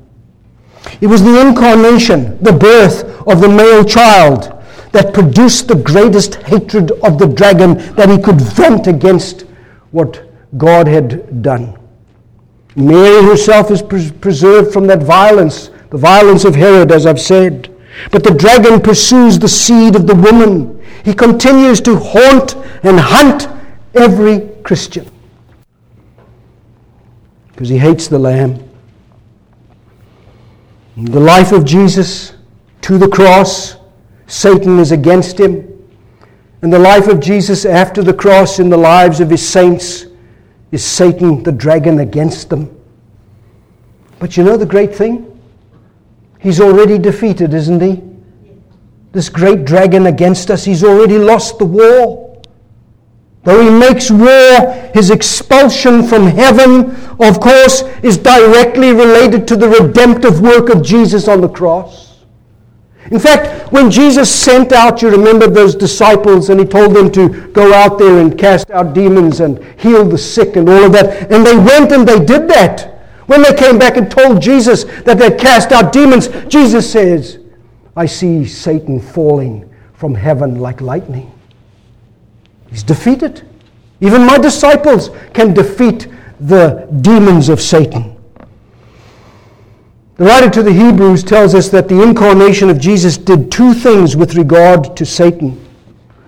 It 1.00 1.06
was 1.06 1.22
the 1.22 1.40
incarnation, 1.40 2.42
the 2.42 2.52
birth 2.52 3.04
of 3.26 3.40
the 3.40 3.48
male 3.48 3.84
child, 3.84 4.50
that 4.92 5.12
produced 5.12 5.68
the 5.68 5.74
greatest 5.74 6.36
hatred 6.36 6.92
of 7.02 7.18
the 7.18 7.26
dragon 7.26 7.78
that 7.94 8.08
he 8.08 8.18
could 8.18 8.40
vent 8.40 8.86
against 8.86 9.42
what 9.90 10.22
God 10.56 10.86
had 10.86 11.42
done. 11.42 11.78
Mary 12.76 13.24
herself 13.24 13.70
is 13.70 13.82
pres- 13.82 14.12
preserved 14.12 14.72
from 14.72 14.86
that 14.86 15.02
violence, 15.02 15.70
the 15.90 15.96
violence 15.98 16.44
of 16.44 16.54
Herod, 16.54 16.92
as 16.92 17.06
I've 17.06 17.20
said. 17.20 17.70
But 18.10 18.24
the 18.24 18.34
dragon 18.34 18.80
pursues 18.80 19.38
the 19.38 19.48
seed 19.48 19.96
of 19.96 20.06
the 20.06 20.14
woman. 20.14 20.82
He 21.04 21.14
continues 21.14 21.80
to 21.82 21.96
haunt 21.96 22.56
and 22.82 22.98
hunt 22.98 23.48
every 23.94 24.48
Christian 24.62 25.10
because 27.48 27.68
he 27.68 27.78
hates 27.78 28.08
the 28.08 28.18
Lamb. 28.18 28.63
In 30.96 31.06
the 31.06 31.20
life 31.20 31.50
of 31.50 31.64
Jesus 31.64 32.34
to 32.82 32.98
the 32.98 33.08
cross, 33.08 33.76
Satan 34.26 34.78
is 34.78 34.92
against 34.92 35.38
him. 35.38 35.70
In 36.62 36.70
the 36.70 36.78
life 36.78 37.08
of 37.08 37.20
Jesus 37.20 37.64
after 37.64 38.02
the 38.02 38.14
cross, 38.14 38.58
in 38.58 38.70
the 38.70 38.76
lives 38.76 39.20
of 39.20 39.28
his 39.28 39.46
saints, 39.46 40.06
is 40.70 40.84
Satan 40.84 41.42
the 41.42 41.52
dragon 41.52 41.98
against 42.00 42.48
them. 42.48 42.74
But 44.18 44.36
you 44.36 44.44
know 44.44 44.56
the 44.56 44.66
great 44.66 44.94
thing? 44.94 45.30
He's 46.40 46.60
already 46.60 46.98
defeated, 46.98 47.54
isn't 47.54 47.80
he? 47.80 48.02
This 49.12 49.28
great 49.28 49.64
dragon 49.64 50.06
against 50.06 50.50
us, 50.50 50.64
he's 50.64 50.82
already 50.82 51.18
lost 51.18 51.58
the 51.58 51.64
war. 51.64 52.23
Though 53.44 53.62
he 53.62 53.70
makes 53.70 54.10
war, 54.10 54.90
his 54.94 55.10
expulsion 55.10 56.02
from 56.02 56.26
heaven, 56.26 56.96
of 57.20 57.40
course, 57.40 57.82
is 58.02 58.16
directly 58.16 58.92
related 58.92 59.46
to 59.48 59.56
the 59.56 59.68
redemptive 59.68 60.40
work 60.40 60.70
of 60.70 60.82
Jesus 60.82 61.28
on 61.28 61.42
the 61.42 61.48
cross. 61.48 62.24
In 63.10 63.18
fact, 63.18 63.70
when 63.70 63.90
Jesus 63.90 64.34
sent 64.34 64.72
out, 64.72 65.02
you 65.02 65.10
remember 65.10 65.46
those 65.46 65.74
disciples, 65.74 66.48
and 66.48 66.58
he 66.58 66.64
told 66.64 66.94
them 66.94 67.12
to 67.12 67.48
go 67.48 67.74
out 67.74 67.98
there 67.98 68.18
and 68.18 68.38
cast 68.38 68.70
out 68.70 68.94
demons 68.94 69.40
and 69.40 69.62
heal 69.78 70.06
the 70.06 70.16
sick 70.16 70.56
and 70.56 70.66
all 70.66 70.84
of 70.84 70.92
that. 70.92 71.30
And 71.30 71.46
they 71.46 71.54
went 71.56 71.92
and 71.92 72.08
they 72.08 72.24
did 72.24 72.48
that. 72.48 72.92
When 73.26 73.42
they 73.42 73.54
came 73.54 73.78
back 73.78 73.98
and 73.98 74.10
told 74.10 74.40
Jesus 74.40 74.84
that 75.02 75.18
they'd 75.18 75.38
cast 75.38 75.70
out 75.70 75.92
demons, 75.92 76.28
Jesus 76.48 76.90
says, 76.90 77.40
I 77.94 78.06
see 78.06 78.46
Satan 78.46 79.00
falling 79.00 79.70
from 79.92 80.14
heaven 80.14 80.60
like 80.60 80.80
lightning. 80.80 81.30
He's 82.74 82.82
defeated. 82.82 83.46
Even 84.00 84.26
my 84.26 84.36
disciples 84.36 85.10
can 85.32 85.54
defeat 85.54 86.08
the 86.40 86.88
demons 87.02 87.48
of 87.48 87.60
Satan. 87.60 88.16
The 90.16 90.24
writer 90.24 90.50
to 90.50 90.62
the 90.64 90.72
Hebrews 90.72 91.22
tells 91.22 91.54
us 91.54 91.68
that 91.68 91.88
the 91.88 92.02
incarnation 92.02 92.68
of 92.70 92.80
Jesus 92.80 93.16
did 93.16 93.52
two 93.52 93.74
things 93.74 94.16
with 94.16 94.34
regard 94.34 94.96
to 94.96 95.06
Satan. 95.06 95.64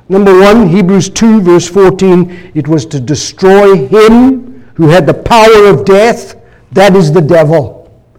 Number 0.08 0.38
one, 0.38 0.68
Hebrews 0.68 1.10
2, 1.10 1.40
verse 1.40 1.68
14, 1.68 2.52
it 2.54 2.68
was 2.68 2.86
to 2.86 3.00
destroy 3.00 3.88
him 3.88 4.70
who 4.76 4.86
had 4.86 5.04
the 5.04 5.14
power 5.14 5.66
of 5.66 5.84
death 5.84 6.36
that 6.70 6.94
is 6.94 7.10
the 7.10 7.20
devil. 7.20 7.75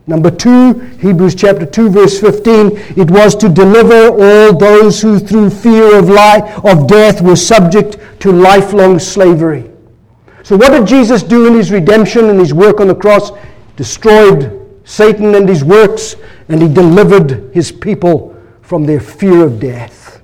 Number 0.08 0.32
two, 0.32 0.74
Hebrews 1.02 1.36
chapter 1.36 1.66
2, 1.66 1.90
verse 1.90 2.18
15, 2.22 2.78
it 2.96 3.12
was 3.12 3.36
to 3.36 3.50
deliver 3.50 4.08
all 4.08 4.58
those 4.58 5.02
who 5.02 5.20
through 5.20 5.50
fear 5.50 6.00
of, 6.00 6.08
life, 6.08 6.64
of 6.64 6.88
death 6.88 7.22
were 7.22 7.36
subject 7.36 7.98
to 8.22 8.32
lifelong 8.32 9.00
slavery. 9.00 9.70
So, 10.44 10.56
what 10.56 10.72
did 10.72 10.88
Jesus 10.88 11.24
do 11.24 11.46
in 11.46 11.56
his 11.56 11.74
redemption 11.74 12.30
and 12.30 12.40
his 12.40 12.54
work 12.54 12.80
on 12.80 12.88
the 12.88 12.96
cross? 12.96 13.32
Destroyed 13.76 14.82
Satan 14.86 15.36
and 15.36 15.48
his 15.48 15.66
works, 15.66 16.16
and 16.48 16.62
he 16.62 16.74
delivered 16.74 17.54
his 17.54 17.70
people 17.70 18.34
from 18.62 18.86
their 18.86 19.02
fear 19.02 19.44
of 19.44 19.60
death. 19.60 20.22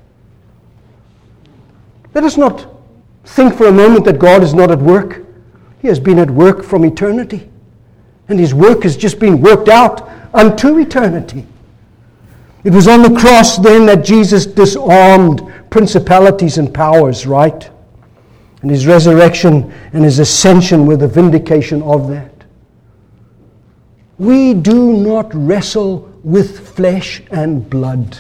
Let 2.14 2.24
us 2.24 2.38
not 2.38 2.70
think 3.26 3.56
for 3.56 3.68
a 3.68 3.72
moment 3.72 4.06
that 4.06 4.18
God 4.18 4.44
is 4.44 4.54
not 4.54 4.72
at 4.72 4.80
work. 4.80 5.26
He 5.82 5.90
has 5.90 6.00
been 6.00 6.20
at 6.20 6.32
work 6.32 6.64
from 6.64 6.86
eternity. 6.86 7.50
And 8.30 8.40
his 8.40 8.54
work 8.54 8.84
has 8.84 8.96
just 8.96 9.20
been 9.20 9.42
worked 9.42 9.70
out 9.70 10.10
unto 10.34 10.78
eternity. 10.80 11.46
It 12.64 12.74
was 12.74 12.88
on 12.88 13.02
the 13.02 13.20
cross 13.20 13.58
then 13.58 13.86
that 13.88 14.06
Jesus 14.06 14.46
disarmed 14.46 15.42
principalities 15.70 16.58
and 16.58 16.74
powers, 16.74 17.28
right? 17.28 17.70
And 18.62 18.72
his 18.72 18.88
resurrection 18.88 19.74
and 19.92 20.06
his 20.06 20.20
ascension 20.20 20.86
were 20.86 20.96
the 20.96 21.08
vindication 21.08 21.82
of 21.84 22.08
that. 22.10 22.32
We 24.18 24.54
do 24.54 24.94
not 24.94 25.34
wrestle 25.34 26.10
with 26.24 26.76
flesh 26.76 27.22
and 27.32 27.70
blood. 27.70 28.20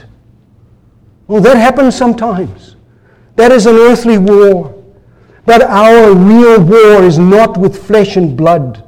Well, 1.27 1.41
that 1.41 1.55
happens 1.55 1.95
sometimes. 1.95 2.75
That 3.37 3.53
is 3.53 3.65
an 3.65 3.75
earthly 3.75 4.17
war. 4.17 4.83
But 5.45 5.61
our 5.61 6.13
real 6.13 6.61
war 6.61 7.03
is 7.03 7.17
not 7.17 7.57
with 7.57 7.81
flesh 7.87 8.17
and 8.17 8.35
blood 8.35 8.83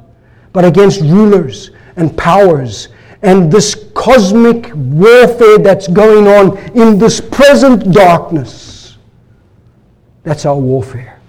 but 0.56 0.64
against 0.64 1.02
rulers 1.02 1.70
and 1.96 2.16
powers 2.16 2.88
and 3.20 3.52
this 3.52 3.74
cosmic 3.92 4.70
warfare 4.74 5.58
that's 5.58 5.86
going 5.86 6.26
on 6.26 6.56
in 6.74 6.96
this 6.96 7.20
present 7.20 7.92
darkness. 7.92 8.96
That's 10.22 10.46
our 10.46 10.56
warfare. 10.56 11.20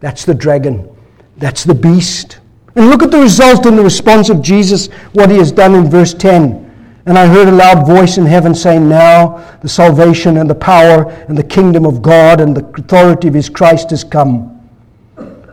That's 0.00 0.24
the 0.24 0.32
dragon. 0.32 0.88
That's 1.36 1.64
the 1.64 1.74
beast. 1.74 2.38
And 2.74 2.88
look 2.88 3.02
at 3.02 3.10
the 3.10 3.20
result 3.20 3.66
in 3.66 3.76
the 3.76 3.84
response 3.84 4.30
of 4.30 4.40
Jesus, 4.40 4.86
what 5.12 5.30
he 5.30 5.36
has 5.36 5.52
done 5.52 5.74
in 5.74 5.90
verse 5.90 6.14
10. 6.14 7.02
And 7.04 7.18
I 7.18 7.26
heard 7.26 7.48
a 7.48 7.52
loud 7.52 7.86
voice 7.86 8.16
in 8.16 8.24
heaven 8.24 8.54
saying, 8.54 8.88
Now 8.88 9.58
the 9.60 9.68
salvation 9.68 10.38
and 10.38 10.48
the 10.48 10.54
power 10.54 11.10
and 11.28 11.36
the 11.36 11.44
kingdom 11.44 11.84
of 11.84 12.00
God 12.00 12.40
and 12.40 12.56
the 12.56 12.64
authority 12.80 13.28
of 13.28 13.34
his 13.34 13.50
Christ 13.50 13.90
has 13.90 14.04
come. 14.04 14.53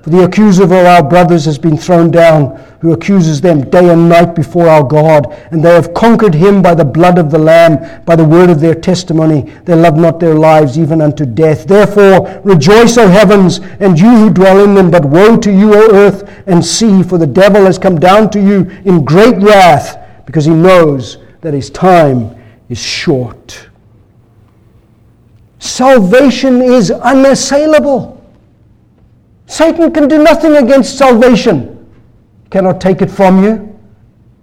For 0.01 0.09
the 0.09 0.23
accuser 0.23 0.63
of 0.63 0.71
our 0.71 1.03
brothers 1.03 1.45
has 1.45 1.59
been 1.59 1.77
thrown 1.77 2.09
down, 2.09 2.59
who 2.79 2.91
accuses 2.91 3.39
them 3.39 3.69
day 3.69 3.89
and 3.89 4.09
night 4.09 4.33
before 4.33 4.67
our 4.67 4.83
God. 4.83 5.31
And 5.51 5.63
they 5.63 5.75
have 5.75 5.93
conquered 5.93 6.33
him 6.33 6.63
by 6.63 6.73
the 6.73 6.83
blood 6.83 7.19
of 7.19 7.29
the 7.29 7.37
Lamb, 7.37 8.03
by 8.03 8.15
the 8.15 8.25
word 8.25 8.49
of 8.49 8.59
their 8.59 8.73
testimony. 8.73 9.43
They 9.65 9.75
love 9.75 9.97
not 9.97 10.19
their 10.19 10.33
lives 10.33 10.79
even 10.79 11.01
unto 11.01 11.23
death. 11.23 11.67
Therefore, 11.67 12.41
rejoice, 12.43 12.97
O 12.97 13.07
heavens, 13.07 13.59
and 13.79 13.99
you 13.99 14.09
who 14.09 14.29
dwell 14.31 14.63
in 14.63 14.73
them. 14.73 14.89
But 14.89 15.05
woe 15.05 15.37
to 15.37 15.51
you, 15.51 15.75
O 15.75 15.93
earth 15.93 16.27
and 16.47 16.65
sea, 16.65 17.03
for 17.03 17.19
the 17.19 17.27
devil 17.27 17.65
has 17.65 17.77
come 17.77 17.99
down 17.99 18.31
to 18.31 18.41
you 18.41 18.71
in 18.85 19.05
great 19.05 19.37
wrath, 19.37 19.99
because 20.25 20.45
he 20.45 20.53
knows 20.53 21.19
that 21.41 21.53
his 21.53 21.69
time 21.69 22.35
is 22.69 22.79
short. 22.79 23.67
Salvation 25.59 26.63
is 26.63 26.89
unassailable. 26.89 28.20
Satan 29.51 29.91
can 29.91 30.07
do 30.07 30.23
nothing 30.23 30.55
against 30.55 30.97
salvation, 30.97 31.85
cannot 32.49 32.79
take 32.79 33.01
it 33.01 33.11
from 33.11 33.43
you 33.43 33.77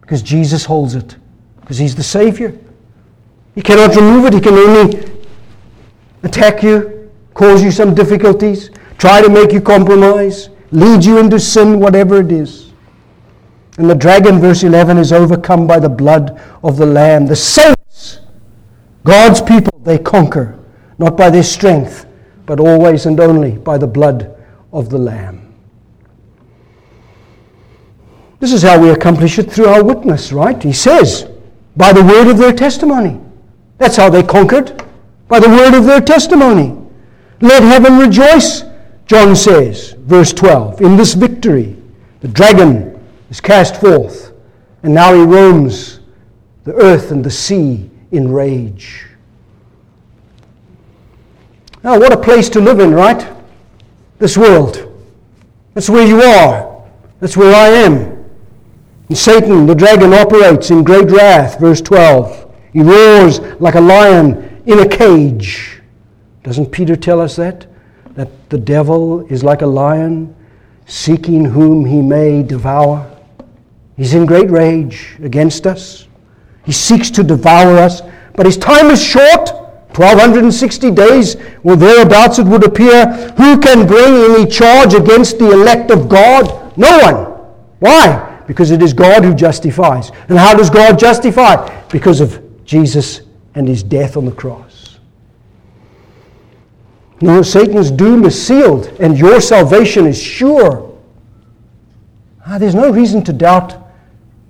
because 0.03 0.21
Jesus 0.21 0.67
holds 0.67 0.95
it, 0.95 1.17
because 1.63 1.79
he's 1.79 1.97
the 1.97 2.03
Savior. 2.03 2.55
He 3.55 3.63
cannot 3.63 3.97
remove 3.97 4.27
it, 4.27 4.35
he 4.35 4.41
can 4.41 4.53
only 4.53 5.11
attack 6.25 6.63
you, 6.63 7.11
cause 7.33 7.65
you 7.65 7.71
some 7.71 7.95
difficulties, 7.95 8.69
try 8.99 9.23
to 9.23 9.31
make 9.31 9.51
you 9.51 9.63
compromise, 9.63 10.51
lead 10.73 11.03
you 11.03 11.17
into 11.17 11.41
sin, 11.41 11.81
whatever 11.81 12.21
it 12.21 12.31
is. 12.31 12.75
And 13.79 13.89
the 13.89 13.95
dragon, 13.95 14.39
verse 14.39 14.63
11, 14.63 14.99
is 14.99 15.11
overcome 15.11 15.67
by 15.67 15.79
the 15.79 15.89
blood 15.89 16.39
of 16.63 16.77
the 16.77 16.85
Lamb. 16.85 17.25
The 17.25 17.35
saints, 17.35 18.21
God's 19.05 19.41
people, 19.41 19.81
they 19.81 19.97
conquer, 19.97 20.59
not 20.99 21.17
by 21.17 21.31
their 21.31 21.43
strength, 21.43 22.05
but 22.45 22.61
always 22.61 23.07
and 23.07 23.19
only 23.19 23.53
by 23.53 23.79
the 23.79 23.87
blood 23.87 24.35
of 24.73 24.91
the 24.91 24.99
Lamb. 24.99 25.55
This 28.41 28.53
is 28.53 28.63
how 28.63 28.81
we 28.81 28.91
accomplish 28.91 29.39
it 29.39 29.51
through 29.51 29.67
our 29.67 29.83
witness, 29.83 30.33
right? 30.33 30.63
He 30.63 30.73
says, 30.73 31.29
by 31.77 31.93
the 31.93 32.05
word 32.05 32.29
of 32.29 32.39
their 32.39 32.53
testimony. 32.53 33.21
That's 33.79 33.97
how 33.97 34.11
they 34.11 34.23
conquered, 34.23 34.85
by 35.27 35.41
the 35.41 35.49
word 35.49 35.75
of 35.75 35.85
their 35.85 36.01
testimony. 36.01 36.77
Let 37.41 37.63
heaven 37.63 37.99
rejoice, 37.99 38.63
John 39.07 39.35
says, 39.35 39.93
verse 39.99 40.33
12, 40.33 40.81
in 40.83 40.97
this 40.97 41.15
victory. 41.15 41.77
The 42.21 42.29
dragon 42.29 43.01
is 43.31 43.41
cast 43.41 43.77
forth, 43.77 44.33
and 44.83 44.95
now 44.95 45.15
he 45.15 45.23
roams 45.23 46.01
the 46.65 46.75
earth 46.75 47.11
and 47.11 47.25
the 47.25 47.31
sea 47.31 47.91
in 48.11 48.31
rage. 48.31 49.07
Now, 51.83 51.99
what 51.99 52.13
a 52.13 52.17
place 52.17 52.49
to 52.51 52.61
live 52.61 52.81
in, 52.81 52.93
right? 52.93 53.38
This 54.19 54.37
world. 54.37 54.85
That's 55.75 55.89
where 55.89 56.07
you 56.07 56.23
are. 56.23 56.85
That's 57.21 57.37
where 57.37 57.55
I 57.55 57.69
am. 57.69 58.25
And 59.09 59.17
Satan, 59.17 59.67
the 59.67 59.75
dragon, 59.75 60.13
operates 60.13 60.71
in 60.71 60.85
great 60.85 61.11
wrath, 61.11 61.59
verse 61.59 61.81
12. 61.81 62.55
He 62.73 62.83
roars 62.83 63.41
like 63.61 63.75
a 63.75 63.81
lion 63.81 64.63
in 64.67 64.81
a 64.81 64.89
cage. 64.89 65.81
Doesn't 66.43 66.71
Peter 66.71 66.97
tell 66.97 67.21
us 67.21 67.37
that? 67.37 67.67
That 68.15 68.29
the 68.51 68.59
devil 68.59 69.27
is 69.27 69.43
like 69.43 69.63
a 69.63 69.67
lion 69.67 70.35
seeking 70.87 71.45
whom 71.45 71.85
he 71.85 72.03
may 72.03 72.43
devour. 72.43 73.09
He's 73.97 74.15
in 74.15 74.27
great 74.27 74.51
rage 74.51 75.17
against 75.23 75.67
us. 75.67 76.07
He 76.65 76.73
seeks 76.73 77.11
to 77.13 77.23
devour 77.23 77.79
us, 77.79 78.03
but 78.35 78.47
his 78.47 78.57
time 78.57 78.91
is 78.91 79.03
short. 79.03 79.51
1260 79.99 80.91
days 80.93 81.37
or 81.65 81.75
thereabouts, 81.75 82.39
it 82.39 82.47
would 82.47 82.65
appear. 82.65 83.07
Who 83.33 83.59
can 83.59 83.87
bring 83.87 84.15
any 84.15 84.47
charge 84.47 84.95
against 84.95 85.39
the 85.39 85.51
elect 85.51 85.91
of 85.91 86.09
God? 86.09 86.77
No 86.79 86.99
one. 86.99 87.17
Why? 87.81 88.43
Because 88.47 88.71
it 88.71 88.81
is 88.83 88.93
God 88.93 89.25
who 89.25 89.35
justifies. 89.35 90.11
And 90.29 90.39
how 90.39 90.55
does 90.55 90.71
God 90.71 90.99
justify? 90.99 91.69
Because 91.89 92.21
of 92.21 92.65
Jesus 92.65 93.23
and 93.55 93.67
his 93.67 93.83
death 93.83 94.17
on 94.17 94.25
the 94.25 94.33
cross. 94.33 94.99
No, 97.21 97.43
Satan's 97.43 97.91
doom 97.91 98.25
is 98.25 98.41
sealed 98.41 98.87
and 99.01 99.19
your 99.19 99.41
salvation 99.41 100.07
is 100.07 100.21
sure. 100.21 100.97
Ah, 102.47 102.59
there's 102.59 102.77
no 102.77 102.91
reason 102.93 103.25
to 103.25 103.33
doubt 103.33 103.77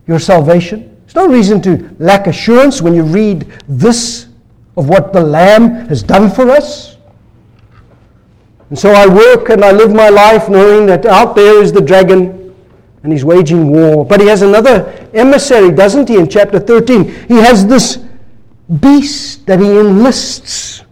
your 0.06 0.18
salvation. 0.18 0.94
There's 1.00 1.14
no 1.14 1.26
reason 1.26 1.62
to 1.62 1.96
lack 1.98 2.26
assurance 2.26 2.82
when 2.82 2.94
you 2.94 3.02
read 3.02 3.50
this 3.66 4.27
of 4.78 4.88
what 4.88 5.12
the 5.12 5.20
Lamb 5.20 5.88
has 5.88 6.04
done 6.04 6.30
for 6.30 6.48
us. 6.50 6.96
And 8.70 8.78
so 8.78 8.92
I 8.92 9.06
work 9.06 9.48
and 9.48 9.64
I 9.64 9.72
live 9.72 9.92
my 9.92 10.08
life 10.08 10.48
knowing 10.48 10.86
that 10.86 11.04
out 11.04 11.34
there 11.34 11.60
is 11.60 11.72
the 11.72 11.80
dragon 11.80 12.54
and 13.02 13.12
he's 13.12 13.24
waging 13.24 13.72
war. 13.72 14.06
But 14.06 14.20
he 14.20 14.28
has 14.28 14.42
another 14.42 15.08
emissary, 15.14 15.72
doesn't 15.72 16.08
he, 16.08 16.16
in 16.16 16.28
chapter 16.28 16.60
13? 16.60 17.26
He 17.26 17.34
has 17.34 17.66
this 17.66 17.98
beast 18.80 19.46
that 19.46 19.58
he 19.58 19.66
enlists. 19.66 20.84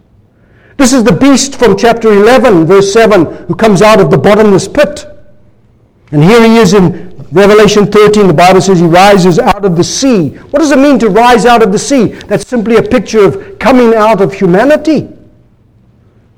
This 0.75 0.91
is 0.91 1.05
the 1.05 1.13
beast 1.13 1.57
from 1.57 1.77
chapter 1.77 2.11
11, 2.11 2.65
verse 2.65 2.91
7, 2.91 3.47
who 3.47 3.55
comes 3.55 3.81
out 3.81 4.01
of 4.01 4.11
the 4.11 4.17
bottomless 4.17 4.67
pit. 4.67 5.05
And 6.11 6.23
here 6.23 6.41
he 6.41 6.57
is 6.57 6.73
in 6.73 7.06
Revelation 7.31 7.91
13, 7.91 8.27
the 8.27 8.33
Bible 8.33 8.61
says 8.61 8.79
he 8.79 8.85
rises 8.85 9.37
out 9.37 9.65
of 9.65 9.75
the 9.75 9.83
sea. 9.83 10.29
What 10.29 10.59
does 10.59 10.71
it 10.71 10.79
mean 10.79 10.97
to 10.99 11.09
rise 11.09 11.45
out 11.45 11.61
of 11.61 11.71
the 11.71 11.79
sea? 11.79 12.05
That's 12.05 12.47
simply 12.47 12.77
a 12.77 12.81
picture 12.81 13.25
of 13.25 13.59
coming 13.59 13.93
out 13.93 14.21
of 14.21 14.33
humanity. 14.33 15.09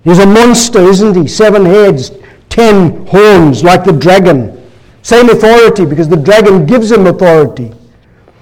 He's 0.04 0.20
a 0.20 0.26
monster, 0.26 0.80
isn't 0.80 1.16
he? 1.16 1.28
Seven 1.28 1.66
heads, 1.66 2.12
ten 2.50 3.06
horns, 3.08 3.64
like 3.64 3.84
the 3.84 3.92
dragon. 3.94 4.56
Same 5.04 5.30
authority 5.30 5.86
because 5.86 6.10
the 6.10 6.18
dragon 6.18 6.66
gives 6.66 6.92
him 6.92 7.06
authority. 7.06 7.72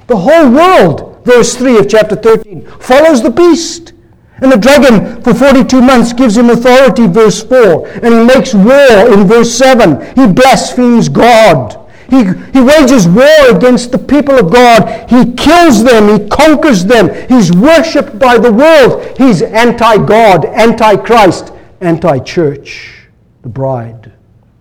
The 0.07 0.15
whole 0.15 0.49
world, 0.49 1.25
verse 1.25 1.55
3 1.55 1.79
of 1.79 1.89
chapter 1.89 2.15
13, 2.15 2.65
follows 2.79 3.21
the 3.21 3.29
beast. 3.29 3.93
And 4.39 4.51
the 4.51 4.57
dragon 4.57 5.21
for 5.23 5.33
42 5.33 5.81
months 5.81 6.13
gives 6.13 6.37
him 6.37 6.49
authority, 6.49 7.07
verse 7.07 7.43
4. 7.43 7.87
And 7.87 8.13
he 8.13 8.23
makes 8.23 8.53
war 8.53 9.11
in 9.11 9.27
verse 9.27 9.51
7. 9.53 10.15
He 10.15 10.31
blasphemes 10.31 11.09
God. 11.09 11.86
He, 12.09 12.23
he 12.53 12.61
wages 12.61 13.07
war 13.07 13.49
against 13.49 13.91
the 13.91 13.97
people 13.97 14.35
of 14.35 14.51
God. 14.51 15.09
He 15.09 15.33
kills 15.33 15.83
them. 15.83 16.07
He 16.07 16.27
conquers 16.29 16.85
them. 16.85 17.09
He's 17.27 17.51
worshipped 17.51 18.17
by 18.17 18.37
the 18.37 18.51
world. 18.51 19.17
He's 19.17 19.41
anti 19.41 19.97
God, 20.05 20.45
anti 20.45 20.95
Christ, 20.97 21.53
anti 21.81 22.19
church, 22.19 23.07
the 23.41 23.49
bride 23.49 24.11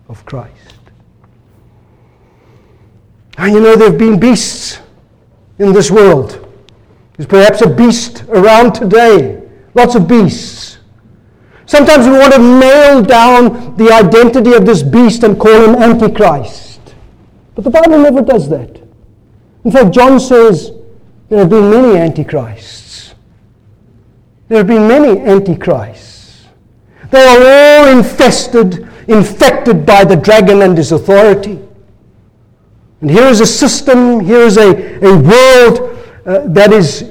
of 0.09 0.25
Christ. 0.25 0.53
And 3.39 3.53
you 3.53 3.61
know, 3.61 3.77
there 3.77 3.91
have 3.91 3.99
been 3.99 4.19
beasts 4.19 4.81
in 5.59 5.73
this 5.73 5.91
world. 5.91 6.43
There's 7.17 7.27
perhaps 7.27 7.63
a 7.63 7.69
beast 7.69 8.25
around 8.25 8.73
today. 8.73 9.43
Lots 9.75 9.95
of 9.95 10.09
beasts. 10.09 10.79
Sometimes 11.67 12.07
we 12.07 12.13
want 12.13 12.33
to 12.33 12.39
nail 12.39 13.03
down 13.03 13.77
the 13.77 13.91
identity 13.93 14.55
of 14.55 14.65
this 14.65 14.83
beast 14.83 15.23
and 15.25 15.39
call 15.39 15.65
him 15.65 15.75
Antichrist. 15.75 16.76
But 17.57 17.65
the 17.65 17.71
Bible 17.71 17.99
never 17.99 18.21
does 18.21 18.49
that. 18.51 18.81
In 19.65 19.73
fact, 19.73 19.93
John 19.93 20.21
says 20.21 20.71
there 21.29 21.41
have 21.41 21.51
been 21.51 21.71
many 21.71 21.99
antichrists. 21.99 23.15
There 24.49 24.59
have 24.59 24.67
been 24.69 24.87
many 24.87 25.21
antichrists. 25.21 26.45
They 27.11 27.25
are 27.25 27.39
all 27.39 27.99
infested, 27.99 28.87
infected 29.09 29.87
by 29.87 30.05
the 30.05 30.17
dragon 30.17 30.63
and 30.63 30.77
his 30.77 30.93
authority. 30.93 31.59
And 33.01 33.11
here 33.11 33.25
is 33.25 33.41
a 33.41 33.47
system, 33.47 34.21
here 34.21 34.41
is 34.41 34.59
a, 34.59 35.05
a 35.05 35.19
world 35.19 35.99
uh, 36.27 36.47
that 36.49 36.73
is 36.73 37.11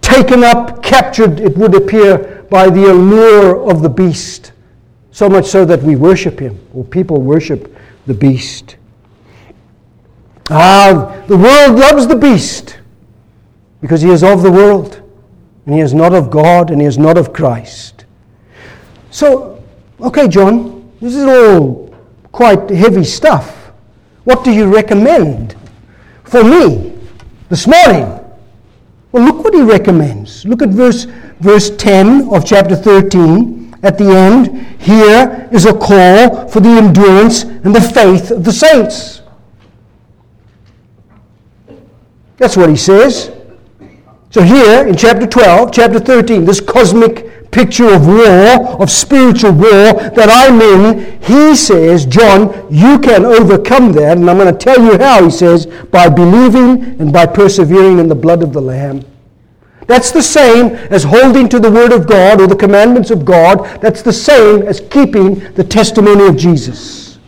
taken 0.00 0.44
up, 0.44 0.82
captured, 0.82 1.40
it 1.40 1.56
would 1.56 1.74
appear, 1.74 2.44
by 2.50 2.68
the 2.68 2.90
allure 2.90 3.68
of 3.70 3.80
the 3.80 3.88
beast. 3.88 4.52
So 5.10 5.28
much 5.28 5.46
so 5.46 5.64
that 5.64 5.82
we 5.82 5.96
worship 5.96 6.38
him, 6.38 6.58
or 6.74 6.84
people 6.84 7.20
worship 7.20 7.74
the 8.06 8.14
beast. 8.14 8.76
Ah, 10.50 11.22
the 11.28 11.36
world 11.36 11.78
loves 11.78 12.08
the 12.08 12.16
beast 12.16 12.78
because 13.80 14.02
he 14.02 14.10
is 14.10 14.24
of 14.24 14.42
the 14.42 14.50
world 14.50 15.00
and 15.64 15.74
he 15.74 15.80
is 15.80 15.94
not 15.94 16.12
of 16.12 16.28
God 16.30 16.70
and 16.70 16.80
he 16.80 16.86
is 16.86 16.98
not 16.98 17.16
of 17.16 17.32
Christ. 17.32 18.04
So, 19.10 19.62
okay, 20.00 20.26
John, 20.26 20.90
this 21.00 21.14
is 21.14 21.24
all 21.24 21.94
quite 22.32 22.68
heavy 22.70 23.04
stuff. 23.04 23.70
What 24.24 24.44
do 24.44 24.52
you 24.52 24.66
recommend 24.66 25.54
for 26.24 26.42
me 26.42 26.98
this 27.48 27.66
morning? 27.66 28.18
Well, 29.12 29.24
look 29.24 29.44
what 29.44 29.54
he 29.54 29.62
recommends. 29.62 30.44
Look 30.44 30.62
at 30.62 30.70
verse, 30.70 31.04
verse 31.40 31.70
10 31.70 32.28
of 32.34 32.44
chapter 32.44 32.74
13. 32.74 33.76
At 33.82 33.98
the 33.98 34.10
end, 34.10 34.80
here 34.80 35.48
is 35.52 35.64
a 35.64 35.72
call 35.72 36.48
for 36.48 36.60
the 36.60 36.68
endurance 36.68 37.44
and 37.44 37.74
the 37.74 37.80
faith 37.80 38.30
of 38.30 38.44
the 38.44 38.52
saints. 38.52 39.19
That's 42.40 42.56
what 42.56 42.70
he 42.70 42.76
says. 42.76 43.30
So 44.30 44.40
here 44.40 44.88
in 44.88 44.96
chapter 44.96 45.26
12, 45.26 45.72
chapter 45.72 46.00
13, 46.00 46.46
this 46.46 46.58
cosmic 46.58 47.50
picture 47.50 47.92
of 47.92 48.06
war, 48.06 48.80
of 48.80 48.90
spiritual 48.90 49.52
war 49.52 49.92
that 49.92 50.30
I'm 50.30 50.58
in, 50.58 51.20
he 51.20 51.54
says, 51.54 52.06
John, 52.06 52.66
you 52.70 52.98
can 52.98 53.26
overcome 53.26 53.92
that. 53.92 54.16
And 54.16 54.30
I'm 54.30 54.38
going 54.38 54.50
to 54.50 54.58
tell 54.58 54.82
you 54.82 54.96
how, 54.96 55.22
he 55.22 55.30
says, 55.30 55.66
by 55.66 56.08
believing 56.08 56.98
and 56.98 57.12
by 57.12 57.26
persevering 57.26 57.98
in 57.98 58.08
the 58.08 58.14
blood 58.14 58.42
of 58.42 58.54
the 58.54 58.62
Lamb. 58.62 59.04
That's 59.86 60.10
the 60.10 60.22
same 60.22 60.76
as 60.90 61.04
holding 61.04 61.46
to 61.50 61.60
the 61.60 61.70
Word 61.70 61.92
of 61.92 62.06
God 62.06 62.40
or 62.40 62.46
the 62.46 62.56
commandments 62.56 63.10
of 63.10 63.26
God. 63.26 63.82
That's 63.82 64.00
the 64.00 64.14
same 64.14 64.62
as 64.62 64.80
keeping 64.80 65.40
the 65.52 65.64
testimony 65.64 66.26
of 66.26 66.38
Jesus. 66.38 67.18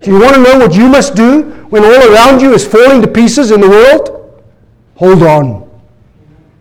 Do 0.00 0.10
you 0.10 0.20
want 0.20 0.36
to 0.36 0.42
know 0.42 0.58
what 0.58 0.74
you 0.74 0.88
must 0.88 1.16
do 1.16 1.42
when 1.68 1.84
all 1.84 2.14
around 2.14 2.40
you 2.40 2.54
is 2.54 2.66
falling 2.66 3.02
to 3.02 3.08
pieces 3.08 3.50
in 3.50 3.60
the 3.60 3.68
world? 3.68 4.20
Hold 5.02 5.24
on. 5.24 5.68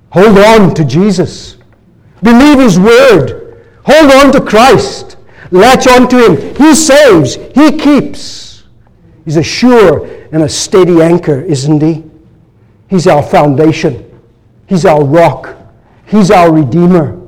Hold 0.10 0.39
on 0.39 0.74
to 0.74 0.84
Jesus. 0.84 1.58
Believe 2.24 2.58
His 2.58 2.80
word. 2.80 3.68
Hold 3.84 4.12
on 4.12 4.32
to 4.32 4.42
Christ. 4.42 5.18
Latch 5.52 5.86
on 5.86 6.10
to 6.10 6.26
Him. 6.26 6.56
He 6.56 6.74
saves. 6.74 7.36
He 7.54 7.78
keeps. 7.78 8.64
He's 9.26 9.38
a 9.38 9.44
sure 9.44 10.08
and 10.32 10.42
a 10.42 10.50
steady 10.50 11.04
anchor, 11.04 11.39
isn't 11.39 11.84
He? 11.84 12.04
He's 12.89 13.06
our 13.06 13.22
foundation. 13.22 14.10
He's 14.66 14.86
our 14.86 15.04
rock. 15.04 15.56
He's 16.08 16.32
our 16.32 16.52
Redeemer. 16.52 17.22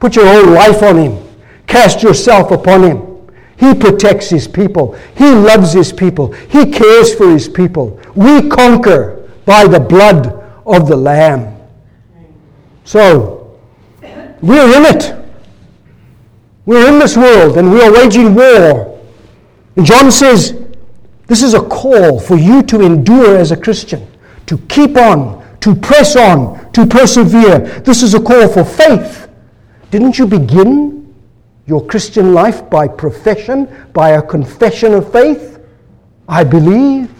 Put 0.00 0.16
your 0.16 0.26
whole 0.26 0.52
life 0.52 0.82
on 0.82 0.96
Him. 0.96 1.28
Cast 1.68 2.02
yourself 2.02 2.50
upon 2.50 2.82
Him. 2.82 3.30
He 3.56 3.72
protects 3.72 4.30
His 4.30 4.48
people. 4.48 4.98
He 5.16 5.30
loves 5.30 5.72
His 5.72 5.92
people. 5.92 6.32
He 6.32 6.72
cares 6.72 7.14
for 7.14 7.30
His 7.30 7.48
people. 7.48 8.00
We 8.16 8.48
conquer 8.48 9.13
by 9.44 9.66
the 9.66 9.80
blood 9.80 10.42
of 10.66 10.88
the 10.88 10.96
Lamb. 10.96 11.56
So, 12.84 13.58
we're 14.40 14.76
in 14.76 14.96
it. 14.96 15.14
We're 16.66 16.88
in 16.88 16.98
this 16.98 17.16
world 17.16 17.56
and 17.56 17.70
we 17.70 17.82
are 17.82 17.92
waging 17.92 18.34
war. 18.34 19.00
And 19.76 19.84
John 19.84 20.10
says, 20.10 20.58
this 21.26 21.42
is 21.42 21.54
a 21.54 21.62
call 21.62 22.20
for 22.20 22.36
you 22.36 22.62
to 22.64 22.82
endure 22.82 23.36
as 23.36 23.50
a 23.50 23.56
Christian, 23.56 24.06
to 24.46 24.58
keep 24.68 24.96
on, 24.96 25.42
to 25.60 25.74
press 25.74 26.16
on, 26.16 26.70
to 26.72 26.86
persevere. 26.86 27.58
This 27.80 28.02
is 28.02 28.14
a 28.14 28.20
call 28.20 28.48
for 28.48 28.64
faith. 28.64 29.28
Didn't 29.90 30.18
you 30.18 30.26
begin 30.26 31.14
your 31.66 31.86
Christian 31.86 32.34
life 32.34 32.68
by 32.68 32.86
profession, 32.86 33.68
by 33.94 34.10
a 34.10 34.22
confession 34.22 34.92
of 34.92 35.10
faith? 35.10 35.60
I 36.28 36.44
believe. 36.44 37.13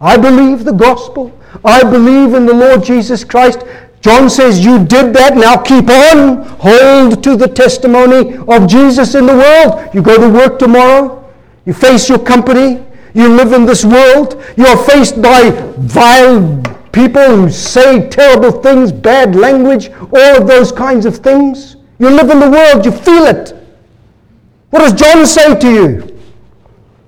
I 0.00 0.16
believe 0.16 0.64
the 0.64 0.72
gospel. 0.72 1.32
I 1.64 1.82
believe 1.82 2.34
in 2.34 2.46
the 2.46 2.54
Lord 2.54 2.84
Jesus 2.84 3.24
Christ. 3.24 3.64
John 4.00 4.30
says, 4.30 4.64
You 4.64 4.78
did 4.78 5.12
that, 5.14 5.36
now 5.36 5.56
keep 5.56 5.88
on. 5.90 6.44
Hold 6.60 7.22
to 7.24 7.36
the 7.36 7.48
testimony 7.48 8.36
of 8.48 8.68
Jesus 8.68 9.14
in 9.14 9.26
the 9.26 9.34
world. 9.34 9.92
You 9.94 10.02
go 10.02 10.20
to 10.20 10.28
work 10.28 10.58
tomorrow, 10.58 11.28
You 11.64 11.72
face 11.72 12.08
your 12.08 12.18
company. 12.18 12.84
You 13.14 13.28
live 13.28 13.52
in 13.52 13.64
this 13.64 13.84
world. 13.84 14.42
You 14.56 14.66
are 14.66 14.76
faced 14.84 15.20
by 15.20 15.50
vile 15.78 16.62
people 16.92 17.36
who 17.36 17.50
say 17.50 18.08
terrible 18.08 18.52
things, 18.52 18.92
bad 18.92 19.34
language, 19.34 19.90
all 19.90 20.42
of 20.42 20.46
those 20.46 20.70
kinds 20.70 21.06
of 21.06 21.16
things. 21.16 21.76
You 21.98 22.10
live 22.10 22.30
in 22.30 22.38
the 22.38 22.50
world. 22.50 22.84
You 22.84 22.92
feel 22.92 23.24
it. 23.24 23.54
What 24.70 24.80
does 24.80 24.92
John 24.92 25.26
say 25.26 25.58
to 25.58 25.72
you? 25.72 26.20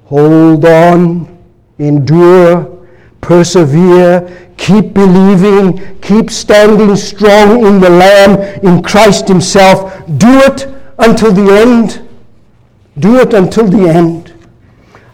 Hold 0.06 0.64
on, 0.64 1.38
endure, 1.78 2.79
persevere, 3.30 4.52
keep 4.56 4.92
believing, 4.92 6.00
keep 6.00 6.28
standing 6.30 6.96
strong 6.96 7.64
in 7.64 7.78
the 7.80 7.88
Lamb, 7.88 8.40
in 8.64 8.82
Christ 8.82 9.28
Himself. 9.28 10.04
Do 10.18 10.40
it 10.40 10.66
until 10.98 11.32
the 11.32 11.48
end. 11.64 12.08
Do 12.98 13.20
it 13.20 13.32
until 13.32 13.68
the 13.68 13.88
end. 13.88 14.34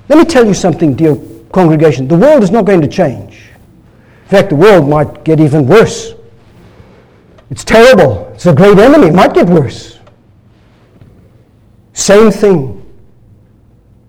Let 0.09 0.19
me 0.19 0.25
tell 0.25 0.47
you 0.47 0.55
something, 0.55 0.95
dear 0.95 1.15
congregation. 1.53 2.09
The 2.09 2.17
world 2.17 2.43
is 2.43 2.51
not 2.51 2.65
going 2.65 2.81
to 2.81 2.89
change. 2.89 3.51
In 4.23 4.29
fact, 4.31 4.49
the 4.49 4.57
world 4.57 4.89
might 4.89 5.23
get 5.23 5.39
even 5.39 5.67
worse. 5.67 6.15
It's 7.51 7.65
terrible. 7.65 8.33
It's 8.35 8.47
a 8.47 8.55
great 8.55 8.79
enemy. 8.79 9.09
It 9.09 9.15
might 9.15 9.35
get 9.35 9.47
worse. 9.47 9.99
Same 11.93 12.31
thing. 12.31 12.83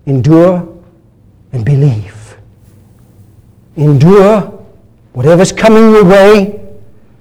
Endure 0.06 0.66
and 1.52 1.62
believe. 1.62 2.17
Endure 3.78 4.40
whatever's 5.12 5.52
coming 5.52 5.90
your 5.92 6.04
way, 6.04 6.60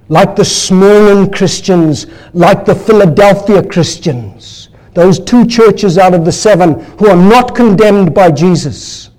like 0.10 0.36
the 0.36 0.44
Smyrna 0.44 1.30
Christians, 1.30 2.08
like 2.34 2.66
the 2.66 2.76
Philadelphia 2.76 3.64
Christians, 3.64 4.70
those 4.94 5.20
two 5.20 5.46
churches 5.46 5.98
out 5.98 6.14
of 6.14 6.26
the 6.26 6.32
seven 6.32 6.80
who 6.98 7.08
are 7.08 7.16
not 7.16 7.56
condemned 7.56 8.14
by 8.14 8.32
Jesus. 8.32 9.12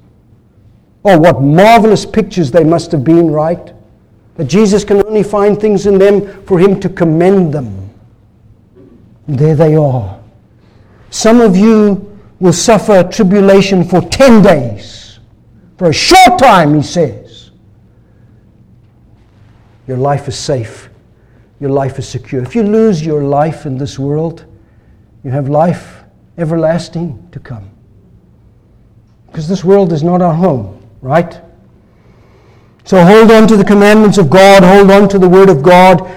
Oh, 1.05 1.17
what 1.19 1.41
marvelous 1.41 2.05
pictures 2.05 2.51
they 2.51 2.65
must 2.65 2.91
have 2.93 3.05
been, 3.05 3.31
right? 3.31 3.73
That 4.35 4.47
Jesus 4.47 4.83
can 4.83 5.05
only 5.07 5.23
find 5.23 5.61
things 5.61 5.87
in 5.87 5.99
them 5.99 6.45
for 6.45 6.59
him 6.59 6.81
to 6.81 6.89
commend 6.89 7.55
them. 7.55 7.91
There 9.29 9.55
they 9.55 9.77
are. 9.77 10.19
Some 11.11 11.41
of 11.41 11.57
you 11.57 12.19
will 12.41 12.53
suffer 12.53 13.03
tribulation 13.05 13.85
for 13.85 14.01
10 14.01 14.43
days. 14.43 15.19
For 15.77 15.91
a 15.91 15.93
short 15.93 16.39
time, 16.39 16.75
he 16.75 16.83
says. 16.83 17.28
Your 19.89 19.97
life 19.97 20.29
is 20.29 20.39
safe. 20.39 20.91
Your 21.59 21.71
life 21.71 21.99
is 21.99 22.07
secure. 22.07 22.43
If 22.43 22.55
you 22.55 22.63
lose 22.63 23.05
your 23.05 23.25
life 23.25 23.67
in 23.67 23.79
this 23.79 23.99
world, 23.99 24.45
you 25.25 25.31
have 25.31 25.49
life 25.49 26.05
everlasting 26.37 27.29
to 27.33 27.41
come. 27.41 27.69
Because 29.27 29.49
this 29.49 29.65
world 29.65 29.93
is 29.93 30.05
not 30.05 30.23
our 30.23 30.35
home, 30.35 30.81
right? 31.01 31.41
So 32.85 33.03
hold 33.03 33.31
on 33.31 33.49
to 33.49 33.57
the 33.57 33.65
commandments 33.65 34.19
of 34.19 34.31
God, 34.31 34.63
hold 34.63 34.91
on 34.91 35.09
to 35.09 35.19
the 35.19 35.29
Word 35.29 35.49
of 35.49 35.63
God. 35.63 36.09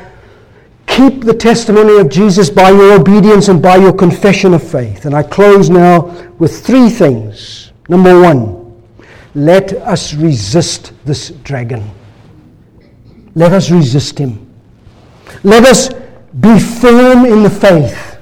Keep 0.85 1.23
the 1.23 1.33
testimony 1.33 1.97
of 1.97 2.09
Jesus 2.09 2.49
by 2.49 2.69
your 2.69 2.99
obedience 2.99 3.47
and 3.47 3.61
by 3.61 3.77
your 3.77 3.93
confession 3.93 4.53
of 4.53 4.61
faith. 4.61 5.05
And 5.05 5.15
I 5.15 5.23
close 5.23 5.69
now 5.69 6.01
with 6.37 6.65
three 6.65 6.89
things. 6.89 7.71
Number 7.87 8.21
one, 8.21 8.83
let 9.33 9.73
us 9.73 10.13
resist 10.13 10.93
this 11.05 11.29
dragon. 11.29 11.89
Let 13.35 13.53
us 13.53 13.71
resist 13.71 14.17
him. 14.17 14.47
Let 15.43 15.65
us 15.65 15.89
be 16.39 16.59
firm 16.59 17.25
in 17.25 17.43
the 17.43 17.49
faith 17.49 18.17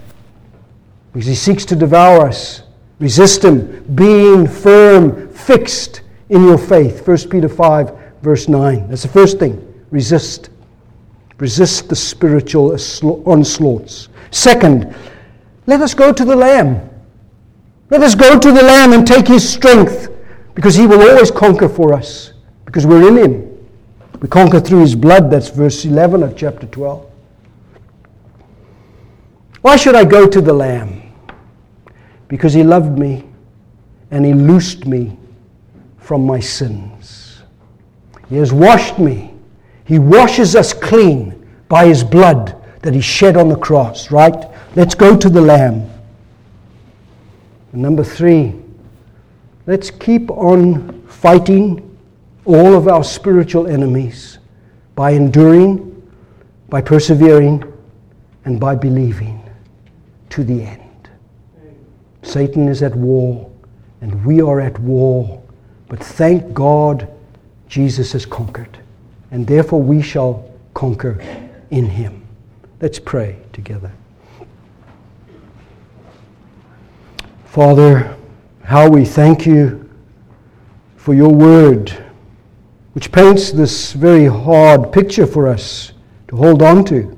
because 1.14 1.28
he 1.28 1.36
seeks 1.36 1.66
to 1.66 1.76
devour 1.76 2.28
us. 2.28 2.64
Resist 3.00 3.44
him, 3.44 3.84
being 3.96 4.48
firm, 4.48 5.30
fixed 5.30 6.02
in 6.30 6.44
your 6.44 6.58
faith. 6.58 7.08
1 7.08 7.30
Peter 7.30 7.50
5, 7.50 7.98
verse 8.22 8.48
9. 8.48 8.90
That's 8.90 9.04
the 9.04 9.08
first 9.08 9.40
thing. 9.40 9.66
Resist. 9.90 10.50
Resist 11.38 11.88
the 11.88 11.96
spiritual 11.96 12.78
onslaughts. 13.26 14.10
Second, 14.32 14.94
let 15.66 15.82
us 15.82 15.94
go 15.94 16.12
to 16.12 16.26
the 16.26 16.36
Lamb. 16.36 16.90
Let 17.90 18.02
us 18.02 18.14
go 18.16 18.38
to 18.38 18.52
the 18.52 18.62
Lamb 18.62 18.94
and 18.94 19.08
take 19.08 19.28
his 19.28 19.48
strength 19.48 20.10
because 20.54 20.76
he 20.76 20.86
will 20.86 21.02
always 21.02 21.32
conquer 21.32 21.70
for 21.70 21.94
us 21.94 22.34
because 22.66 22.86
we're 22.86 23.08
in 23.08 23.18
him. 23.18 23.49
We 24.20 24.28
conquer 24.28 24.60
through 24.60 24.82
his 24.82 24.96
blood. 24.96 25.32
That's 25.32 25.50
verse 25.50 25.86
11 25.86 26.24
of 26.24 26.36
chapter 26.36 26.68
12. 26.68 27.10
Why 29.62 29.76
should 29.76 29.96
I 29.96 30.06
go 30.06 30.28
to 30.28 30.42
the 30.42 30.54
Lamb? 30.54 31.02
Because 32.28 32.54
he 32.54 32.64
loved 32.64 32.98
me 32.98 33.26
and 34.12 34.26
he 34.26 34.34
loosed 34.34 34.86
me 34.86 35.18
from 35.98 36.26
my 36.26 36.40
sins. 36.40 37.42
He 38.30 38.38
has 38.38 38.54
washed 38.54 39.00
me. 39.00 39.34
He 39.86 40.00
washes 40.00 40.56
us 40.56 40.74
clean 40.74 41.48
by 41.68 41.88
his 41.88 42.04
blood 42.04 42.56
that 42.82 42.94
he 42.94 43.02
shed 43.02 43.38
on 43.38 43.50
the 43.50 43.58
cross, 43.58 44.12
right? 44.12 44.48
Let's 44.76 44.96
go 44.96 45.18
to 45.18 45.30
the 45.30 45.42
Lamb. 45.42 45.90
And 47.74 47.82
number 47.82 48.04
three, 48.04 48.56
let's 49.66 49.92
keep 49.92 50.30
on 50.32 51.02
fighting 51.08 51.89
all 52.50 52.74
of 52.74 52.88
our 52.88 53.04
spiritual 53.04 53.68
enemies 53.68 54.40
by 54.96 55.12
enduring, 55.12 55.86
by 56.68 56.82
persevering, 56.82 57.64
and 58.46 58.60
by 58.60 58.74
believing 58.74 59.48
to 60.32 60.44
the 60.44 60.64
end. 60.64 61.10
Satan 62.24 62.68
is 62.68 62.82
at 62.82 62.96
war, 62.96 63.50
and 64.02 64.26
we 64.26 64.42
are 64.42 64.60
at 64.60 64.80
war. 64.80 65.42
But 65.88 66.04
thank 66.04 66.54
God 66.54 67.08
Jesus 67.68 68.14
has 68.14 68.26
conquered, 68.26 68.80
and 69.30 69.46
therefore 69.46 69.82
we 69.82 70.02
shall 70.02 70.50
conquer 70.74 71.22
in 71.70 71.86
him. 71.86 72.28
Let's 72.82 72.98
pray 72.98 73.38
together. 73.54 73.92
Father, 77.46 78.16
how 78.64 78.90
we 78.90 79.06
thank 79.06 79.46
you 79.46 79.88
for 80.98 81.14
your 81.14 81.34
word, 81.34 82.09
which 82.94 83.12
paints 83.12 83.52
this 83.52 83.94
very 83.94 84.26
hard 84.26 84.92
picture 84.92 85.28
for 85.28 85.48
us 85.48 85.94
to 86.28 86.36
hold 86.36 86.62
on 86.62 86.84
to. 86.86 87.16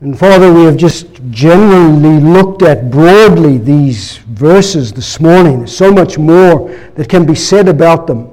And 0.00 0.18
Father, 0.18 0.52
we 0.52 0.64
have 0.64 0.76
just 0.76 1.06
generally 1.30 2.20
looked 2.20 2.62
at 2.62 2.90
broadly 2.90 3.56
these 3.56 4.18
verses 4.18 4.92
this 4.92 5.18
morning. 5.18 5.58
There's 5.58 5.74
so 5.74 5.90
much 5.90 6.18
more 6.18 6.68
that 6.94 7.08
can 7.08 7.24
be 7.24 7.34
said 7.34 7.68
about 7.68 8.06
them. 8.06 8.30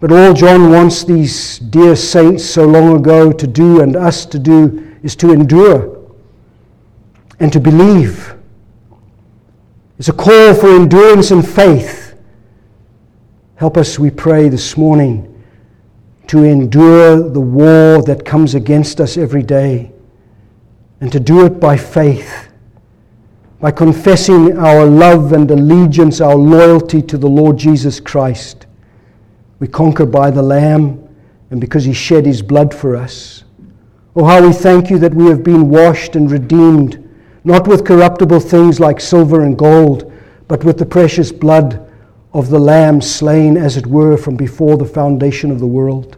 But 0.00 0.10
all 0.10 0.34
John 0.34 0.70
wants 0.70 1.04
these 1.04 1.60
dear 1.60 1.94
saints 1.94 2.44
so 2.44 2.66
long 2.66 2.96
ago 2.96 3.32
to 3.32 3.46
do 3.46 3.80
and 3.80 3.94
us 3.94 4.26
to 4.26 4.38
do 4.38 4.96
is 5.02 5.14
to 5.16 5.32
endure 5.32 6.04
and 7.38 7.52
to 7.52 7.60
believe. 7.60 8.34
It's 9.98 10.08
a 10.08 10.12
call 10.12 10.52
for 10.54 10.74
endurance 10.74 11.30
and 11.30 11.46
faith. 11.46 12.03
Help 13.56 13.76
us, 13.76 14.00
we 14.00 14.10
pray, 14.10 14.48
this 14.48 14.76
morning 14.76 15.30
to 16.26 16.42
endure 16.42 17.28
the 17.28 17.40
war 17.40 18.02
that 18.02 18.24
comes 18.24 18.56
against 18.56 19.00
us 19.00 19.16
every 19.16 19.44
day, 19.44 19.92
and 21.00 21.12
to 21.12 21.20
do 21.20 21.46
it 21.46 21.60
by 21.60 21.76
faith, 21.76 22.48
by 23.60 23.70
confessing 23.70 24.58
our 24.58 24.84
love 24.84 25.32
and 25.32 25.48
allegiance, 25.52 26.20
our 26.20 26.34
loyalty 26.34 27.00
to 27.00 27.16
the 27.16 27.28
Lord 27.28 27.56
Jesus 27.56 28.00
Christ. 28.00 28.66
We 29.60 29.68
conquer 29.68 30.06
by 30.06 30.32
the 30.32 30.42
Lamb 30.42 31.08
and 31.50 31.60
because 31.60 31.84
He 31.84 31.92
shed 31.92 32.26
His 32.26 32.42
blood 32.42 32.74
for 32.74 32.96
us. 32.96 33.44
Oh, 34.16 34.24
how 34.24 34.44
we 34.44 34.52
thank 34.52 34.90
you 34.90 34.98
that 34.98 35.14
we 35.14 35.26
have 35.26 35.44
been 35.44 35.70
washed 35.70 36.16
and 36.16 36.28
redeemed, 36.28 37.08
not 37.44 37.68
with 37.68 37.86
corruptible 37.86 38.40
things 38.40 38.80
like 38.80 39.00
silver 39.00 39.42
and 39.42 39.56
gold, 39.56 40.12
but 40.48 40.64
with 40.64 40.78
the 40.78 40.86
precious 40.86 41.30
blood 41.30 41.83
of 42.34 42.50
the 42.50 42.58
Lamb 42.58 43.00
slain, 43.00 43.56
as 43.56 43.76
it 43.76 43.86
were, 43.86 44.16
from 44.16 44.36
before 44.36 44.76
the 44.76 44.84
foundation 44.84 45.52
of 45.52 45.60
the 45.60 45.66
world. 45.66 46.16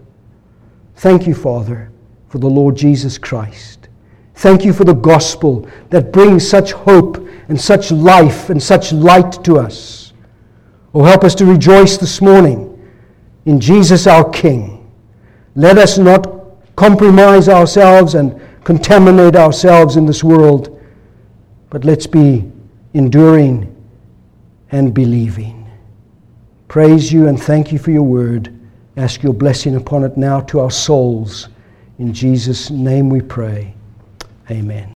Thank 0.97 1.27
you, 1.27 1.35
Father, 1.35 1.93
for 2.29 2.39
the 2.39 2.49
Lord 2.49 2.75
Jesus 2.75 3.19
Christ. 3.19 3.89
Thank 4.37 4.65
you 4.65 4.73
for 4.73 4.85
the 4.85 4.95
gospel 4.95 5.69
that 5.91 6.13
brings 6.13 6.49
such 6.49 6.73
hope 6.73 7.19
and 7.49 7.61
such 7.61 7.93
life 7.93 8.49
and 8.49 8.63
such 8.63 8.93
light 8.95 9.45
to 9.45 9.59
us. 9.59 10.15
Oh, 10.95 11.05
help 11.05 11.23
us 11.23 11.35
to 11.37 11.45
rejoice 11.45 11.99
this 11.99 12.23
morning 12.23 12.73
in 13.45 13.61
Jesus 13.61 14.07
our 14.07 14.29
King. 14.31 14.91
Let 15.55 15.77
us 15.77 15.99
not 15.99 16.77
compromise 16.77 17.49
ourselves 17.51 18.15
and 18.15 18.41
contaminate 18.65 19.37
ourselves 19.37 19.97
in 19.97 20.07
this 20.07 20.25
world, 20.25 20.83
but 21.69 21.85
let's 21.85 22.07
be 22.07 22.51
enduring 22.95 23.75
and 24.73 24.95
believing. 24.95 25.66
Praise 26.69 27.13
you 27.13 27.29
and 27.29 27.41
thank 27.41 27.73
you 27.73 27.79
for 27.79 27.91
your 27.91 28.03
word. 28.03 28.53
Ask 28.97 29.23
your 29.23 29.35
blessing 29.35 29.77
upon 29.77 30.05
it 30.05 30.17
now 30.17 30.41
to 30.43 30.61
our 30.61 30.71
souls. 30.71 31.49
In 31.99 32.13
Jesus' 32.13 32.71
name 32.71 33.09
we 33.09 33.21
pray. 33.21 33.75
Amen. 34.51 34.93